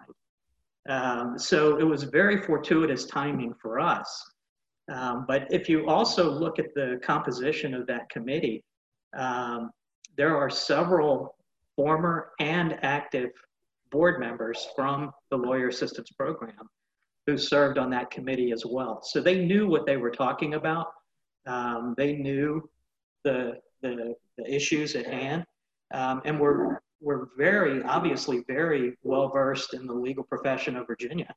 Um, 0.88 1.38
so 1.38 1.78
it 1.78 1.84
was 1.84 2.02
very 2.02 2.42
fortuitous 2.42 3.04
timing 3.04 3.54
for 3.62 3.78
us. 3.78 4.24
Um, 4.92 5.24
but 5.28 5.46
if 5.52 5.68
you 5.68 5.86
also 5.86 6.32
look 6.32 6.58
at 6.58 6.74
the 6.74 6.98
composition 7.00 7.74
of 7.74 7.86
that 7.86 8.08
committee, 8.10 8.64
um, 9.16 9.70
there 10.16 10.36
are 10.36 10.50
several 10.50 11.33
former 11.76 12.30
and 12.40 12.78
active 12.82 13.30
board 13.90 14.20
members 14.20 14.66
from 14.74 15.12
the 15.30 15.36
Lawyer 15.36 15.68
Assistance 15.68 16.10
Program 16.10 16.68
who 17.26 17.38
served 17.38 17.78
on 17.78 17.88
that 17.90 18.10
committee 18.10 18.52
as 18.52 18.66
well. 18.66 19.00
So 19.02 19.20
they 19.20 19.44
knew 19.46 19.66
what 19.66 19.86
they 19.86 19.96
were 19.96 20.10
talking 20.10 20.54
about 20.54 20.88
um, 21.46 21.94
they 21.96 22.14
knew 22.14 22.68
the, 23.22 23.58
the, 23.82 24.14
the, 24.38 24.54
issues 24.54 24.94
at 24.94 25.06
hand 25.06 25.44
um, 25.92 26.22
and 26.24 26.40
were, 26.40 26.82
were 27.00 27.30
very, 27.36 27.82
obviously, 27.82 28.42
very 28.48 28.96
well 29.02 29.28
versed 29.28 29.74
in 29.74 29.86
the 29.86 29.92
legal 29.92 30.24
profession 30.24 30.76
of 30.76 30.86
Virginia 30.86 31.32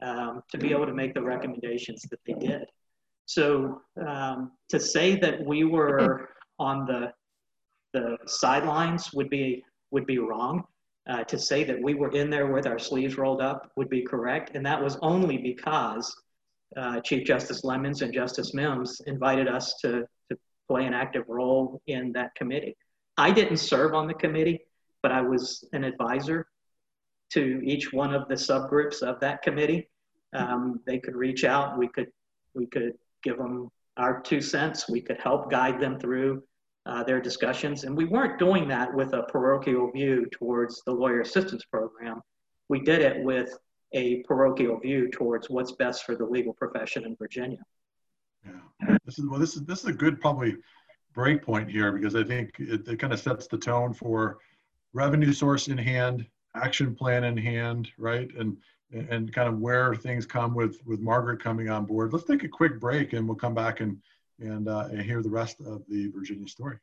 um, 0.00 0.42
to 0.50 0.58
be 0.58 0.72
able 0.72 0.86
to 0.86 0.94
make 0.94 1.14
the 1.14 1.22
recommendations 1.22 2.02
that 2.10 2.20
they 2.26 2.32
did. 2.34 2.64
So 3.26 3.82
um, 4.06 4.52
to 4.70 4.80
say 4.80 5.16
that 5.16 5.44
we 5.44 5.64
were 5.64 6.30
on 6.58 6.86
the, 6.86 7.12
the 7.92 8.16
sidelines 8.26 9.12
would 9.12 9.28
be, 9.28 9.64
would 9.92 10.06
be 10.06 10.18
wrong. 10.18 10.64
Uh, 11.08 11.24
to 11.24 11.36
say 11.36 11.64
that 11.64 11.80
we 11.82 11.94
were 11.94 12.12
in 12.12 12.30
there 12.30 12.46
with 12.46 12.64
our 12.64 12.78
sleeves 12.78 13.18
rolled 13.18 13.40
up 13.40 13.72
would 13.76 13.88
be 13.88 14.02
correct. 14.02 14.52
And 14.54 14.64
that 14.64 14.80
was 14.80 14.96
only 15.02 15.36
because 15.36 16.14
uh, 16.76 17.00
Chief 17.00 17.26
Justice 17.26 17.64
Lemons 17.64 18.02
and 18.02 18.14
Justice 18.14 18.54
Mims 18.54 19.00
invited 19.06 19.48
us 19.48 19.74
to, 19.82 20.04
to 20.30 20.38
play 20.68 20.86
an 20.86 20.94
active 20.94 21.24
role 21.28 21.82
in 21.88 22.12
that 22.12 22.34
committee. 22.36 22.76
I 23.16 23.32
didn't 23.32 23.56
serve 23.56 23.94
on 23.94 24.06
the 24.06 24.14
committee, 24.14 24.60
but 25.02 25.10
I 25.12 25.20
was 25.20 25.68
an 25.72 25.82
advisor 25.82 26.46
to 27.32 27.60
each 27.64 27.92
one 27.92 28.14
of 28.14 28.28
the 28.28 28.34
subgroups 28.34 29.02
of 29.02 29.18
that 29.20 29.42
committee. 29.42 29.88
Um, 30.34 30.80
they 30.86 30.98
could 30.98 31.16
reach 31.16 31.44
out. 31.44 31.78
We 31.78 31.88
could 31.88 32.08
we 32.54 32.66
could 32.66 32.92
give 33.22 33.38
them 33.38 33.70
our 33.96 34.20
two 34.20 34.40
cents. 34.40 34.88
We 34.88 35.00
could 35.00 35.18
help 35.18 35.50
guide 35.50 35.80
them 35.80 35.98
through 35.98 36.42
uh, 36.86 37.02
their 37.04 37.20
discussions, 37.20 37.84
and 37.84 37.96
we 37.96 38.04
weren't 38.04 38.38
doing 38.38 38.66
that 38.68 38.92
with 38.92 39.12
a 39.12 39.22
parochial 39.24 39.90
view 39.92 40.26
towards 40.32 40.82
the 40.84 40.92
lawyer 40.92 41.20
assistance 41.20 41.64
program. 41.64 42.20
We 42.68 42.80
did 42.80 43.02
it 43.02 43.22
with 43.22 43.56
a 43.92 44.22
parochial 44.22 44.78
view 44.80 45.10
towards 45.10 45.48
what's 45.48 45.72
best 45.72 46.04
for 46.04 46.16
the 46.16 46.24
legal 46.24 46.54
profession 46.54 47.04
in 47.04 47.16
Virginia. 47.16 47.58
Yeah, 48.44 48.96
this 49.04 49.18
is 49.18 49.26
well. 49.28 49.38
This 49.38 49.54
is 49.54 49.62
this 49.62 49.80
is 49.80 49.86
a 49.86 49.92
good 49.92 50.20
probably 50.20 50.56
break 51.14 51.42
point 51.42 51.70
here 51.70 51.92
because 51.92 52.16
I 52.16 52.24
think 52.24 52.56
it, 52.58 52.88
it 52.88 52.98
kind 52.98 53.12
of 53.12 53.20
sets 53.20 53.46
the 53.46 53.58
tone 53.58 53.92
for 53.92 54.38
revenue 54.92 55.32
source 55.32 55.68
in 55.68 55.78
hand, 55.78 56.26
action 56.56 56.94
plan 56.94 57.24
in 57.24 57.36
hand, 57.36 57.88
right, 57.98 58.28
and 58.36 58.56
and 58.92 59.32
kind 59.32 59.48
of 59.48 59.58
where 59.58 59.94
things 59.94 60.26
come 60.26 60.54
with 60.54 60.78
with 60.84 61.00
Margaret 61.00 61.42
coming 61.42 61.68
on 61.68 61.84
board. 61.84 62.12
Let's 62.12 62.26
take 62.26 62.44
a 62.44 62.48
quick 62.48 62.80
break 62.80 63.12
and 63.12 63.26
we'll 63.26 63.36
come 63.36 63.54
back 63.54 63.80
and 63.80 63.98
and, 64.40 64.68
uh, 64.68 64.88
and 64.90 65.02
hear 65.02 65.22
the 65.22 65.30
rest 65.30 65.60
of 65.60 65.82
the 65.88 66.08
Virginia 66.08 66.48
story. 66.48 66.78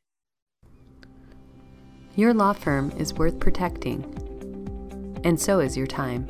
Your 2.15 2.33
law 2.33 2.53
firm 2.53 2.91
is 2.97 3.13
worth 3.13 3.39
protecting, 3.39 4.03
and 5.23 5.39
so 5.39 5.59
is 5.59 5.77
your 5.77 5.87
time. 5.87 6.27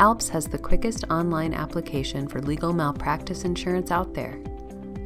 ALPS 0.00 0.28
has 0.28 0.46
the 0.46 0.58
quickest 0.58 1.04
online 1.10 1.52
application 1.52 2.28
for 2.28 2.40
legal 2.40 2.72
malpractice 2.72 3.44
insurance 3.44 3.90
out 3.90 4.14
there. 4.14 4.40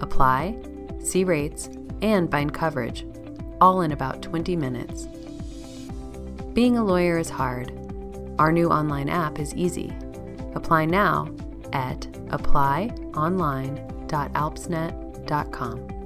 Apply, 0.01 0.57
see 1.03 1.25
rates, 1.25 1.71
and 2.03 2.31
find 2.31 2.53
coverage, 2.53 3.07
all 3.61 3.81
in 3.81 3.93
about 3.93 4.23
20 4.23 4.55
minutes. 4.55 5.07
Being 6.53 6.77
a 6.77 6.85
lawyer 6.85 7.17
is 7.17 7.31
hard. 7.31 7.73
Our 8.39 8.53
new 8.53 8.69
online 8.69 9.09
app 9.09 9.39
is 9.39 9.55
easy. 9.55 9.93
Apply 10.55 10.85
now 10.85 11.35
at 11.73 12.07
applyonline.alpsnet.com. 14.13 16.03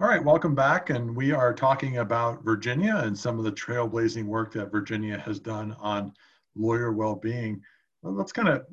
All 0.00 0.06
right, 0.06 0.24
welcome 0.24 0.54
back. 0.54 0.90
And 0.90 1.14
we 1.16 1.32
are 1.32 1.52
talking 1.52 1.98
about 1.98 2.44
Virginia 2.44 3.02
and 3.04 3.18
some 3.18 3.38
of 3.38 3.44
the 3.44 3.52
trailblazing 3.52 4.24
work 4.24 4.52
that 4.52 4.70
Virginia 4.70 5.18
has 5.18 5.40
done 5.40 5.74
on 5.80 6.12
lawyer 6.56 6.92
well-being. 6.92 7.60
Well, 8.02 8.14
let's 8.14 8.30
kind 8.32 8.48
of, 8.48 8.64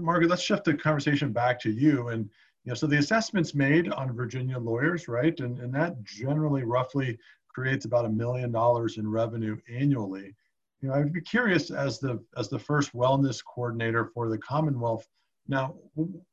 Margaret, 0.00 0.28
let's 0.28 0.42
shift 0.42 0.64
the 0.64 0.74
conversation 0.74 1.32
back 1.32 1.60
to 1.60 1.70
you. 1.70 2.08
And, 2.08 2.28
you 2.64 2.70
know, 2.70 2.74
so 2.74 2.88
the 2.88 2.98
assessments 2.98 3.54
made 3.54 3.92
on 3.92 4.12
Virginia 4.12 4.58
lawyers, 4.58 5.06
right? 5.06 5.38
And, 5.38 5.60
and 5.60 5.72
that 5.72 6.02
generally 6.02 6.64
roughly 6.64 7.16
creates 7.48 7.84
about 7.84 8.06
a 8.06 8.10
million 8.10 8.50
dollars 8.50 8.98
in 8.98 9.08
revenue 9.08 9.56
annually. 9.68 10.34
You 10.80 10.88
know, 10.88 10.94
I'd 10.94 11.12
be 11.12 11.20
curious 11.20 11.70
as 11.70 11.98
the, 11.98 12.22
as 12.36 12.48
the 12.48 12.58
first 12.58 12.92
wellness 12.94 13.42
coordinator 13.44 14.06
for 14.14 14.28
the 14.28 14.38
Commonwealth, 14.38 15.06
now, 15.48 15.74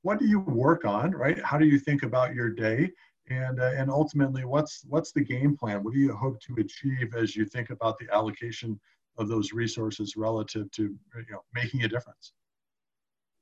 what 0.04 0.20
do 0.20 0.28
you 0.28 0.42
work 0.42 0.86
on, 0.86 1.12
right? 1.12 1.44
How 1.44 1.58
do 1.58 1.66
you 1.66 1.80
think 1.80 2.04
about 2.04 2.36
your 2.36 2.52
day? 2.52 2.92
and 3.30 3.60
uh, 3.60 3.72
and 3.76 3.90
ultimately 3.90 4.46
what's 4.46 4.84
what's 4.88 5.12
the 5.12 5.22
game 5.22 5.56
plan 5.58 5.84
what 5.84 5.94
do 5.94 6.00
you 6.00 6.14
hope 6.14 6.40
to 6.40 6.56
achieve 6.60 7.14
as 7.16 7.36
you 7.36 7.46
think 7.46 7.70
about 7.70 7.98
the 7.98 8.08
allocation 8.14 8.80
of 9.18 9.28
those 9.28 9.54
resources 9.54 10.16
relative 10.16 10.70
to 10.72 10.84
you 10.84 11.32
know 11.32 11.44
making 11.54 11.84
a 11.84 11.88
difference 11.88 12.34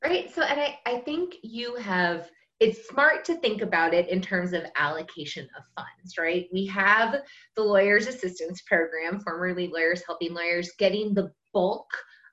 right 0.03 0.34
so 0.34 0.41
and 0.43 0.60
i, 0.60 0.80
I 0.86 0.99
think 0.99 1.36
you 1.43 1.76
have 1.76 2.30
it's 2.60 2.88
smart 2.88 3.26
to 3.26 3.36
think 3.36 3.62
about 3.62 3.93
it 3.93 4.10
in 4.10 4.22
terms 4.22 4.53
of 4.53 4.64
allocation 4.78 5.47
of 5.58 5.64
funds, 5.76 6.18
right? 6.18 6.47
We 6.53 6.66
have 6.68 7.18
the 7.56 7.64
lawyers 7.64 8.08
assistance 8.08 8.62
program, 8.62 9.20
formerly 9.20 9.68
lawyers 9.68 10.03
helping 10.06 10.34
lawyers, 10.34 10.72
getting 10.80 11.14
the 11.14 11.32
bulk 11.53 11.88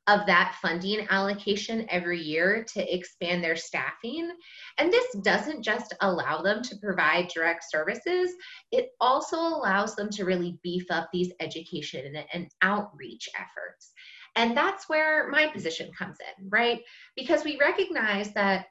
of 0.09 0.27
that 0.27 0.57
funding 0.61 1.07
allocation 1.11 1.87
every 1.89 2.20
year 2.20 2.64
to 2.75 2.95
expand 2.95 3.43
their 3.43 3.55
staffing. 3.55 4.31
And 4.79 4.93
this 4.93 5.07
doesn't 5.23 5.62
just 5.62 5.95
allow 6.01 6.43
them 6.43 6.62
to 6.62 6.77
provide 6.77 7.29
direct 7.29 7.64
services, 7.70 8.33
it 8.73 8.91
also 9.01 9.37
allows 9.37 9.95
them 9.95 10.11
to 10.11 10.25
really 10.25 10.59
beef 10.62 10.85
up 10.91 11.09
these 11.12 11.33
education 11.41 12.16
and 12.33 12.49
outreach 12.62 13.29
efforts. 13.37 13.93
And 14.35 14.57
that's 14.57 14.89
where 14.89 15.29
my 15.29 15.47
position 15.47 15.91
comes 15.97 16.16
in, 16.20 16.49
right? 16.49 16.81
Because 17.16 17.45
we 17.45 17.59
recognize 17.61 18.33
that 18.33 18.66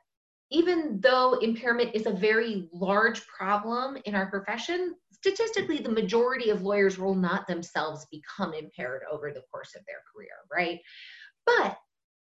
even 0.51 0.99
though 0.99 1.39
impairment 1.39 1.95
is 1.95 2.05
a 2.05 2.11
very 2.11 2.67
large 2.73 3.25
problem 3.27 3.97
in 4.05 4.13
our 4.13 4.29
profession, 4.29 4.95
statistically, 5.11 5.77
the 5.77 5.89
majority 5.89 6.49
of 6.49 6.61
lawyers 6.61 6.97
will 6.97 7.15
not 7.15 7.47
themselves 7.47 8.05
become 8.11 8.53
impaired 8.53 9.01
over 9.09 9.31
the 9.31 9.43
course 9.51 9.75
of 9.75 9.85
their 9.85 10.01
career, 10.13 10.33
right? 10.51 10.79
But 11.45 11.77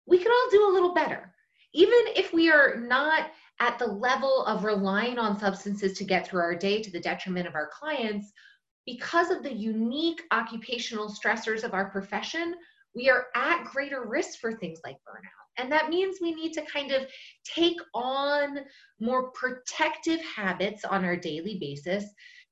we 0.06 0.18
can 0.18 0.32
all 0.32 0.50
do 0.50 0.68
a 0.68 0.72
little 0.72 0.94
better. 0.94 1.34
Even 1.74 1.98
if 2.16 2.32
we 2.32 2.50
are 2.50 2.76
not 2.76 3.30
at 3.60 3.78
the 3.78 3.86
level 3.86 4.44
of 4.46 4.64
relying 4.64 5.18
on 5.18 5.38
substances 5.38 5.96
to 5.98 6.04
get 6.04 6.26
through 6.26 6.40
our 6.40 6.54
day 6.54 6.82
to 6.82 6.90
the 6.90 7.00
detriment 7.00 7.46
of 7.46 7.54
our 7.54 7.68
clients, 7.68 8.32
because 8.86 9.30
of 9.30 9.42
the 9.42 9.52
unique 9.52 10.22
occupational 10.30 11.08
stressors 11.08 11.62
of 11.62 11.74
our 11.74 11.90
profession, 11.90 12.54
we 12.94 13.10
are 13.10 13.26
at 13.34 13.64
greater 13.64 14.06
risk 14.06 14.38
for 14.40 14.52
things 14.52 14.80
like 14.84 14.96
burnout. 14.96 15.43
And 15.58 15.70
that 15.70 15.88
means 15.88 16.18
we 16.20 16.34
need 16.34 16.52
to 16.54 16.62
kind 16.62 16.92
of 16.92 17.06
take 17.44 17.78
on 17.94 18.58
more 19.00 19.30
protective 19.30 20.20
habits 20.20 20.84
on 20.84 21.04
our 21.04 21.16
daily 21.16 21.58
basis 21.60 22.04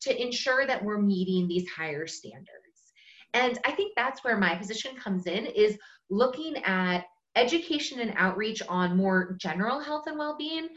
to 0.02 0.22
ensure 0.22 0.66
that 0.66 0.84
we're 0.84 1.00
meeting 1.00 1.48
these 1.48 1.68
higher 1.68 2.06
standards. 2.06 2.48
And 3.34 3.58
I 3.64 3.72
think 3.72 3.92
that's 3.96 4.22
where 4.24 4.36
my 4.36 4.54
position 4.54 4.94
comes 4.96 5.26
in 5.26 5.46
is 5.46 5.78
looking 6.10 6.56
at 6.64 7.04
education 7.34 8.00
and 8.00 8.12
outreach 8.16 8.62
on 8.68 8.96
more 8.96 9.36
general 9.40 9.80
health 9.80 10.04
and 10.06 10.18
well-being. 10.18 10.68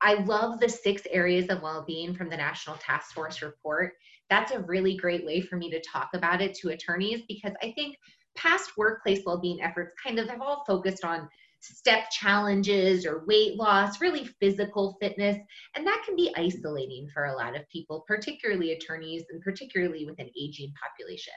I 0.00 0.14
love 0.14 0.60
the 0.60 0.68
six 0.68 1.02
areas 1.10 1.48
of 1.48 1.62
well-being 1.62 2.14
from 2.14 2.28
the 2.28 2.36
National 2.36 2.76
Task 2.76 3.12
Force 3.12 3.42
report. 3.42 3.94
That's 4.28 4.52
a 4.52 4.60
really 4.60 4.96
great 4.96 5.24
way 5.24 5.40
for 5.40 5.56
me 5.56 5.70
to 5.70 5.80
talk 5.80 6.10
about 6.14 6.40
it 6.40 6.54
to 6.56 6.68
attorneys 6.70 7.22
because 7.28 7.52
I 7.62 7.72
think 7.72 7.96
past 8.36 8.72
workplace 8.76 9.22
well-being 9.26 9.60
efforts 9.60 9.92
kind 10.02 10.18
of 10.18 10.28
have 10.28 10.40
all 10.40 10.64
focused 10.66 11.04
on 11.04 11.28
step 11.60 12.10
challenges 12.10 13.06
or 13.06 13.24
weight 13.26 13.56
loss, 13.56 14.00
really 14.00 14.28
physical 14.40 14.96
fitness. 15.00 15.36
And 15.76 15.86
that 15.86 16.02
can 16.04 16.16
be 16.16 16.32
isolating 16.36 17.08
for 17.12 17.26
a 17.26 17.36
lot 17.36 17.56
of 17.56 17.68
people, 17.68 18.04
particularly 18.06 18.72
attorneys 18.72 19.24
and 19.30 19.40
particularly 19.42 20.04
with 20.06 20.18
an 20.18 20.30
aging 20.40 20.72
population. 20.82 21.34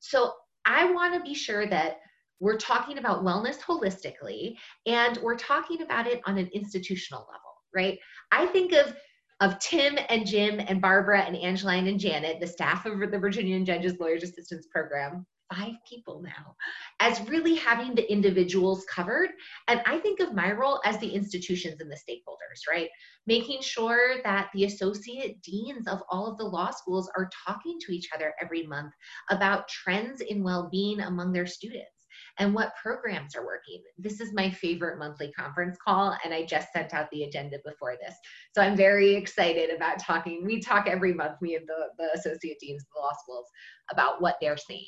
So 0.00 0.32
I 0.66 0.92
want 0.92 1.14
to 1.14 1.20
be 1.20 1.34
sure 1.34 1.66
that 1.66 2.00
we're 2.40 2.58
talking 2.58 2.98
about 2.98 3.24
wellness 3.24 3.60
holistically 3.60 4.56
and 4.86 5.16
we're 5.18 5.36
talking 5.36 5.82
about 5.82 6.08
it 6.08 6.20
on 6.26 6.38
an 6.38 6.50
institutional 6.52 7.20
level, 7.20 7.54
right? 7.74 7.98
I 8.32 8.46
think 8.46 8.72
of 8.72 8.94
of 9.40 9.58
Tim 9.58 9.98
and 10.08 10.24
Jim 10.24 10.60
and 10.60 10.80
Barbara 10.80 11.22
and 11.22 11.36
Angeline 11.36 11.88
and 11.88 11.98
Janet, 11.98 12.38
the 12.38 12.46
staff 12.46 12.86
of 12.86 13.00
the 13.10 13.18
Virginian 13.18 13.64
Judges 13.64 13.98
Lawyers 13.98 14.22
Assistance 14.22 14.68
Program, 14.70 15.26
five 15.52 15.74
people 15.88 16.22
now 16.22 16.54
as 17.00 17.20
really 17.28 17.54
having 17.54 17.94
the 17.94 18.10
individuals 18.10 18.84
covered. 18.92 19.30
And 19.68 19.80
I 19.86 19.98
think 19.98 20.20
of 20.20 20.34
my 20.34 20.52
role 20.52 20.80
as 20.84 20.98
the 20.98 21.08
institutions 21.08 21.80
and 21.80 21.90
the 21.90 21.96
stakeholders, 21.96 22.70
right? 22.70 22.88
Making 23.26 23.60
sure 23.60 24.22
that 24.24 24.48
the 24.54 24.64
associate 24.64 25.42
deans 25.42 25.86
of 25.88 26.02
all 26.10 26.26
of 26.26 26.38
the 26.38 26.44
law 26.44 26.70
schools 26.70 27.10
are 27.16 27.30
talking 27.46 27.78
to 27.80 27.92
each 27.92 28.08
other 28.14 28.34
every 28.40 28.66
month 28.66 28.92
about 29.30 29.68
trends 29.68 30.20
in 30.20 30.42
well 30.42 30.68
being 30.70 31.00
among 31.00 31.32
their 31.32 31.46
students 31.46 32.02
and 32.38 32.54
what 32.54 32.74
programs 32.80 33.34
are 33.36 33.44
working. 33.44 33.82
This 33.98 34.20
is 34.20 34.32
my 34.32 34.50
favorite 34.50 34.98
monthly 34.98 35.32
conference 35.32 35.76
call, 35.84 36.16
and 36.24 36.32
I 36.32 36.44
just 36.44 36.72
sent 36.72 36.94
out 36.94 37.08
the 37.10 37.24
agenda 37.24 37.58
before 37.64 37.96
this. 38.00 38.14
So 38.54 38.62
I'm 38.62 38.76
very 38.76 39.14
excited 39.14 39.70
about 39.70 39.98
talking. 39.98 40.44
We 40.44 40.60
talk 40.60 40.86
every 40.88 41.12
month, 41.12 41.40
me 41.40 41.56
and 41.56 41.66
the, 41.66 41.88
the 41.98 42.10
associate 42.14 42.58
deans 42.60 42.82
of 42.82 42.88
the 42.94 43.00
law 43.00 43.12
schools, 43.22 43.46
about 43.90 44.22
what 44.22 44.36
they're 44.40 44.56
saying 44.56 44.86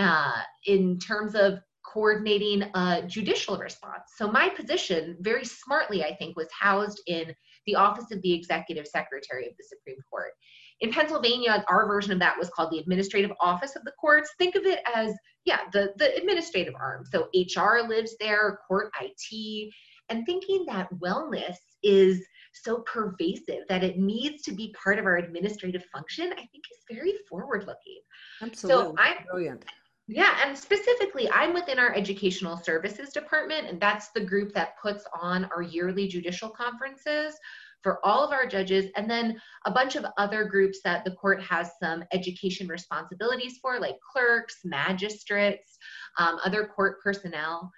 uh, 0.00 0.42
in 0.66 0.98
terms 0.98 1.34
of 1.34 1.60
coordinating 1.92 2.62
a 2.74 3.02
judicial 3.06 3.56
response. 3.58 4.12
So 4.16 4.30
my 4.30 4.48
position, 4.48 5.16
very 5.20 5.44
smartly, 5.44 6.04
I 6.04 6.14
think, 6.14 6.36
was 6.36 6.48
housed 6.58 7.02
in 7.06 7.34
the 7.66 7.74
Office 7.74 8.10
of 8.12 8.22
the 8.22 8.32
Executive 8.32 8.86
Secretary 8.86 9.46
of 9.46 9.52
the 9.58 9.64
Supreme 9.64 9.98
Court. 10.08 10.32
In 10.80 10.92
Pennsylvania, 10.92 11.64
our 11.68 11.86
version 11.86 12.12
of 12.12 12.18
that 12.20 12.38
was 12.38 12.48
called 12.50 12.70
the 12.72 12.78
Administrative 12.78 13.32
Office 13.40 13.76
of 13.76 13.84
the 13.84 13.92
Courts. 14.00 14.30
Think 14.38 14.54
of 14.54 14.64
it 14.64 14.80
as, 14.94 15.12
yeah, 15.44 15.60
the, 15.72 15.92
the 15.96 16.16
administrative 16.16 16.74
arm. 16.74 17.04
So 17.04 17.28
HR 17.34 17.86
lives 17.86 18.16
there, 18.18 18.60
court 18.66 18.90
IT, 19.00 19.72
and 20.08 20.24
thinking 20.24 20.64
that 20.68 20.88
wellness 20.94 21.56
is 21.82 22.24
so 22.52 22.78
pervasive 22.80 23.64
that 23.68 23.84
it 23.84 23.98
needs 23.98 24.42
to 24.42 24.52
be 24.52 24.74
part 24.82 24.98
of 24.98 25.06
our 25.06 25.18
administrative 25.18 25.84
function, 25.92 26.32
I 26.32 26.36
think 26.36 26.64
is 26.70 26.96
very 26.96 27.14
forward 27.28 27.66
looking. 27.66 28.00
Absolutely. 28.42 28.84
So 28.84 28.94
I'm, 28.98 29.24
Brilliant. 29.30 29.64
Yeah, 30.12 30.36
and 30.44 30.58
specifically, 30.58 31.30
I'm 31.30 31.54
within 31.54 31.78
our 31.78 31.94
educational 31.94 32.56
services 32.56 33.10
department, 33.10 33.68
and 33.68 33.80
that's 33.80 34.08
the 34.10 34.20
group 34.20 34.52
that 34.54 34.76
puts 34.82 35.04
on 35.20 35.44
our 35.54 35.62
yearly 35.62 36.08
judicial 36.08 36.48
conferences 36.48 37.36
for 37.82 38.04
all 38.04 38.24
of 38.24 38.32
our 38.32 38.44
judges, 38.44 38.90
and 38.96 39.08
then 39.08 39.40
a 39.66 39.70
bunch 39.70 39.94
of 39.94 40.04
other 40.18 40.44
groups 40.44 40.80
that 40.82 41.04
the 41.04 41.12
court 41.12 41.40
has 41.40 41.70
some 41.80 42.02
education 42.12 42.66
responsibilities 42.66 43.58
for, 43.62 43.78
like 43.78 43.96
clerks, 44.00 44.56
magistrates, 44.64 45.78
um, 46.18 46.40
other 46.44 46.66
court 46.66 47.00
personnel. 47.02 47.70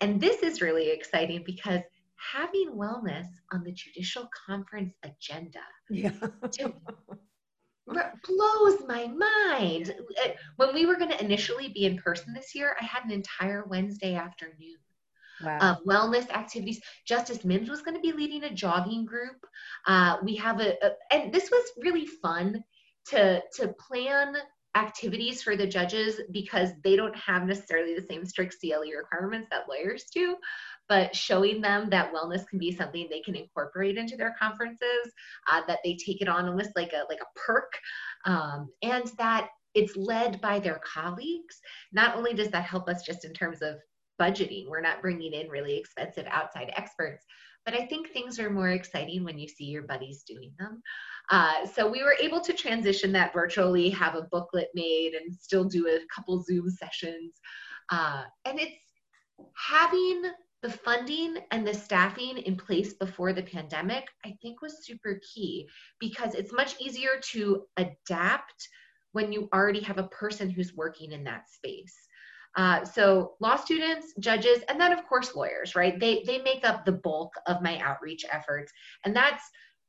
And 0.00 0.20
this 0.20 0.42
is 0.42 0.60
really 0.60 0.90
exciting 0.90 1.44
because 1.46 1.82
having 2.16 2.72
wellness 2.74 3.26
on 3.52 3.62
the 3.62 3.72
judicial 3.72 4.28
conference 4.46 4.94
agenda 5.04 5.60
Yeah. 5.90 6.10
Blows 7.88 8.82
my 8.86 9.06
mind. 9.06 9.94
Uh, 10.24 10.30
when 10.56 10.74
we 10.74 10.86
were 10.86 10.96
going 10.96 11.10
to 11.10 11.24
initially 11.24 11.68
be 11.68 11.86
in 11.86 11.98
person 11.98 12.32
this 12.32 12.54
year, 12.54 12.76
I 12.80 12.84
had 12.84 13.04
an 13.04 13.10
entire 13.10 13.64
Wednesday 13.66 14.14
afternoon 14.14 14.76
wow. 15.42 15.58
of 15.58 15.84
wellness 15.84 16.30
activities. 16.30 16.80
Justice 17.06 17.44
Mims 17.44 17.70
was 17.70 17.82
going 17.82 17.96
to 17.96 18.00
be 18.00 18.12
leading 18.12 18.44
a 18.44 18.54
jogging 18.54 19.04
group. 19.04 19.44
Uh, 19.86 20.18
we 20.22 20.36
have 20.36 20.60
a, 20.60 20.74
a, 20.84 20.90
and 21.10 21.32
this 21.32 21.50
was 21.50 21.64
really 21.78 22.06
fun 22.06 22.62
to 23.06 23.42
to 23.54 23.68
plan 23.88 24.36
activities 24.78 25.42
for 25.42 25.56
the 25.56 25.66
judges 25.66 26.20
because 26.32 26.70
they 26.84 26.96
don't 26.96 27.16
have 27.16 27.46
necessarily 27.46 27.94
the 27.94 28.06
same 28.06 28.24
strict 28.24 28.56
CLE 28.60 28.90
requirements 28.96 29.48
that 29.50 29.68
lawyers 29.68 30.04
do 30.14 30.36
but 30.88 31.14
showing 31.14 31.60
them 31.60 31.90
that 31.90 32.12
wellness 32.12 32.46
can 32.48 32.58
be 32.58 32.72
something 32.72 33.06
they 33.10 33.20
can 33.20 33.36
incorporate 33.36 33.98
into 33.98 34.16
their 34.16 34.34
conferences, 34.40 35.12
uh, 35.50 35.60
that 35.66 35.78
they 35.84 35.96
take 35.96 36.20
it 36.20 36.28
on 36.28 36.48
almost 36.48 36.70
like 36.74 36.92
a 36.92 37.04
like 37.08 37.20
a 37.20 37.38
perk, 37.38 37.72
um, 38.24 38.68
and 38.82 39.12
that 39.18 39.48
it's 39.74 39.96
led 39.96 40.40
by 40.40 40.58
their 40.58 40.80
colleagues. 40.84 41.60
Not 41.92 42.16
only 42.16 42.32
does 42.32 42.48
that 42.50 42.64
help 42.64 42.88
us 42.88 43.02
just 43.04 43.24
in 43.24 43.32
terms 43.32 43.60
of 43.62 43.76
budgeting, 44.20 44.68
we're 44.68 44.80
not 44.80 45.02
bringing 45.02 45.32
in 45.34 45.48
really 45.48 45.76
expensive 45.76 46.26
outside 46.28 46.72
experts, 46.74 47.24
but 47.68 47.78
I 47.78 47.84
think 47.84 48.08
things 48.08 48.38
are 48.38 48.48
more 48.48 48.70
exciting 48.70 49.24
when 49.24 49.38
you 49.38 49.46
see 49.46 49.66
your 49.66 49.82
buddies 49.82 50.22
doing 50.22 50.52
them. 50.58 50.82
Uh, 51.28 51.66
so 51.66 51.86
we 51.86 52.02
were 52.02 52.16
able 52.18 52.40
to 52.40 52.54
transition 52.54 53.12
that 53.12 53.34
virtually, 53.34 53.90
have 53.90 54.14
a 54.14 54.26
booklet 54.32 54.70
made, 54.74 55.12
and 55.12 55.34
still 55.34 55.64
do 55.64 55.86
a 55.86 55.98
couple 56.14 56.42
Zoom 56.42 56.70
sessions. 56.70 57.34
Uh, 57.90 58.22
and 58.46 58.58
it's 58.58 58.72
having 59.54 60.22
the 60.62 60.70
funding 60.70 61.36
and 61.50 61.66
the 61.66 61.74
staffing 61.74 62.38
in 62.38 62.56
place 62.56 62.94
before 62.94 63.34
the 63.34 63.42
pandemic, 63.42 64.06
I 64.24 64.34
think 64.40 64.62
was 64.62 64.86
super 64.86 65.20
key 65.34 65.68
because 66.00 66.34
it's 66.34 66.54
much 66.54 66.74
easier 66.80 67.20
to 67.32 67.64
adapt 67.76 68.66
when 69.12 69.30
you 69.30 69.46
already 69.52 69.80
have 69.80 69.98
a 69.98 70.08
person 70.08 70.48
who's 70.48 70.74
working 70.74 71.12
in 71.12 71.22
that 71.24 71.50
space. 71.50 72.07
Uh, 72.58 72.84
so 72.84 73.34
law 73.38 73.54
students, 73.54 74.12
judges, 74.18 74.64
and 74.68 74.80
then 74.80 74.92
of 74.92 75.06
course 75.06 75.36
lawyers, 75.36 75.76
right? 75.76 75.98
They 76.00 76.24
they 76.26 76.42
make 76.42 76.68
up 76.68 76.84
the 76.84 76.92
bulk 76.92 77.32
of 77.46 77.62
my 77.62 77.78
outreach 77.78 78.24
efforts, 78.30 78.72
and 79.04 79.14
that's 79.14 79.44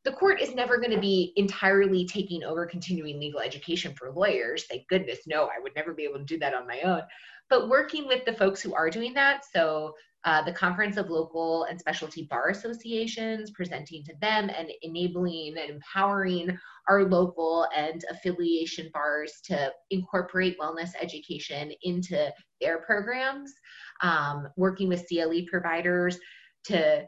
the 0.05 0.11
court 0.11 0.39
is 0.39 0.53
never 0.53 0.77
going 0.77 0.91
to 0.91 0.99
be 0.99 1.33
entirely 1.35 2.05
taking 2.05 2.43
over 2.43 2.67
continuing 2.67 3.19
legal 3.19 3.39
education 3.39 3.95
for 3.95 4.11
lawyers. 4.11 4.65
Thank 4.65 4.87
goodness, 4.87 5.19
no, 5.25 5.45
I 5.45 5.59
would 5.59 5.75
never 5.75 5.95
be 5.95 6.03
able 6.03 6.19
to 6.19 6.25
do 6.25 6.37
that 6.39 6.53
on 6.53 6.67
my 6.67 6.81
own. 6.81 7.01
But 7.49 7.69
working 7.69 8.07
with 8.07 8.23
the 8.25 8.33
folks 8.33 8.61
who 8.61 8.75
are 8.75 8.91
doing 8.91 9.15
that, 9.15 9.45
so 9.51 9.95
uh, 10.25 10.43
the 10.43 10.51
Conference 10.51 10.97
of 10.97 11.09
Local 11.09 11.63
and 11.63 11.79
Specialty 11.79 12.27
Bar 12.29 12.49
Associations, 12.49 13.51
presenting 13.51 14.03
to 14.03 14.13
them 14.21 14.49
and 14.49 14.69
enabling 14.81 15.57
and 15.57 15.69
empowering 15.69 16.57
our 16.89 17.05
local 17.05 17.67
and 17.75 18.03
affiliation 18.09 18.89
bars 18.93 19.39
to 19.45 19.71
incorporate 19.91 20.59
wellness 20.59 20.89
education 20.99 21.71
into 21.83 22.31
their 22.59 22.79
programs, 22.79 23.53
um, 24.01 24.47
working 24.57 24.89
with 24.89 25.07
CLE 25.07 25.41
providers 25.49 26.19
to, 26.65 27.05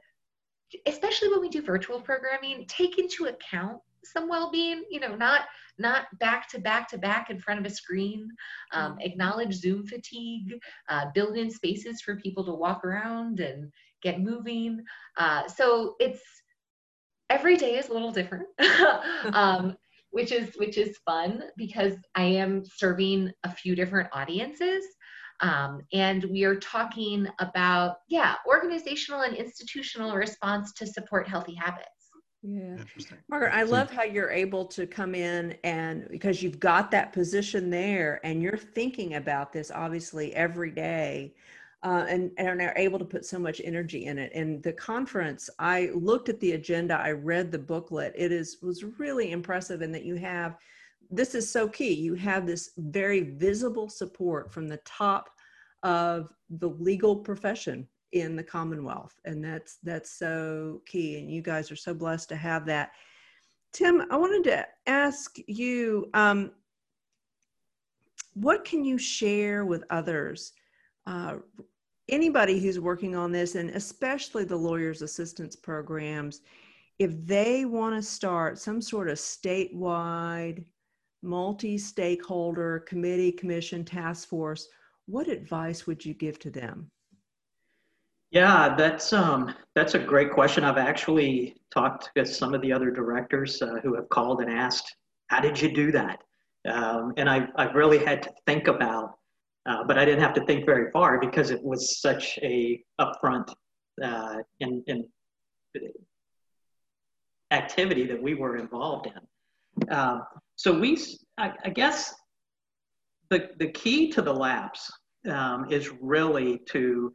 especially 0.85 1.29
when 1.29 1.41
we 1.41 1.49
do 1.49 1.61
virtual 1.61 1.99
programming, 1.99 2.65
take 2.67 2.97
into 2.97 3.25
account 3.25 3.81
some 4.03 4.27
well-being 4.29 4.83
you 4.89 4.99
know 4.99 5.15
not 5.15 5.41
not 5.77 6.05
back 6.19 6.47
to 6.49 6.59
back 6.59 6.87
to 6.89 6.97
back 6.97 7.29
in 7.29 7.39
front 7.39 7.59
of 7.59 7.65
a 7.65 7.69
screen. 7.69 8.27
Um, 8.73 8.97
Mm-hmm. 8.97 9.01
acknowledge 9.01 9.53
zoom 9.53 9.85
fatigue 9.85 10.53
uh, 10.89 11.05
build 11.13 11.37
in 11.37 11.49
spaces 11.51 12.01
for 12.01 12.15
people 12.17 12.43
to 12.45 12.53
walk 12.53 12.83
around 12.83 13.39
and 13.39 13.71
get 14.01 14.19
moving. 14.21 14.83
Uh, 15.17 15.47
so 15.47 15.95
it's 15.99 16.21
every 17.29 17.57
day 17.57 17.75
is 17.75 17.89
a 17.89 17.93
little 17.93 18.11
different 18.11 18.47
um, 19.33 19.75
which 20.11 20.31
is 20.31 20.53
which 20.57 20.77
is 20.77 20.97
fun 21.05 21.43
because 21.57 21.93
i 22.15 22.23
am 22.23 22.63
serving 22.65 23.31
a 23.43 23.51
few 23.51 23.75
different 23.75 24.09
audiences. 24.13 24.85
Um, 25.41 25.81
and 25.91 26.23
we 26.25 26.43
are 26.43 26.55
talking 26.55 27.27
about 27.39 27.97
yeah 28.09 28.35
organizational 28.47 29.21
and 29.21 29.35
institutional 29.35 30.15
response 30.15 30.73
to 30.73 30.85
support 30.85 31.27
healthy 31.27 31.55
habits 31.55 32.00
Yeah. 32.43 32.77
Interesting. 32.77 33.17
Margaret, 33.29 33.53
I 33.53 33.63
love 33.63 33.91
how 33.91 34.03
you're 34.03 34.31
able 34.31 34.65
to 34.65 34.87
come 34.87 35.13
in 35.13 35.55
and 35.63 36.07
because 36.09 36.41
you've 36.41 36.59
got 36.59 36.89
that 36.91 37.13
position 37.13 37.69
there 37.69 38.19
and 38.23 38.41
you're 38.41 38.57
thinking 38.57 39.15
about 39.15 39.53
this 39.53 39.69
obviously 39.69 40.33
every 40.33 40.71
day 40.71 41.35
uh, 41.83 42.05
and, 42.07 42.31
and 42.37 42.61
are 42.61 42.73
able 42.77 42.97
to 42.97 43.05
put 43.05 43.25
so 43.25 43.37
much 43.37 43.61
energy 43.63 44.05
in 44.05 44.17
it. 44.17 44.31
And 44.33 44.61
the 44.63 44.73
conference, 44.73 45.49
I 45.59 45.91
looked 45.93 46.29
at 46.29 46.39
the 46.39 46.53
agenda, 46.53 46.95
I 46.95 47.11
read 47.11 47.51
the 47.51 47.59
booklet. 47.59 48.13
It 48.15 48.31
is 48.31 48.57
was 48.61 48.83
really 48.83 49.31
impressive 49.31 49.83
in 49.83 49.91
that 49.91 50.03
you 50.03 50.15
have 50.15 50.57
this 51.11 51.35
is 51.35 51.51
so 51.51 51.67
key. 51.67 51.93
You 51.93 52.13
have 52.15 52.47
this 52.47 52.71
very 52.77 53.21
visible 53.21 53.89
support 53.89 54.51
from 54.51 54.67
the 54.67 54.77
top 54.77 55.29
of 55.83 56.31
the 56.49 56.69
legal 56.69 57.17
profession 57.17 57.87
in 58.11 58.35
the 58.35 58.43
Commonwealth, 58.43 59.19
and 59.25 59.43
that's 59.43 59.77
that's 59.83 60.11
so 60.11 60.81
key. 60.85 61.19
And 61.19 61.31
you 61.31 61.41
guys 61.41 61.71
are 61.71 61.75
so 61.75 61.93
blessed 61.93 62.29
to 62.29 62.35
have 62.35 62.65
that. 62.65 62.91
Tim, 63.73 64.03
I 64.11 64.17
wanted 64.17 64.43
to 64.49 64.67
ask 64.85 65.37
you, 65.47 66.09
um, 66.13 66.51
what 68.33 68.65
can 68.65 68.83
you 68.83 68.97
share 68.97 69.65
with 69.65 69.83
others? 69.89 70.53
Uh, 71.07 71.37
anybody 72.09 72.59
who's 72.59 72.79
working 72.79 73.15
on 73.15 73.31
this, 73.31 73.55
and 73.55 73.69
especially 73.71 74.43
the 74.43 74.55
lawyers' 74.55 75.01
assistance 75.01 75.55
programs, 75.55 76.41
if 76.99 77.25
they 77.25 77.65
want 77.65 77.95
to 77.95 78.01
start 78.01 78.59
some 78.59 78.81
sort 78.81 79.09
of 79.09 79.17
statewide, 79.17 80.65
multi 81.23 81.77
stakeholder 81.77 82.79
committee, 82.79 83.31
commission, 83.31 83.85
task 83.85 84.27
force, 84.27 84.67
what 85.05 85.27
advice 85.27 85.87
would 85.87 86.05
you 86.05 86.13
give 86.13 86.39
to 86.39 86.49
them? 86.49 86.91
Yeah, 88.31 88.75
that's 88.77 89.11
um, 89.11 89.53
that's 89.75 89.93
a 89.93 89.99
great 89.99 90.31
question. 90.31 90.63
I've 90.63 90.77
actually 90.77 91.55
talked 91.73 92.11
with 92.15 92.33
some 92.33 92.53
of 92.53 92.61
the 92.61 92.71
other 92.71 92.89
directors 92.89 93.61
uh, 93.61 93.75
who 93.83 93.93
have 93.95 94.07
called 94.09 94.41
and 94.41 94.49
asked, 94.49 94.95
"How 95.27 95.41
did 95.41 95.61
you 95.61 95.73
do 95.73 95.91
that?" 95.91 96.19
Um, 96.65 97.13
and 97.17 97.29
I 97.29 97.47
I 97.57 97.65
really 97.73 97.97
had 97.97 98.23
to 98.23 98.31
think 98.47 98.67
about, 98.69 99.15
uh, 99.65 99.83
but 99.83 99.97
I 99.97 100.05
didn't 100.05 100.21
have 100.23 100.33
to 100.35 100.45
think 100.45 100.65
very 100.65 100.89
far 100.91 101.19
because 101.19 101.51
it 101.51 101.61
was 101.61 101.99
such 101.99 102.39
a 102.41 102.81
upfront 103.01 103.53
uh, 104.01 104.37
in, 104.61 104.81
in 104.87 105.05
activity 107.51 108.05
that 108.07 108.21
we 108.21 108.33
were 108.33 108.55
involved 108.57 109.07
in. 109.07 109.89
Um, 109.93 110.23
so 110.55 110.77
we, 110.79 110.97
I, 111.37 111.51
I 111.65 111.69
guess, 111.69 112.13
the 113.29 113.49
the 113.59 113.71
key 113.71 114.09
to 114.11 114.21
the 114.21 114.33
LAPs 114.33 114.89
um, 115.29 115.69
is 115.69 115.89
really 116.01 116.59
to 116.69 117.11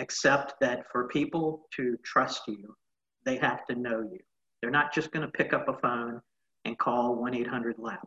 accept 0.00 0.54
that 0.60 0.84
for 0.90 1.08
people 1.08 1.66
to 1.76 1.96
trust 2.04 2.42
you, 2.48 2.74
they 3.24 3.36
have 3.36 3.66
to 3.66 3.74
know 3.74 4.00
you. 4.00 4.18
They're 4.60 4.70
not 4.70 4.92
just 4.92 5.12
going 5.12 5.24
to 5.24 5.32
pick 5.32 5.52
up 5.52 5.68
a 5.68 5.78
phone 5.78 6.20
and 6.64 6.78
call 6.78 7.16
1 7.16 7.34
800 7.34 7.76
LAP. 7.78 8.06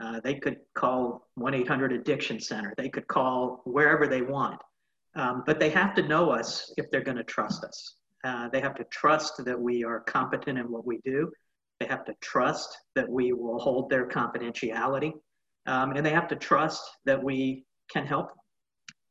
Uh, 0.00 0.20
they 0.20 0.34
could 0.34 0.56
call 0.74 1.28
1 1.34 1.54
800 1.54 1.92
Addiction 1.92 2.40
Center. 2.40 2.74
They 2.76 2.88
could 2.88 3.06
call 3.06 3.62
wherever 3.64 4.06
they 4.06 4.22
want. 4.22 4.60
Um, 5.16 5.44
but 5.46 5.60
they 5.60 5.70
have 5.70 5.94
to 5.94 6.02
know 6.02 6.30
us 6.30 6.72
if 6.76 6.90
they're 6.90 7.04
going 7.04 7.16
to 7.16 7.24
trust 7.24 7.62
us. 7.64 7.96
Uh, 8.24 8.48
they 8.48 8.60
have 8.60 8.74
to 8.74 8.84
trust 8.84 9.44
that 9.44 9.60
we 9.60 9.84
are 9.84 10.00
competent 10.00 10.58
in 10.58 10.70
what 10.70 10.86
we 10.86 10.98
do. 11.04 11.30
They 11.78 11.86
have 11.86 12.04
to 12.06 12.14
trust 12.20 12.76
that 12.94 13.08
we 13.08 13.32
will 13.32 13.58
hold 13.58 13.90
their 13.90 14.08
confidentiality. 14.08 15.12
Um, 15.66 15.92
and 15.92 16.04
they 16.04 16.10
have 16.10 16.28
to 16.28 16.36
trust 16.36 16.82
that 17.04 17.22
we 17.22 17.64
can 17.90 18.06
help 18.06 18.28
them. 18.28 18.43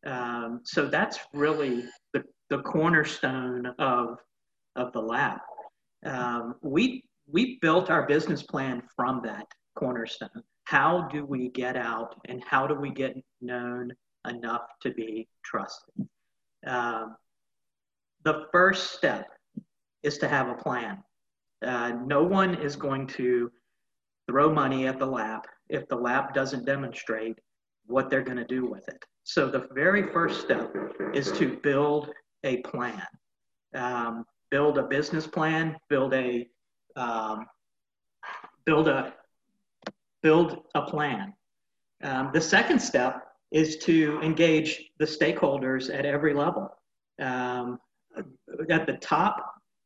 Um, 0.06 0.62
so 0.64 0.88
that's 0.88 1.20
really 1.34 1.86
the, 2.14 2.24
the 2.49 2.60
cornerstone 2.60 3.68
of, 3.80 4.20
of 4.76 4.91
the 4.93 5.01
LAP. 5.01 5.41
Um, 6.06 6.56
we, 6.62 7.06
we 7.32 7.58
built 7.62 7.89
our 7.89 8.06
business 8.06 8.43
plan 8.43 8.84
from 8.95 9.22
that 9.24 9.47
cornerstone. 9.76 10.43
How 10.66 11.08
do 11.12 11.26
we 11.26 11.49
get 11.49 11.76
out 11.76 12.16
and 12.26 12.43
how 12.43 12.68
do 12.68 12.76
we 12.76 12.89
get 12.89 13.16
known 13.41 13.91
enough 14.28 14.64
to 14.82 14.91
be 14.91 15.28
trusted? 15.43 16.08
Um, 16.66 17.16
the 18.24 18.45
first 18.51 18.93
step 18.93 19.28
is 20.04 20.18
to 20.20 20.28
have 20.28 20.49
a 20.49 20.56
plan. 20.56 21.04
Uh, 21.66 21.93
no 22.06 22.24
one 22.24 22.56
is 22.56 22.76
going 22.76 23.08
to 23.08 23.51
throw 24.28 24.51
money 24.54 24.88
at 24.88 24.99
the 24.99 25.06
LAP 25.06 25.45
if 25.70 25.88
the 25.88 25.95
LAP 25.95 26.34
doesn't 26.34 26.66
demonstrate 26.66 27.38
what 27.86 28.10
they're 28.10 28.22
going 28.22 28.38
to 28.38 28.45
do 28.45 28.66
with 28.66 28.88
it. 28.88 29.04
So 29.24 29.49
the 29.49 29.67
very 29.74 30.11
first 30.11 30.41
step 30.41 30.74
is 31.13 31.32
to 31.34 31.57
build 31.63 32.09
a 32.43 32.57
plan, 32.57 33.07
um, 33.74 34.26
build 34.51 34.78
a 34.78 34.84
business 34.84 35.26
plan, 35.26 35.78
build 35.89 36.13
a 36.13 36.47
um, 36.95 37.45
build 38.65 38.88
a 38.88 39.13
build 40.21 40.63
a 40.76 40.82
plan. 40.84 41.34
Um, 42.03 42.32
the 42.34 42.41
second 42.41 42.80
step 42.80 43.24
is 43.51 43.78
to 43.78 44.19
engage 44.21 44.91
the 44.99 45.05
stakeholders 45.05 45.93
at 45.93 46.05
every 46.05 46.34
level, 46.34 46.69
um, 47.21 47.80
at 48.69 48.86
the 48.86 48.97
top, 49.01 49.38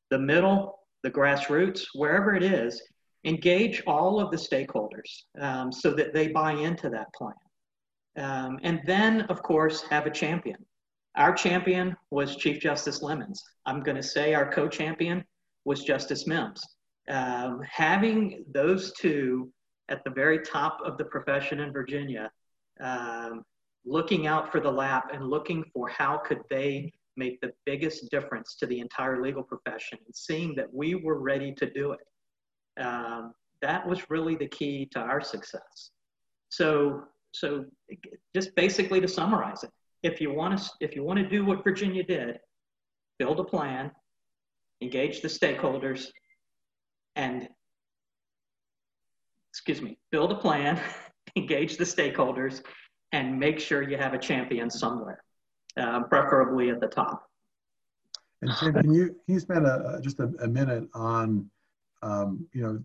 the 0.10 0.18
middle, 0.18 0.80
the 1.04 1.12
grassroots, 1.12 1.86
wherever 1.94 2.34
it 2.36 2.44
is. 2.44 2.82
Engage 3.26 3.84
all 3.86 4.20
of 4.20 4.32
the 4.32 4.38
stakeholders 4.38 5.24
um, 5.40 5.72
so 5.72 5.92
that 5.92 6.14
they 6.14 6.30
buy 6.30 6.54
into 6.54 6.90
that 6.90 7.14
plan. 7.14 7.34
Um, 8.18 8.60
and 8.64 8.82
then, 8.86 9.22
of 9.24 9.44
course, 9.44 9.84
have 9.84 10.06
a 10.06 10.12
champion. 10.12 10.58
Our 11.16 11.34
champion 11.34 11.96
was 12.12 12.36
Chief 12.36 12.60
Justice 12.60 13.02
Lemons. 13.02 13.44
I'm 13.66 13.82
going 13.82 13.98
to 13.98 14.04
say 14.04 14.34
our 14.34 14.52
co 14.52 14.68
champion 14.68 15.24
was 15.66 15.84
Justice 15.84 16.28
Mims. 16.28 16.62
Um, 17.10 17.62
having 17.70 18.44
those 18.54 18.92
two 18.94 19.52
at 19.90 20.04
the 20.04 20.12
very 20.12 20.40
top 20.40 20.80
of 20.86 20.98
the 20.98 21.06
profession 21.06 21.60
in 21.60 21.72
Virginia, 21.72 22.30
um, 22.80 23.44
looking 23.86 24.28
out 24.28 24.52
for 24.52 24.60
the 24.60 24.72
LAP 24.72 25.14
and 25.14 25.28
looking 25.28 25.64
for 25.74 25.88
how 25.88 26.18
could 26.18 26.42
they 26.50 26.92
make 27.16 27.40
the 27.42 27.52
biggest 27.66 28.12
difference 28.12 28.56
to 28.56 28.66
the 28.66 28.80
entire 28.80 29.22
legal 29.22 29.44
profession 29.44 29.98
and 30.06 30.16
seeing 30.16 30.54
that 30.56 30.72
we 30.72 30.96
were 30.96 31.20
ready 31.20 31.54
to 31.54 31.70
do 31.72 31.94
it. 31.94 32.82
Um, 32.82 33.34
that 33.62 33.88
was 33.88 34.10
really 34.10 34.36
the 34.36 34.48
key 34.48 34.88
to 34.92 35.00
our 35.00 35.22
success. 35.22 35.92
So 36.50 37.04
so 37.40 37.66
just 38.36 38.56
basically 38.56 39.00
to 39.02 39.08
summarize 39.08 39.64
it, 39.64 39.72
if 40.04 40.20
you 40.20 40.34
want 40.34 40.58
to 40.58 40.70
if 40.80 40.96
you 40.96 41.04
want 41.04 41.20
to 41.20 41.28
do 41.28 41.46
what 41.46 41.64
Virginia 41.64 42.04
did, 42.04 42.40
build 43.20 43.40
a 43.40 43.44
plan, 43.44 43.92
engage 44.82 45.22
the 45.22 45.28
stakeholders, 45.28 46.08
and 47.16 47.48
excuse 49.52 49.82
me, 49.82 49.98
build 50.12 50.32
a 50.32 50.36
plan, 50.36 50.80
engage 51.36 51.78
the 51.78 51.84
stakeholders, 51.84 52.64
and 53.12 53.40
make 53.40 53.60
sure 53.60 53.82
you 53.82 53.98
have 53.98 54.14
a 54.14 54.20
champion 54.20 54.70
somewhere, 54.70 55.24
uh, 55.78 56.04
preferably 56.04 56.70
at 56.70 56.80
the 56.80 56.88
top. 56.88 57.24
And 58.42 58.52
Tim, 58.60 58.74
can 58.74 58.94
you 58.94 59.08
can 59.26 59.36
you 59.36 59.40
spend 59.40 59.66
a, 59.66 60.00
just 60.02 60.20
a, 60.20 60.32
a 60.42 60.48
minute 60.48 60.88
on, 60.94 61.50
um, 62.02 62.48
you 62.54 62.62
know, 62.62 62.80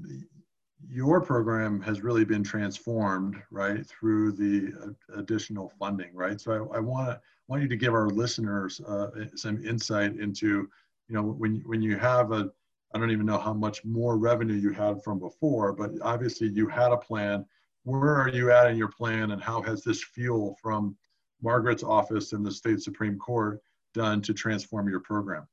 your 0.88 1.20
program 1.20 1.80
has 1.80 2.02
really 2.02 2.24
been 2.24 2.42
transformed, 2.42 3.36
right, 3.50 3.86
through 3.86 4.32
the 4.32 4.94
additional 5.16 5.72
funding, 5.78 6.14
right? 6.14 6.40
So 6.40 6.70
I, 6.72 6.76
I 6.76 6.80
want 6.80 7.18
want 7.48 7.62
you 7.62 7.68
to 7.68 7.76
give 7.76 7.92
our 7.92 8.08
listeners 8.08 8.80
uh, 8.80 9.10
some 9.34 9.64
insight 9.64 10.16
into, 10.16 10.68
you 11.08 11.14
know, 11.14 11.22
when 11.22 11.62
when 11.66 11.82
you 11.82 11.96
have 11.96 12.32
a, 12.32 12.50
I 12.94 12.98
don't 12.98 13.10
even 13.10 13.26
know 13.26 13.38
how 13.38 13.52
much 13.52 13.84
more 13.84 14.16
revenue 14.16 14.54
you 14.54 14.72
had 14.72 15.02
from 15.02 15.18
before, 15.18 15.72
but 15.72 15.90
obviously 16.02 16.48
you 16.48 16.68
had 16.68 16.92
a 16.92 16.96
plan. 16.96 17.44
Where 17.84 18.14
are 18.14 18.28
you 18.28 18.52
at 18.52 18.70
in 18.70 18.76
your 18.76 18.88
plan, 18.88 19.32
and 19.32 19.42
how 19.42 19.60
has 19.62 19.82
this 19.82 20.02
fuel 20.02 20.56
from 20.62 20.96
Margaret's 21.42 21.82
office 21.82 22.32
and 22.32 22.46
the 22.46 22.50
state 22.52 22.80
supreme 22.80 23.18
court 23.18 23.60
done 23.92 24.22
to 24.22 24.32
transform 24.32 24.88
your 24.88 25.00
program? 25.00 25.46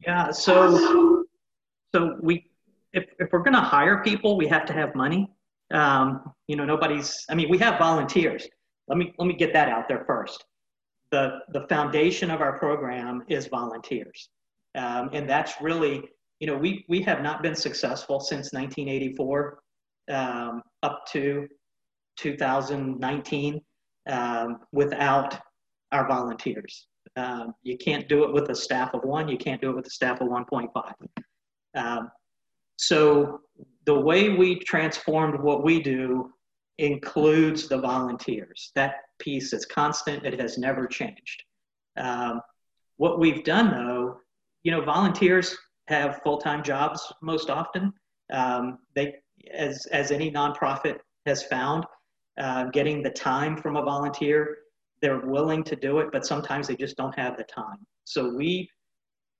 Yeah, 0.00 0.30
so 0.30 1.24
so 1.94 2.18
we 2.20 2.49
if, 2.92 3.04
if 3.18 3.32
we're 3.32 3.42
going 3.42 3.54
to 3.54 3.60
hire 3.60 4.02
people, 4.02 4.36
we 4.36 4.46
have 4.48 4.64
to 4.66 4.72
have 4.72 4.94
money. 4.94 5.30
Um, 5.72 6.32
you 6.48 6.56
know, 6.56 6.64
nobody's. 6.64 7.24
I 7.30 7.34
mean, 7.34 7.48
we 7.48 7.58
have 7.58 7.78
volunteers. 7.78 8.46
Let 8.88 8.98
me 8.98 9.14
let 9.18 9.26
me 9.26 9.34
get 9.34 9.52
that 9.52 9.68
out 9.68 9.88
there 9.88 10.04
first. 10.06 10.44
The 11.12 11.40
the 11.52 11.66
foundation 11.68 12.30
of 12.30 12.40
our 12.40 12.58
program 12.58 13.22
is 13.28 13.46
volunteers, 13.46 14.30
um, 14.74 15.10
and 15.12 15.28
that's 15.28 15.60
really 15.60 16.02
you 16.40 16.46
know, 16.46 16.56
we, 16.56 16.84
we 16.88 17.02
have 17.02 17.22
not 17.22 17.42
been 17.42 17.54
successful 17.54 18.18
since 18.18 18.52
1984 18.52 19.58
um, 20.10 20.62
up 20.82 21.04
to 21.12 21.46
2019 22.18 23.60
um, 24.08 24.58
without 24.72 25.38
our 25.92 26.08
volunteers. 26.08 26.86
Um, 27.16 27.54
you 27.62 27.76
can't 27.76 28.08
do 28.08 28.24
it 28.24 28.32
with 28.32 28.48
a 28.48 28.54
staff 28.54 28.94
of 28.94 29.04
one, 29.04 29.28
you 29.28 29.36
can't 29.36 29.60
do 29.60 29.70
it 29.70 29.76
with 29.76 29.86
a 29.86 29.90
staff 29.90 30.20
of 30.20 30.28
1.5. 30.28 30.92
Um, 31.76 32.10
so 32.80 33.40
the 33.84 34.00
way 34.00 34.30
we 34.30 34.58
transformed 34.58 35.38
what 35.38 35.62
we 35.62 35.82
do 35.82 36.32
includes 36.78 37.68
the 37.68 37.76
volunteers. 37.78 38.72
That 38.74 38.94
piece 39.18 39.52
is 39.52 39.66
constant, 39.66 40.24
it 40.24 40.40
has 40.40 40.56
never 40.56 40.86
changed. 40.86 41.42
Um, 41.98 42.40
what 42.96 43.20
we've 43.20 43.44
done 43.44 43.70
though, 43.70 44.20
you 44.62 44.70
know, 44.70 44.80
volunteers 44.80 45.54
have 45.88 46.22
full-time 46.24 46.62
jobs 46.62 47.12
most 47.20 47.50
often. 47.50 47.92
Um, 48.32 48.78
they, 48.94 49.16
as, 49.52 49.84
as 49.92 50.10
any 50.10 50.30
nonprofit 50.30 51.00
has 51.26 51.42
found, 51.42 51.84
uh, 52.38 52.64
getting 52.72 53.02
the 53.02 53.10
time 53.10 53.58
from 53.58 53.76
a 53.76 53.82
volunteer, 53.82 54.56
they're 55.02 55.26
willing 55.26 55.62
to 55.64 55.76
do 55.76 55.98
it, 55.98 56.08
but 56.12 56.24
sometimes 56.24 56.66
they 56.66 56.76
just 56.76 56.96
don't 56.96 57.18
have 57.18 57.36
the 57.36 57.44
time. 57.44 57.86
So 58.04 58.34
we, 58.34 58.70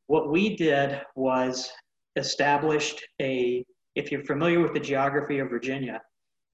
what 0.08 0.30
we 0.30 0.56
did 0.56 1.00
was 1.14 1.70
established 2.16 3.04
a, 3.20 3.64
if 3.94 4.10
you're 4.10 4.24
familiar 4.24 4.60
with 4.60 4.74
the 4.74 4.80
geography 4.80 5.38
of 5.38 5.50
Virginia, 5.50 6.00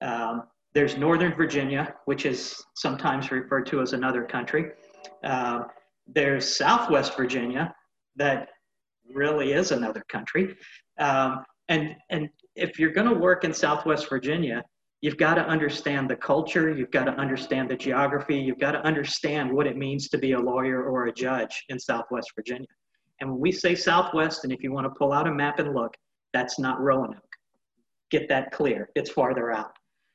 um, 0.02 0.44
there's 0.74 0.96
Northern 0.96 1.34
Virginia, 1.34 1.94
which 2.04 2.26
is 2.26 2.62
sometimes 2.74 3.30
referred 3.30 3.66
to 3.66 3.80
as 3.80 3.92
another 3.92 4.24
country. 4.24 4.72
Uh, 5.24 5.64
there's 6.06 6.56
Southwest 6.56 7.16
Virginia, 7.16 7.74
that 8.16 8.48
really 9.14 9.52
is 9.52 9.72
another 9.72 10.04
country. 10.08 10.54
Um, 10.98 11.44
and, 11.68 11.96
and 12.10 12.28
if 12.54 12.78
you're 12.78 12.92
going 12.92 13.08
to 13.08 13.14
work 13.14 13.44
in 13.44 13.52
Southwest 13.52 14.08
Virginia, 14.08 14.62
you've 15.00 15.16
got 15.16 15.34
to 15.34 15.46
understand 15.46 16.08
the 16.08 16.16
culture, 16.16 16.70
you've 16.70 16.90
got 16.90 17.04
to 17.04 17.12
understand 17.12 17.70
the 17.70 17.76
geography, 17.76 18.36
you've 18.36 18.58
got 18.58 18.72
to 18.72 18.80
understand 18.80 19.52
what 19.52 19.66
it 19.66 19.76
means 19.76 20.08
to 20.08 20.18
be 20.18 20.32
a 20.32 20.38
lawyer 20.38 20.84
or 20.84 21.06
a 21.06 21.12
judge 21.12 21.64
in 21.68 21.78
Southwest 21.78 22.32
Virginia. 22.34 22.66
And 23.20 23.30
when 23.30 23.40
we 23.40 23.52
say 23.52 23.74
Southwest, 23.74 24.44
and 24.44 24.52
if 24.52 24.62
you 24.62 24.72
want 24.72 24.84
to 24.86 24.98
pull 24.98 25.12
out 25.12 25.26
a 25.26 25.32
map 25.32 25.58
and 25.58 25.74
look, 25.74 25.94
that's 26.32 26.58
not 26.58 26.80
Roanoke. 26.80 27.22
Get 28.10 28.28
that 28.28 28.52
clear, 28.52 28.90
it's 28.94 29.10
farther 29.10 29.50
out. 29.50 29.72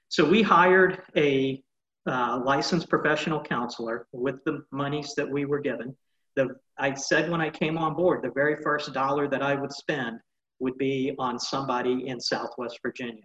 So 0.09 0.27
we 0.29 0.41
hired 0.41 1.01
a 1.15 1.61
uh, 2.07 2.41
licensed 2.43 2.89
professional 2.89 3.41
counselor 3.41 4.07
with 4.11 4.43
the 4.45 4.63
monies 4.71 5.13
that 5.15 5.29
we 5.29 5.45
were 5.45 5.59
given. 5.59 5.95
The, 6.35 6.55
I 6.77 6.93
said 6.93 7.29
when 7.29 7.41
I 7.41 7.49
came 7.49 7.77
on 7.77 7.95
board, 7.95 8.23
the 8.23 8.31
very 8.31 8.55
first 8.63 8.93
dollar 8.93 9.27
that 9.27 9.41
I 9.41 9.55
would 9.55 9.71
spend 9.71 10.19
would 10.59 10.77
be 10.77 11.13
on 11.19 11.39
somebody 11.39 12.07
in 12.07 12.19
Southwest 12.19 12.79
Virginia. 12.81 13.23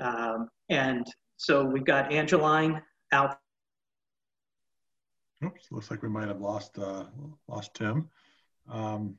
Um, 0.00 0.48
and 0.68 1.06
so 1.36 1.64
we've 1.64 1.84
got 1.84 2.12
Angeline 2.12 2.82
out. 3.12 3.36
Oops, 5.44 5.66
looks 5.70 5.90
like 5.90 6.02
we 6.02 6.08
might 6.08 6.28
have 6.28 6.40
lost 6.40 6.78
uh, 6.78 7.04
lost 7.46 7.74
Tim. 7.74 8.08
Um, 8.70 9.16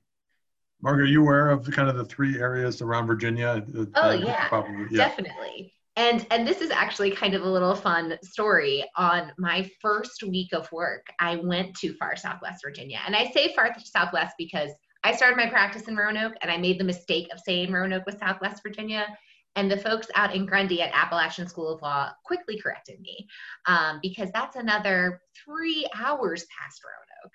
Margaret, 0.81 1.05
are 1.05 1.07
you 1.07 1.21
aware 1.21 1.49
of 1.49 1.65
the 1.65 1.71
kind 1.71 1.89
of 1.89 1.95
the 1.95 2.05
three 2.05 2.39
areas 2.39 2.81
around 2.81 3.07
Virginia? 3.07 3.65
Oh 3.95 4.11
yeah, 4.11 4.47
probably, 4.47 4.85
yeah, 4.91 5.07
definitely. 5.07 5.73
And 5.95 6.25
and 6.29 6.47
this 6.47 6.61
is 6.61 6.69
actually 6.69 7.11
kind 7.11 7.33
of 7.33 7.41
a 7.41 7.49
little 7.49 7.73
fun 7.73 8.17
story. 8.21 8.85
On 8.95 9.31
my 9.39 9.69
first 9.81 10.21
week 10.23 10.53
of 10.53 10.71
work, 10.71 11.07
I 11.19 11.37
went 11.37 11.75
to 11.77 11.93
far 11.95 12.15
Southwest 12.15 12.61
Virginia, 12.63 12.99
and 13.05 13.15
I 13.15 13.31
say 13.31 13.53
far 13.55 13.75
Southwest 13.83 14.35
because 14.37 14.71
I 15.03 15.15
started 15.15 15.37
my 15.37 15.47
practice 15.47 15.87
in 15.87 15.95
Roanoke, 15.95 16.33
and 16.41 16.51
I 16.51 16.57
made 16.57 16.79
the 16.79 16.83
mistake 16.83 17.27
of 17.33 17.39
saying 17.39 17.71
Roanoke 17.71 18.05
was 18.05 18.17
Southwest 18.17 18.61
Virginia. 18.61 19.07
And 19.55 19.71
the 19.71 19.77
folks 19.77 20.07
out 20.13 20.35
in 20.35 20.45
Grundy 20.45 20.83
at 20.83 20.91
Appalachian 20.93 21.47
School 21.47 21.73
of 21.73 21.81
Law 21.81 22.11
quickly 22.23 22.59
corrected 22.59 22.99
me 22.99 23.27
um, 23.65 23.97
because 24.03 24.29
that's 24.31 24.55
another 24.55 25.19
three 25.43 25.87
hours 25.95 26.45
past 26.59 26.81
Roanoke. 26.83 27.33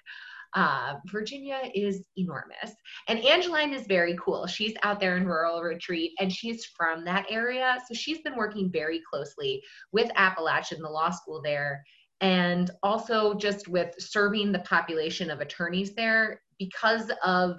Uh, 0.54 0.94
Virginia 1.06 1.60
is 1.74 2.04
enormous. 2.16 2.74
And 3.08 3.18
Angeline 3.20 3.72
is 3.72 3.86
very 3.86 4.16
cool. 4.22 4.46
She's 4.46 4.74
out 4.82 5.00
there 5.00 5.16
in 5.16 5.26
Rural 5.26 5.62
Retreat 5.62 6.12
and 6.20 6.30
she's 6.30 6.66
from 6.76 7.04
that 7.04 7.26
area. 7.30 7.78
So 7.88 7.94
she's 7.94 8.20
been 8.20 8.36
working 8.36 8.70
very 8.70 9.00
closely 9.10 9.62
with 9.92 10.10
Appalachian, 10.14 10.82
the 10.82 10.90
law 10.90 11.10
school 11.10 11.40
there, 11.42 11.82
and 12.20 12.70
also 12.82 13.34
just 13.34 13.66
with 13.66 13.94
serving 13.98 14.52
the 14.52 14.60
population 14.60 15.30
of 15.30 15.40
attorneys 15.40 15.94
there 15.94 16.40
because 16.58 17.10
of 17.24 17.58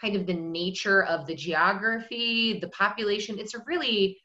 kind 0.00 0.16
of 0.16 0.26
the 0.26 0.34
nature 0.34 1.04
of 1.04 1.26
the 1.26 1.34
geography, 1.34 2.58
the 2.58 2.68
population. 2.68 3.38
It's 3.38 3.54
a 3.54 3.62
really 3.66 4.18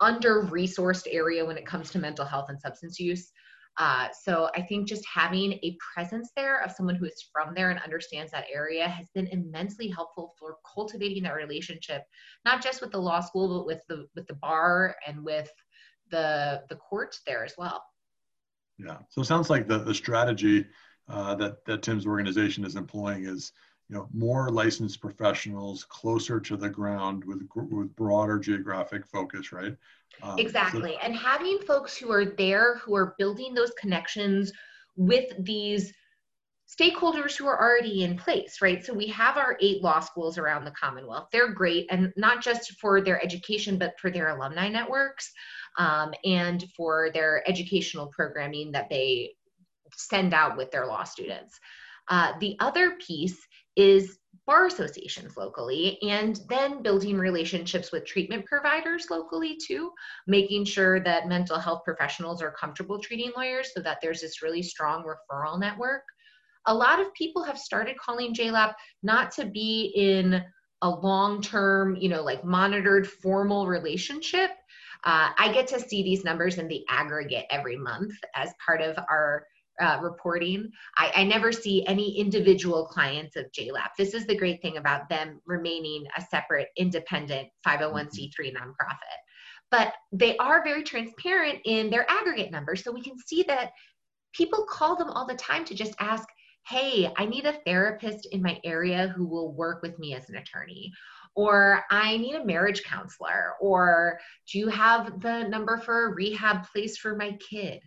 under 0.00 0.44
resourced 0.44 1.06
area 1.10 1.44
when 1.44 1.58
it 1.58 1.66
comes 1.66 1.90
to 1.90 1.98
mental 1.98 2.24
health 2.24 2.46
and 2.48 2.60
substance 2.60 2.98
use. 2.98 3.30
Uh, 3.78 4.08
so 4.12 4.50
I 4.56 4.62
think 4.62 4.88
just 4.88 5.06
having 5.06 5.52
a 5.52 5.76
presence 5.94 6.30
there 6.34 6.62
of 6.64 6.72
someone 6.72 6.96
who 6.96 7.04
is 7.04 7.28
from 7.32 7.54
there 7.54 7.70
and 7.70 7.80
understands 7.80 8.32
that 8.32 8.46
area 8.52 8.88
has 8.88 9.08
been 9.14 9.28
immensely 9.28 9.88
helpful 9.88 10.34
for 10.36 10.56
cultivating 10.74 11.22
that 11.22 11.36
relationship, 11.36 12.02
not 12.44 12.62
just 12.62 12.80
with 12.80 12.90
the 12.90 12.98
law 12.98 13.20
school, 13.20 13.58
but 13.58 13.66
with 13.66 13.82
the 13.88 14.06
with 14.16 14.26
the 14.26 14.34
bar 14.34 14.96
and 15.06 15.24
with 15.24 15.48
the 16.10 16.62
the 16.68 16.76
courts 16.76 17.20
there 17.24 17.44
as 17.44 17.54
well. 17.56 17.84
Yeah. 18.78 18.98
So 19.10 19.20
it 19.20 19.26
sounds 19.26 19.48
like 19.48 19.68
the 19.68 19.78
the 19.78 19.94
strategy 19.94 20.66
uh, 21.08 21.36
that 21.36 21.64
that 21.66 21.82
Tim's 21.82 22.06
organization 22.06 22.64
is 22.64 22.74
employing 22.74 23.26
is 23.26 23.52
you 23.88 23.96
know 23.96 24.08
more 24.12 24.50
licensed 24.50 25.00
professionals 25.00 25.84
closer 25.84 26.40
to 26.40 26.56
the 26.56 26.68
ground 26.68 27.24
with 27.24 27.42
with 27.54 27.94
broader 27.96 28.38
geographic 28.38 29.06
focus 29.06 29.52
right 29.52 29.74
um, 30.22 30.38
exactly 30.38 30.92
so- 30.92 30.98
and 31.02 31.16
having 31.16 31.58
folks 31.60 31.96
who 31.96 32.10
are 32.10 32.24
there 32.24 32.76
who 32.78 32.94
are 32.94 33.14
building 33.18 33.54
those 33.54 33.72
connections 33.80 34.52
with 34.96 35.26
these 35.40 35.92
stakeholders 36.68 37.34
who 37.34 37.46
are 37.46 37.58
already 37.58 38.04
in 38.04 38.14
place, 38.18 38.60
right? 38.60 38.84
So 38.84 38.92
we 38.92 39.06
have 39.06 39.38
our 39.38 39.56
eight 39.60 39.82
law 39.82 40.00
schools 40.00 40.36
around 40.36 40.66
the 40.66 40.70
Commonwealth. 40.72 41.28
They're 41.32 41.52
great, 41.54 41.86
and 41.90 42.12
not 42.16 42.42
just 42.42 42.72
for 42.72 43.00
their 43.00 43.24
education, 43.24 43.78
but 43.78 43.98
for 43.98 44.10
their 44.10 44.28
alumni 44.28 44.68
networks 44.68 45.32
um, 45.78 46.12
and 46.26 46.62
for 46.76 47.10
their 47.14 47.42
educational 47.48 48.08
programming 48.08 48.72
that 48.72 48.90
they 48.90 49.32
send 49.96 50.34
out 50.34 50.58
with 50.58 50.70
their 50.70 50.86
law 50.86 51.04
students. 51.04 51.58
Uh, 52.08 52.32
the 52.40 52.56
other 52.60 52.96
piece 52.96 53.38
is 53.78 54.18
bar 54.44 54.66
associations 54.66 55.36
locally 55.36 55.98
and 56.02 56.40
then 56.48 56.82
building 56.82 57.18
relationships 57.18 57.92
with 57.92 58.06
treatment 58.06 58.44
providers 58.46 59.06
locally 59.10 59.56
too 59.56 59.90
making 60.26 60.64
sure 60.64 61.00
that 61.00 61.28
mental 61.28 61.58
health 61.58 61.82
professionals 61.84 62.42
are 62.42 62.50
comfortable 62.50 62.98
treating 62.98 63.30
lawyers 63.36 63.70
so 63.74 63.82
that 63.82 63.98
there's 64.02 64.22
this 64.22 64.42
really 64.42 64.62
strong 64.62 65.04
referral 65.04 65.60
network. 65.60 66.02
A 66.66 66.74
lot 66.74 66.98
of 66.98 67.12
people 67.12 67.44
have 67.44 67.58
started 67.58 67.98
calling 67.98 68.34
JLAP 68.34 68.72
not 69.02 69.30
to 69.32 69.44
be 69.44 69.92
in 69.94 70.42
a 70.80 70.88
long-term 70.88 71.96
you 71.96 72.08
know 72.08 72.22
like 72.22 72.44
monitored 72.44 73.06
formal 73.06 73.66
relationship. 73.66 74.50
Uh, 75.04 75.30
i 75.38 75.52
get 75.52 75.68
to 75.68 75.78
see 75.78 76.02
these 76.02 76.24
numbers 76.24 76.58
in 76.58 76.66
the 76.66 76.84
aggregate 76.88 77.44
every 77.50 77.76
month 77.76 78.12
as 78.34 78.52
part 78.64 78.80
of 78.80 78.96
our 79.10 79.44
uh, 79.80 79.98
reporting. 80.02 80.70
I, 80.96 81.12
I, 81.14 81.24
never 81.24 81.52
see 81.52 81.86
any 81.86 82.18
individual 82.18 82.86
clients 82.86 83.36
of 83.36 83.46
JLAP. 83.52 83.90
This 83.96 84.14
is 84.14 84.26
the 84.26 84.36
great 84.36 84.60
thing 84.60 84.76
about 84.76 85.08
them 85.08 85.40
remaining 85.46 86.04
a 86.16 86.22
separate, 86.22 86.68
independent 86.76 87.48
501c3 87.66 88.30
mm-hmm. 88.30 88.56
nonprofit. 88.56 89.18
But 89.70 89.94
they 90.12 90.36
are 90.38 90.64
very 90.64 90.82
transparent 90.82 91.60
in 91.64 91.90
their 91.90 92.10
aggregate 92.10 92.50
numbers. 92.50 92.82
So 92.82 92.90
we 92.90 93.02
can 93.02 93.18
see 93.18 93.44
that 93.44 93.72
people 94.32 94.66
call 94.68 94.96
them 94.96 95.10
all 95.10 95.26
the 95.26 95.34
time 95.34 95.64
to 95.66 95.74
just 95.74 95.94
ask, 96.00 96.26
hey, 96.66 97.10
I 97.16 97.26
need 97.26 97.46
a 97.46 97.60
therapist 97.64 98.26
in 98.32 98.42
my 98.42 98.58
area 98.64 99.08
who 99.08 99.26
will 99.26 99.52
work 99.52 99.82
with 99.82 99.98
me 99.98 100.14
as 100.14 100.28
an 100.28 100.36
attorney. 100.36 100.92
Or 101.34 101.84
I 101.90 102.16
need 102.16 102.34
a 102.34 102.44
marriage 102.44 102.82
counselor. 102.82 103.54
Or 103.60 104.18
do 104.50 104.58
you 104.58 104.68
have 104.68 105.20
the 105.20 105.44
number 105.44 105.78
for 105.78 106.06
a 106.06 106.14
rehab 106.14 106.66
place 106.72 106.96
for 106.96 107.14
my 107.14 107.32
kid? 107.32 107.80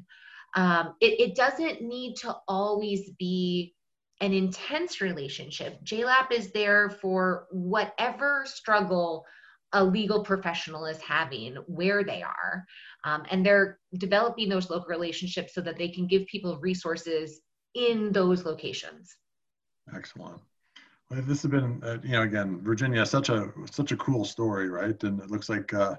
Um, 0.55 0.95
it, 0.99 1.19
it 1.19 1.35
doesn't 1.35 1.81
need 1.81 2.15
to 2.17 2.35
always 2.47 3.09
be 3.17 3.73
an 4.19 4.33
intense 4.33 5.01
relationship. 5.01 5.83
JLAP 5.83 6.31
is 6.31 6.51
there 6.51 6.89
for 6.89 7.47
whatever 7.51 8.43
struggle 8.45 9.25
a 9.73 9.83
legal 9.83 10.23
professional 10.23 10.85
is 10.85 11.01
having 11.01 11.55
where 11.67 12.03
they 12.03 12.21
are. 12.21 12.65
Um, 13.03 13.23
and 13.31 13.45
they're 13.45 13.79
developing 13.97 14.49
those 14.49 14.69
local 14.69 14.89
relationships 14.89 15.53
so 15.55 15.61
that 15.61 15.77
they 15.77 15.87
can 15.87 16.07
give 16.07 16.25
people 16.27 16.59
resources 16.59 17.41
in 17.73 18.11
those 18.11 18.45
locations. 18.45 19.15
Excellent. 19.95 20.41
Well, 21.09 21.21
this 21.23 21.41
has 21.41 21.51
been, 21.51 21.81
uh, 21.83 21.97
you 22.03 22.11
know, 22.11 22.21
again, 22.21 22.59
Virginia, 22.61 23.05
such 23.05 23.29
a 23.29 23.51
such 23.69 23.91
a 23.91 23.97
cool 23.97 24.23
story, 24.23 24.69
right? 24.69 25.01
And 25.03 25.19
it 25.19 25.29
looks 25.29 25.49
like 25.49 25.73
uh, 25.73 25.95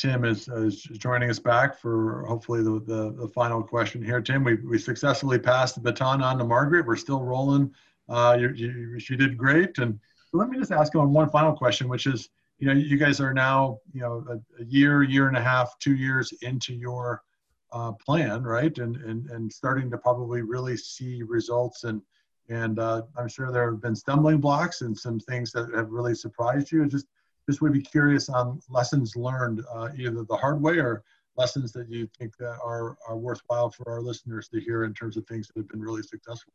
Tim 0.00 0.24
is, 0.24 0.48
is 0.48 0.82
joining 0.82 1.28
us 1.28 1.38
back 1.38 1.78
for 1.78 2.24
hopefully 2.26 2.62
the, 2.62 2.80
the, 2.86 3.12
the, 3.12 3.28
final 3.28 3.62
question 3.62 4.02
here. 4.02 4.22
Tim, 4.22 4.42
we, 4.42 4.54
we 4.54 4.78
successfully 4.78 5.38
passed 5.38 5.74
the 5.74 5.82
baton 5.82 6.22
on 6.22 6.38
to 6.38 6.44
Margaret. 6.44 6.86
We're 6.86 6.96
still 6.96 7.20
rolling. 7.22 7.70
Uh, 8.08 8.34
you, 8.40 8.48
you, 8.54 8.98
she 8.98 9.14
did 9.14 9.36
great. 9.36 9.76
And 9.76 10.00
let 10.32 10.48
me 10.48 10.56
just 10.56 10.72
ask 10.72 10.94
on 10.94 11.12
one 11.12 11.28
final 11.28 11.52
question, 11.52 11.86
which 11.86 12.06
is, 12.06 12.30
you 12.58 12.66
know, 12.66 12.72
you 12.72 12.96
guys 12.96 13.20
are 13.20 13.34
now, 13.34 13.78
you 13.92 14.00
know, 14.00 14.24
a, 14.30 14.62
a 14.62 14.64
year, 14.64 15.02
year 15.02 15.28
and 15.28 15.36
a 15.36 15.42
half, 15.42 15.78
two 15.78 15.94
years 15.94 16.32
into 16.40 16.72
your 16.72 17.22
uh, 17.70 17.92
plan, 17.92 18.42
right? 18.42 18.78
And, 18.78 18.96
and, 18.96 19.28
and 19.28 19.52
starting 19.52 19.90
to 19.90 19.98
probably 19.98 20.40
really 20.40 20.78
see 20.78 21.22
results. 21.22 21.84
And, 21.84 22.00
and 22.48 22.78
uh, 22.78 23.02
I'm 23.18 23.28
sure 23.28 23.52
there 23.52 23.70
have 23.70 23.82
been 23.82 23.94
stumbling 23.94 24.38
blocks 24.38 24.80
and 24.80 24.96
some 24.98 25.20
things 25.20 25.52
that 25.52 25.74
have 25.74 25.90
really 25.90 26.14
surprised 26.14 26.72
you. 26.72 26.86
Just, 26.86 27.04
just 27.48 27.62
would 27.62 27.72
be 27.72 27.82
curious 27.82 28.28
on 28.28 28.60
lessons 28.68 29.16
learned, 29.16 29.64
uh, 29.72 29.88
either 29.96 30.24
the 30.24 30.36
hard 30.36 30.60
way 30.60 30.78
or 30.78 31.02
lessons 31.36 31.72
that 31.72 31.88
you 31.88 32.08
think 32.18 32.36
that 32.38 32.58
are, 32.62 32.96
are 33.08 33.16
worthwhile 33.16 33.70
for 33.70 33.90
our 33.90 34.02
listeners 34.02 34.48
to 34.48 34.60
hear 34.60 34.84
in 34.84 34.92
terms 34.92 35.16
of 35.16 35.26
things 35.26 35.48
that 35.48 35.56
have 35.56 35.68
been 35.68 35.80
really 35.80 36.02
successful. 36.02 36.52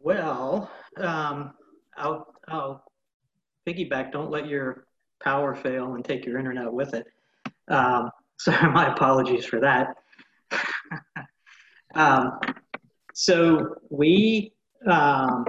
Well, 0.00 0.70
um, 0.98 1.54
I'll, 1.96 2.34
I'll 2.48 2.84
piggyback. 3.66 4.12
Don't 4.12 4.30
let 4.30 4.46
your 4.46 4.86
power 5.22 5.54
fail 5.54 5.94
and 5.94 6.04
take 6.04 6.26
your 6.26 6.38
internet 6.38 6.72
with 6.72 6.94
it. 6.94 7.06
Um, 7.68 8.10
so 8.38 8.52
my 8.72 8.92
apologies 8.92 9.44
for 9.44 9.60
that. 9.60 9.96
um, 11.94 12.38
so 13.14 13.76
we, 13.90 14.52
um, 14.86 15.44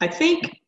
I 0.00 0.06
think 0.06 0.60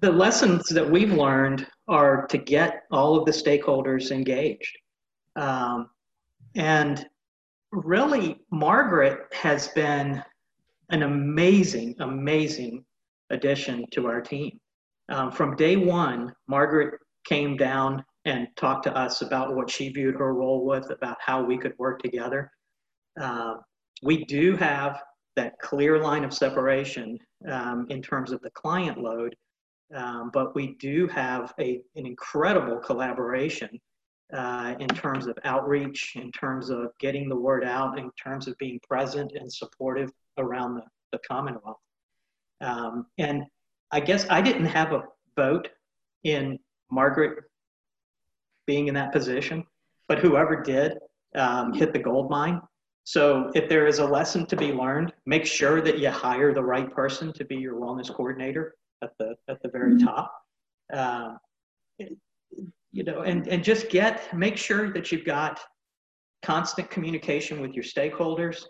the 0.00 0.12
lessons 0.12 0.68
that 0.68 0.88
we've 0.88 1.12
learned 1.12 1.66
are 1.88 2.26
to 2.28 2.38
get 2.38 2.82
all 2.90 3.18
of 3.18 3.24
the 3.24 3.32
stakeholders 3.32 4.10
engaged. 4.10 4.76
Um, 5.36 5.90
and 6.54 7.04
really, 7.72 8.40
Margaret 8.50 9.32
has 9.32 9.68
been 9.68 10.22
an 10.90 11.02
amazing, 11.02 11.96
amazing 12.00 12.84
addition 13.30 13.84
to 13.92 14.06
our 14.06 14.20
team. 14.20 14.60
Um, 15.08 15.32
from 15.32 15.56
day 15.56 15.76
one, 15.76 16.32
Margaret 16.48 17.00
came 17.24 17.56
down 17.56 18.04
and 18.24 18.46
talked 18.56 18.84
to 18.84 18.96
us 18.96 19.22
about 19.22 19.56
what 19.56 19.70
she 19.70 19.88
viewed 19.88 20.14
her 20.14 20.34
role 20.34 20.64
with, 20.64 20.90
about 20.90 21.16
how 21.20 21.42
we 21.42 21.58
could 21.58 21.74
work 21.78 22.00
together. 22.00 22.50
Uh, 23.20 23.54
we 24.02 24.24
do 24.24 24.56
have 24.56 25.02
that 25.34 25.58
clear 25.60 26.00
line 26.00 26.24
of 26.24 26.32
separation 26.32 27.18
um, 27.48 27.86
in 27.90 28.02
terms 28.02 28.32
of 28.32 28.40
the 28.42 28.50
client 28.50 28.98
load, 28.98 29.34
um, 29.94 30.30
but 30.32 30.54
we 30.54 30.74
do 30.78 31.06
have 31.08 31.52
a, 31.58 31.82
an 31.96 32.06
incredible 32.06 32.78
collaboration 32.78 33.80
uh, 34.32 34.74
in 34.78 34.88
terms 34.88 35.26
of 35.26 35.38
outreach, 35.44 36.14
in 36.16 36.30
terms 36.32 36.70
of 36.70 36.88
getting 36.98 37.28
the 37.28 37.36
word 37.36 37.64
out, 37.64 37.98
in 37.98 38.10
terms 38.12 38.48
of 38.48 38.56
being 38.58 38.80
present 38.88 39.32
and 39.32 39.52
supportive 39.52 40.10
around 40.38 40.74
the, 40.74 40.82
the 41.12 41.18
Commonwealth. 41.28 41.76
Um, 42.60 43.06
and 43.18 43.44
I 43.90 44.00
guess 44.00 44.26
I 44.30 44.40
didn't 44.40 44.66
have 44.66 44.92
a 44.92 45.02
vote 45.36 45.68
in 46.24 46.58
Margaret 46.90 47.44
being 48.66 48.88
in 48.88 48.94
that 48.94 49.12
position, 49.12 49.64
but 50.08 50.18
whoever 50.18 50.62
did 50.62 50.94
um, 51.34 51.72
hit 51.74 51.92
the 51.92 51.98
gold 51.98 52.30
mine. 52.30 52.60
So 53.04 53.50
if 53.54 53.68
there 53.68 53.86
is 53.86 53.98
a 53.98 54.06
lesson 54.06 54.46
to 54.46 54.56
be 54.56 54.72
learned, 54.72 55.12
make 55.26 55.44
sure 55.44 55.80
that 55.80 55.98
you 55.98 56.10
hire 56.10 56.54
the 56.54 56.62
right 56.62 56.92
person 56.92 57.32
to 57.34 57.44
be 57.44 57.56
your 57.56 57.74
wellness 57.74 58.12
coordinator 58.12 58.74
at 59.02 59.10
the 59.18 59.34
at 59.48 59.60
the 59.62 59.68
very 59.68 59.94
mm-hmm. 59.94 60.06
top. 60.06 60.32
Um, 60.92 61.38
you 62.92 63.04
know, 63.04 63.22
and 63.22 63.48
and 63.48 63.64
just 63.64 63.88
get 63.88 64.36
make 64.36 64.56
sure 64.56 64.92
that 64.92 65.10
you've 65.10 65.24
got 65.24 65.60
constant 66.42 66.90
communication 66.90 67.60
with 67.60 67.72
your 67.72 67.84
stakeholders, 67.84 68.64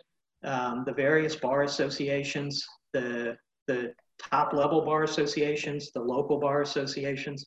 um, 0.45 0.85
the 0.87 0.93
various 0.93 1.37
bar 1.37 1.62
associations, 1.62 2.64
the 2.93 3.37
the 3.66 3.93
top 4.18 4.53
level 4.53 4.85
bar 4.85 5.03
associations, 5.03 5.91
the 5.93 6.01
local 6.01 6.39
bar 6.39 6.62
associations, 6.62 7.47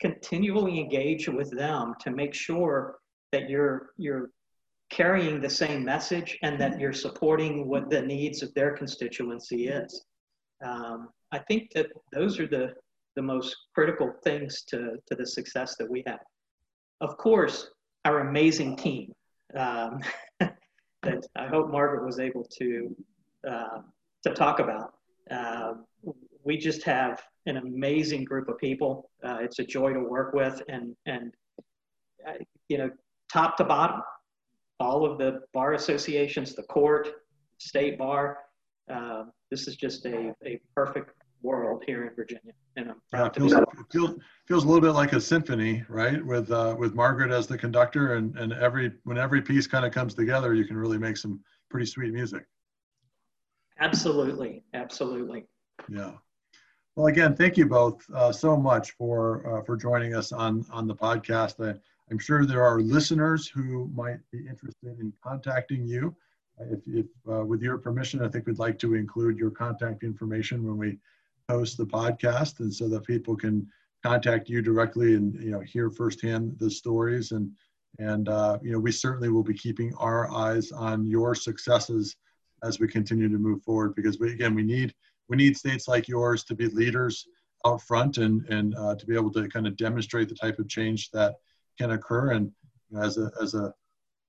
continually 0.00 0.78
engage 0.78 1.28
with 1.28 1.50
them 1.50 1.94
to 2.00 2.10
make 2.10 2.32
sure 2.32 2.96
that 3.32 3.50
you're 3.50 3.90
you're 3.98 4.30
carrying 4.94 5.40
the 5.40 5.50
same 5.50 5.84
message 5.84 6.38
and 6.42 6.60
that 6.60 6.78
you're 6.78 6.92
supporting 6.92 7.66
what 7.66 7.90
the 7.90 8.00
needs 8.00 8.42
of 8.42 8.54
their 8.54 8.76
constituency 8.76 9.66
is. 9.66 10.04
Um, 10.64 11.08
I 11.32 11.40
think 11.40 11.72
that 11.74 11.88
those 12.12 12.38
are 12.38 12.46
the 12.46 12.74
the 13.16 13.22
most 13.22 13.56
critical 13.74 14.12
things 14.24 14.62
to, 14.62 14.96
to 15.06 15.14
the 15.14 15.26
success 15.26 15.76
that 15.76 15.88
we 15.88 16.02
have. 16.06 16.18
Of 17.00 17.16
course, 17.16 17.70
our 18.04 18.28
amazing 18.28 18.76
team 18.76 19.12
um, 19.56 20.00
that 20.40 21.26
I 21.36 21.46
hope 21.46 21.70
Margaret 21.70 22.04
was 22.04 22.18
able 22.18 22.44
to 22.58 22.96
uh, 23.48 23.80
to 24.24 24.34
talk 24.34 24.58
about. 24.58 24.94
Uh, 25.30 25.74
we 26.44 26.56
just 26.56 26.82
have 26.82 27.22
an 27.46 27.56
amazing 27.56 28.24
group 28.24 28.48
of 28.48 28.58
people. 28.58 29.10
Uh, 29.22 29.38
it's 29.40 29.58
a 29.58 29.64
joy 29.64 29.92
to 29.92 30.00
work 30.00 30.34
with, 30.34 30.62
and 30.68 30.96
and 31.06 31.32
uh, 32.26 32.32
you 32.68 32.78
know, 32.78 32.90
top 33.32 33.56
to 33.58 33.64
bottom, 33.64 34.00
all 34.80 35.10
of 35.10 35.18
the 35.18 35.42
bar 35.52 35.74
associations, 35.74 36.54
the 36.54 36.62
court, 36.64 37.08
state 37.58 37.98
bar. 37.98 38.38
Uh, 38.92 39.24
this 39.50 39.66
is 39.68 39.76
just 39.76 40.04
a, 40.06 40.34
a 40.44 40.60
perfect 40.74 41.10
world 41.42 41.84
here 41.86 42.06
in 42.06 42.14
Virginia, 42.14 42.52
and 42.76 42.90
I'm 42.90 43.00
proud 43.10 43.36
yeah, 43.36 43.48
feels, 43.48 43.54
feels, 43.92 44.20
feels 44.46 44.64
a 44.64 44.66
little 44.66 44.80
bit 44.80 44.92
like 44.92 45.12
a 45.12 45.20
symphony, 45.20 45.84
right? 45.88 46.24
With 46.24 46.50
uh, 46.50 46.74
with 46.78 46.94
Margaret 46.94 47.30
as 47.30 47.46
the 47.46 47.56
conductor, 47.56 48.14
and 48.14 48.36
and 48.36 48.52
every 48.52 48.92
when 49.04 49.18
every 49.18 49.42
piece 49.42 49.66
kind 49.66 49.84
of 49.84 49.92
comes 49.92 50.14
together, 50.14 50.54
you 50.54 50.64
can 50.64 50.76
really 50.76 50.98
make 50.98 51.16
some 51.16 51.40
pretty 51.70 51.86
sweet 51.86 52.12
music. 52.12 52.44
Absolutely, 53.80 54.64
absolutely. 54.74 55.46
Yeah. 55.88 56.12
Well, 56.96 57.06
again, 57.06 57.34
thank 57.34 57.56
you 57.56 57.66
both 57.66 58.04
uh, 58.14 58.30
so 58.30 58.56
much 58.56 58.92
for 58.92 59.58
uh, 59.58 59.64
for 59.64 59.76
joining 59.76 60.14
us 60.14 60.32
on 60.32 60.64
on 60.70 60.86
the 60.86 60.94
podcast. 60.94 61.54
I, 61.64 61.78
I'm 62.10 62.18
sure 62.18 62.44
there 62.44 62.64
are 62.64 62.80
listeners 62.80 63.48
who 63.48 63.90
might 63.94 64.18
be 64.30 64.46
interested 64.46 65.00
in 65.00 65.12
contacting 65.22 65.86
you. 65.86 66.14
If, 66.60 66.80
if 66.86 67.06
uh, 67.28 67.44
with 67.44 67.62
your 67.62 67.78
permission, 67.78 68.22
I 68.22 68.28
think 68.28 68.46
we'd 68.46 68.58
like 68.58 68.78
to 68.80 68.94
include 68.94 69.38
your 69.38 69.50
contact 69.50 70.04
information 70.04 70.64
when 70.64 70.76
we 70.76 70.98
post 71.48 71.76
the 71.76 71.86
podcast, 71.86 72.60
and 72.60 72.72
so 72.72 72.88
that 72.88 73.04
people 73.04 73.36
can 73.36 73.66
contact 74.04 74.50
you 74.50 74.60
directly 74.60 75.14
and 75.14 75.34
you 75.42 75.50
know 75.50 75.60
hear 75.60 75.90
firsthand 75.90 76.54
the 76.58 76.70
stories 76.70 77.32
and 77.32 77.50
and 77.98 78.28
uh, 78.28 78.58
you 78.62 78.70
know 78.70 78.78
we 78.78 78.92
certainly 78.92 79.30
will 79.30 79.42
be 79.42 79.54
keeping 79.54 79.94
our 79.94 80.30
eyes 80.30 80.70
on 80.72 81.06
your 81.06 81.34
successes 81.34 82.16
as 82.62 82.78
we 82.78 82.86
continue 82.86 83.28
to 83.30 83.38
move 83.38 83.62
forward 83.62 83.94
because 83.94 84.18
we 84.18 84.30
again 84.32 84.54
we 84.54 84.62
need 84.62 84.94
we 85.28 85.36
need 85.36 85.56
states 85.56 85.88
like 85.88 86.06
yours 86.06 86.44
to 86.44 86.54
be 86.54 86.68
leaders 86.68 87.26
out 87.66 87.80
front 87.80 88.18
and 88.18 88.44
and 88.50 88.74
uh, 88.76 88.94
to 88.94 89.06
be 89.06 89.14
able 89.14 89.32
to 89.32 89.48
kind 89.48 89.66
of 89.66 89.76
demonstrate 89.76 90.28
the 90.28 90.34
type 90.34 90.58
of 90.58 90.68
change 90.68 91.10
that 91.10 91.36
can 91.78 91.92
occur. 91.92 92.32
And 92.32 92.50
as 93.00 93.18
a 93.18 93.30
as 93.40 93.54
a 93.54 93.72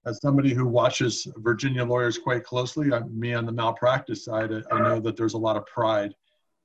as 0.05 0.21
somebody 0.21 0.53
who 0.53 0.67
watches 0.67 1.27
Virginia 1.37 1.83
lawyers 1.83 2.17
quite 2.17 2.43
closely, 2.43 2.93
I, 2.93 2.99
me 3.01 3.33
on 3.33 3.45
the 3.45 3.51
malpractice 3.51 4.25
side, 4.25 4.51
I, 4.53 4.61
I 4.75 4.79
know 4.79 4.99
that 4.99 5.17
there's 5.17 5.33
a 5.33 5.37
lot 5.37 5.57
of 5.57 5.65
pride 5.65 6.13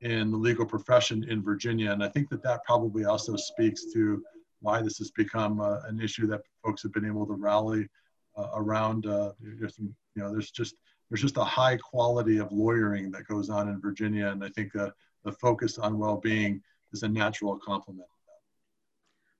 in 0.02 0.30
the 0.30 0.36
legal 0.36 0.66
profession 0.66 1.24
in 1.28 1.42
Virginia, 1.42 1.92
and 1.92 2.02
I 2.02 2.08
think 2.08 2.28
that 2.30 2.42
that 2.42 2.64
probably 2.64 3.04
also 3.04 3.36
speaks 3.36 3.92
to 3.92 4.22
why 4.60 4.82
this 4.82 4.98
has 4.98 5.10
become 5.10 5.60
uh, 5.60 5.80
an 5.88 6.00
issue 6.00 6.26
that 6.28 6.42
folks 6.64 6.82
have 6.82 6.92
been 6.92 7.06
able 7.06 7.26
to 7.26 7.32
rally 7.32 7.88
uh, 8.36 8.48
around. 8.54 9.06
Uh, 9.06 9.32
you 9.42 9.68
know, 10.16 10.32
there's 10.32 10.50
just 10.50 10.74
there's 11.08 11.22
just 11.22 11.36
a 11.36 11.44
high 11.44 11.76
quality 11.76 12.38
of 12.38 12.52
lawyering 12.52 13.10
that 13.10 13.26
goes 13.26 13.50
on 13.50 13.68
in 13.68 13.80
Virginia, 13.80 14.28
and 14.28 14.44
I 14.44 14.48
think 14.50 14.72
the 14.72 14.92
the 15.24 15.32
focus 15.32 15.78
on 15.78 15.98
well-being 15.98 16.62
is 16.92 17.02
a 17.02 17.08
natural 17.08 17.58
complement. 17.58 18.08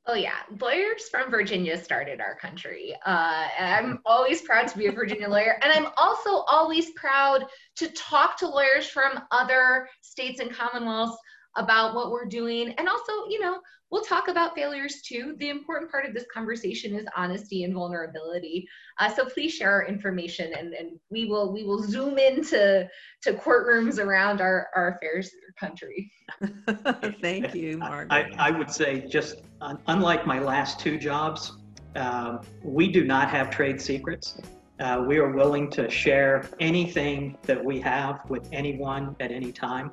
Oh 0.06 0.14
yeah, 0.14 0.38
lawyers 0.60 1.08
from 1.10 1.30
Virginia 1.30 1.76
started 1.76 2.20
our 2.20 2.34
country. 2.34 2.94
Uh, 3.04 3.46
I'm 3.58 4.00
always 4.06 4.40
proud 4.42 4.66
to 4.68 4.78
be 4.78 4.86
a 4.86 4.92
Virginia 4.92 5.28
lawyer, 5.28 5.58
and 5.62 5.70
I'm 5.70 5.92
also 5.96 6.30
always 6.48 6.90
proud 6.92 7.44
to 7.76 7.88
talk 7.88 8.38
to 8.38 8.48
lawyers 8.48 8.88
from 8.88 9.20
other 9.30 9.88
states 10.00 10.40
and 10.40 10.50
commonwealths 10.50 11.16
about 11.56 11.94
what 11.94 12.10
we're 12.10 12.24
doing, 12.24 12.72
and 12.78 12.88
also, 12.88 13.12
you 13.28 13.40
know, 13.40 13.60
we'll 13.90 14.04
talk 14.04 14.28
about 14.28 14.54
failures 14.54 15.02
too. 15.02 15.34
The 15.38 15.50
important 15.50 15.90
part 15.90 16.06
of 16.06 16.14
this 16.14 16.24
conversation 16.32 16.94
is 16.94 17.06
honesty 17.16 17.64
and 17.64 17.74
vulnerability. 17.74 18.68
Uh, 18.98 19.12
so 19.12 19.24
please 19.24 19.52
share 19.52 19.72
our 19.72 19.86
information, 19.86 20.52
and, 20.56 20.72
and 20.74 20.98
we 21.10 21.26
will 21.26 21.52
we 21.52 21.64
will 21.64 21.82
zoom 21.82 22.18
into 22.18 22.88
to 23.22 23.32
courtrooms 23.32 23.98
around 23.98 24.40
our, 24.40 24.68
our 24.74 24.94
affairs 24.94 25.30
country. 25.58 26.10
Thank 27.20 27.54
you, 27.54 27.78
Margaret. 27.78 28.34
I, 28.38 28.48
I 28.48 28.50
would 28.50 28.70
say 28.70 29.06
just 29.08 29.42
unlike 29.86 30.26
my 30.26 30.38
last 30.38 30.80
two 30.80 30.98
jobs, 30.98 31.52
um, 31.96 32.40
we 32.62 32.88
do 32.88 33.04
not 33.04 33.28
have 33.28 33.50
trade 33.50 33.80
secrets. 33.80 34.38
Uh, 34.78 35.04
we 35.06 35.18
are 35.18 35.30
willing 35.30 35.70
to 35.70 35.90
share 35.90 36.48
anything 36.58 37.36
that 37.42 37.62
we 37.62 37.78
have 37.80 38.20
with 38.30 38.48
anyone 38.52 39.14
at 39.20 39.30
any 39.30 39.52
time. 39.52 39.90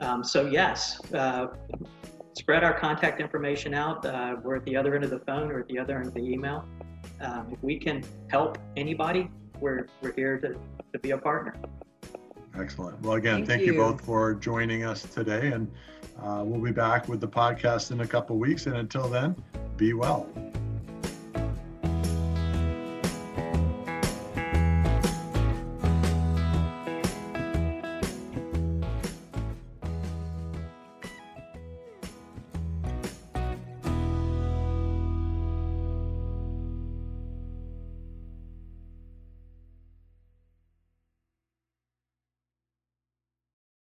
Um, 0.00 0.24
so 0.24 0.46
yes, 0.46 0.98
uh, 1.12 1.48
spread 2.34 2.64
our 2.64 2.72
contact 2.78 3.20
information 3.20 3.74
out. 3.74 4.04
Uh, 4.04 4.36
we're 4.42 4.56
at 4.56 4.64
the 4.64 4.76
other 4.76 4.94
end 4.94 5.04
of 5.04 5.10
the 5.10 5.20
phone 5.20 5.50
or 5.50 5.60
at 5.60 5.68
the 5.68 5.78
other 5.78 5.98
end 5.98 6.06
of 6.06 6.14
the 6.14 6.20
email. 6.20 6.64
Um, 7.20 7.48
if 7.52 7.62
we 7.62 7.78
can 7.78 8.04
help 8.28 8.58
anybody, 8.76 9.30
we're, 9.60 9.86
we're 10.00 10.12
here 10.12 10.38
to, 10.38 10.56
to 10.92 10.98
be 10.98 11.10
a 11.10 11.18
partner. 11.18 11.54
Excellent. 12.58 13.00
Well, 13.02 13.14
again, 13.14 13.36
Thank 13.36 13.48
thank, 13.48 13.62
you. 13.62 13.74
you. 13.74 13.78
both 13.78 14.00
for 14.00 14.34
joining 14.34 14.84
us 14.84 15.02
today. 15.02 15.48
And 15.48 15.70
uh, 16.20 16.42
we'll 16.44 16.60
be 16.60 16.72
back 16.72 17.08
with 17.08 17.20
the 17.20 17.28
podcast 17.28 17.90
in 17.90 18.00
a 18.00 18.06
couple 18.06 18.36
weeks. 18.38 18.66
And 18.66 18.76
until 18.76 19.08
then, 19.08 19.36
be 19.76 19.92
well. 19.92 20.28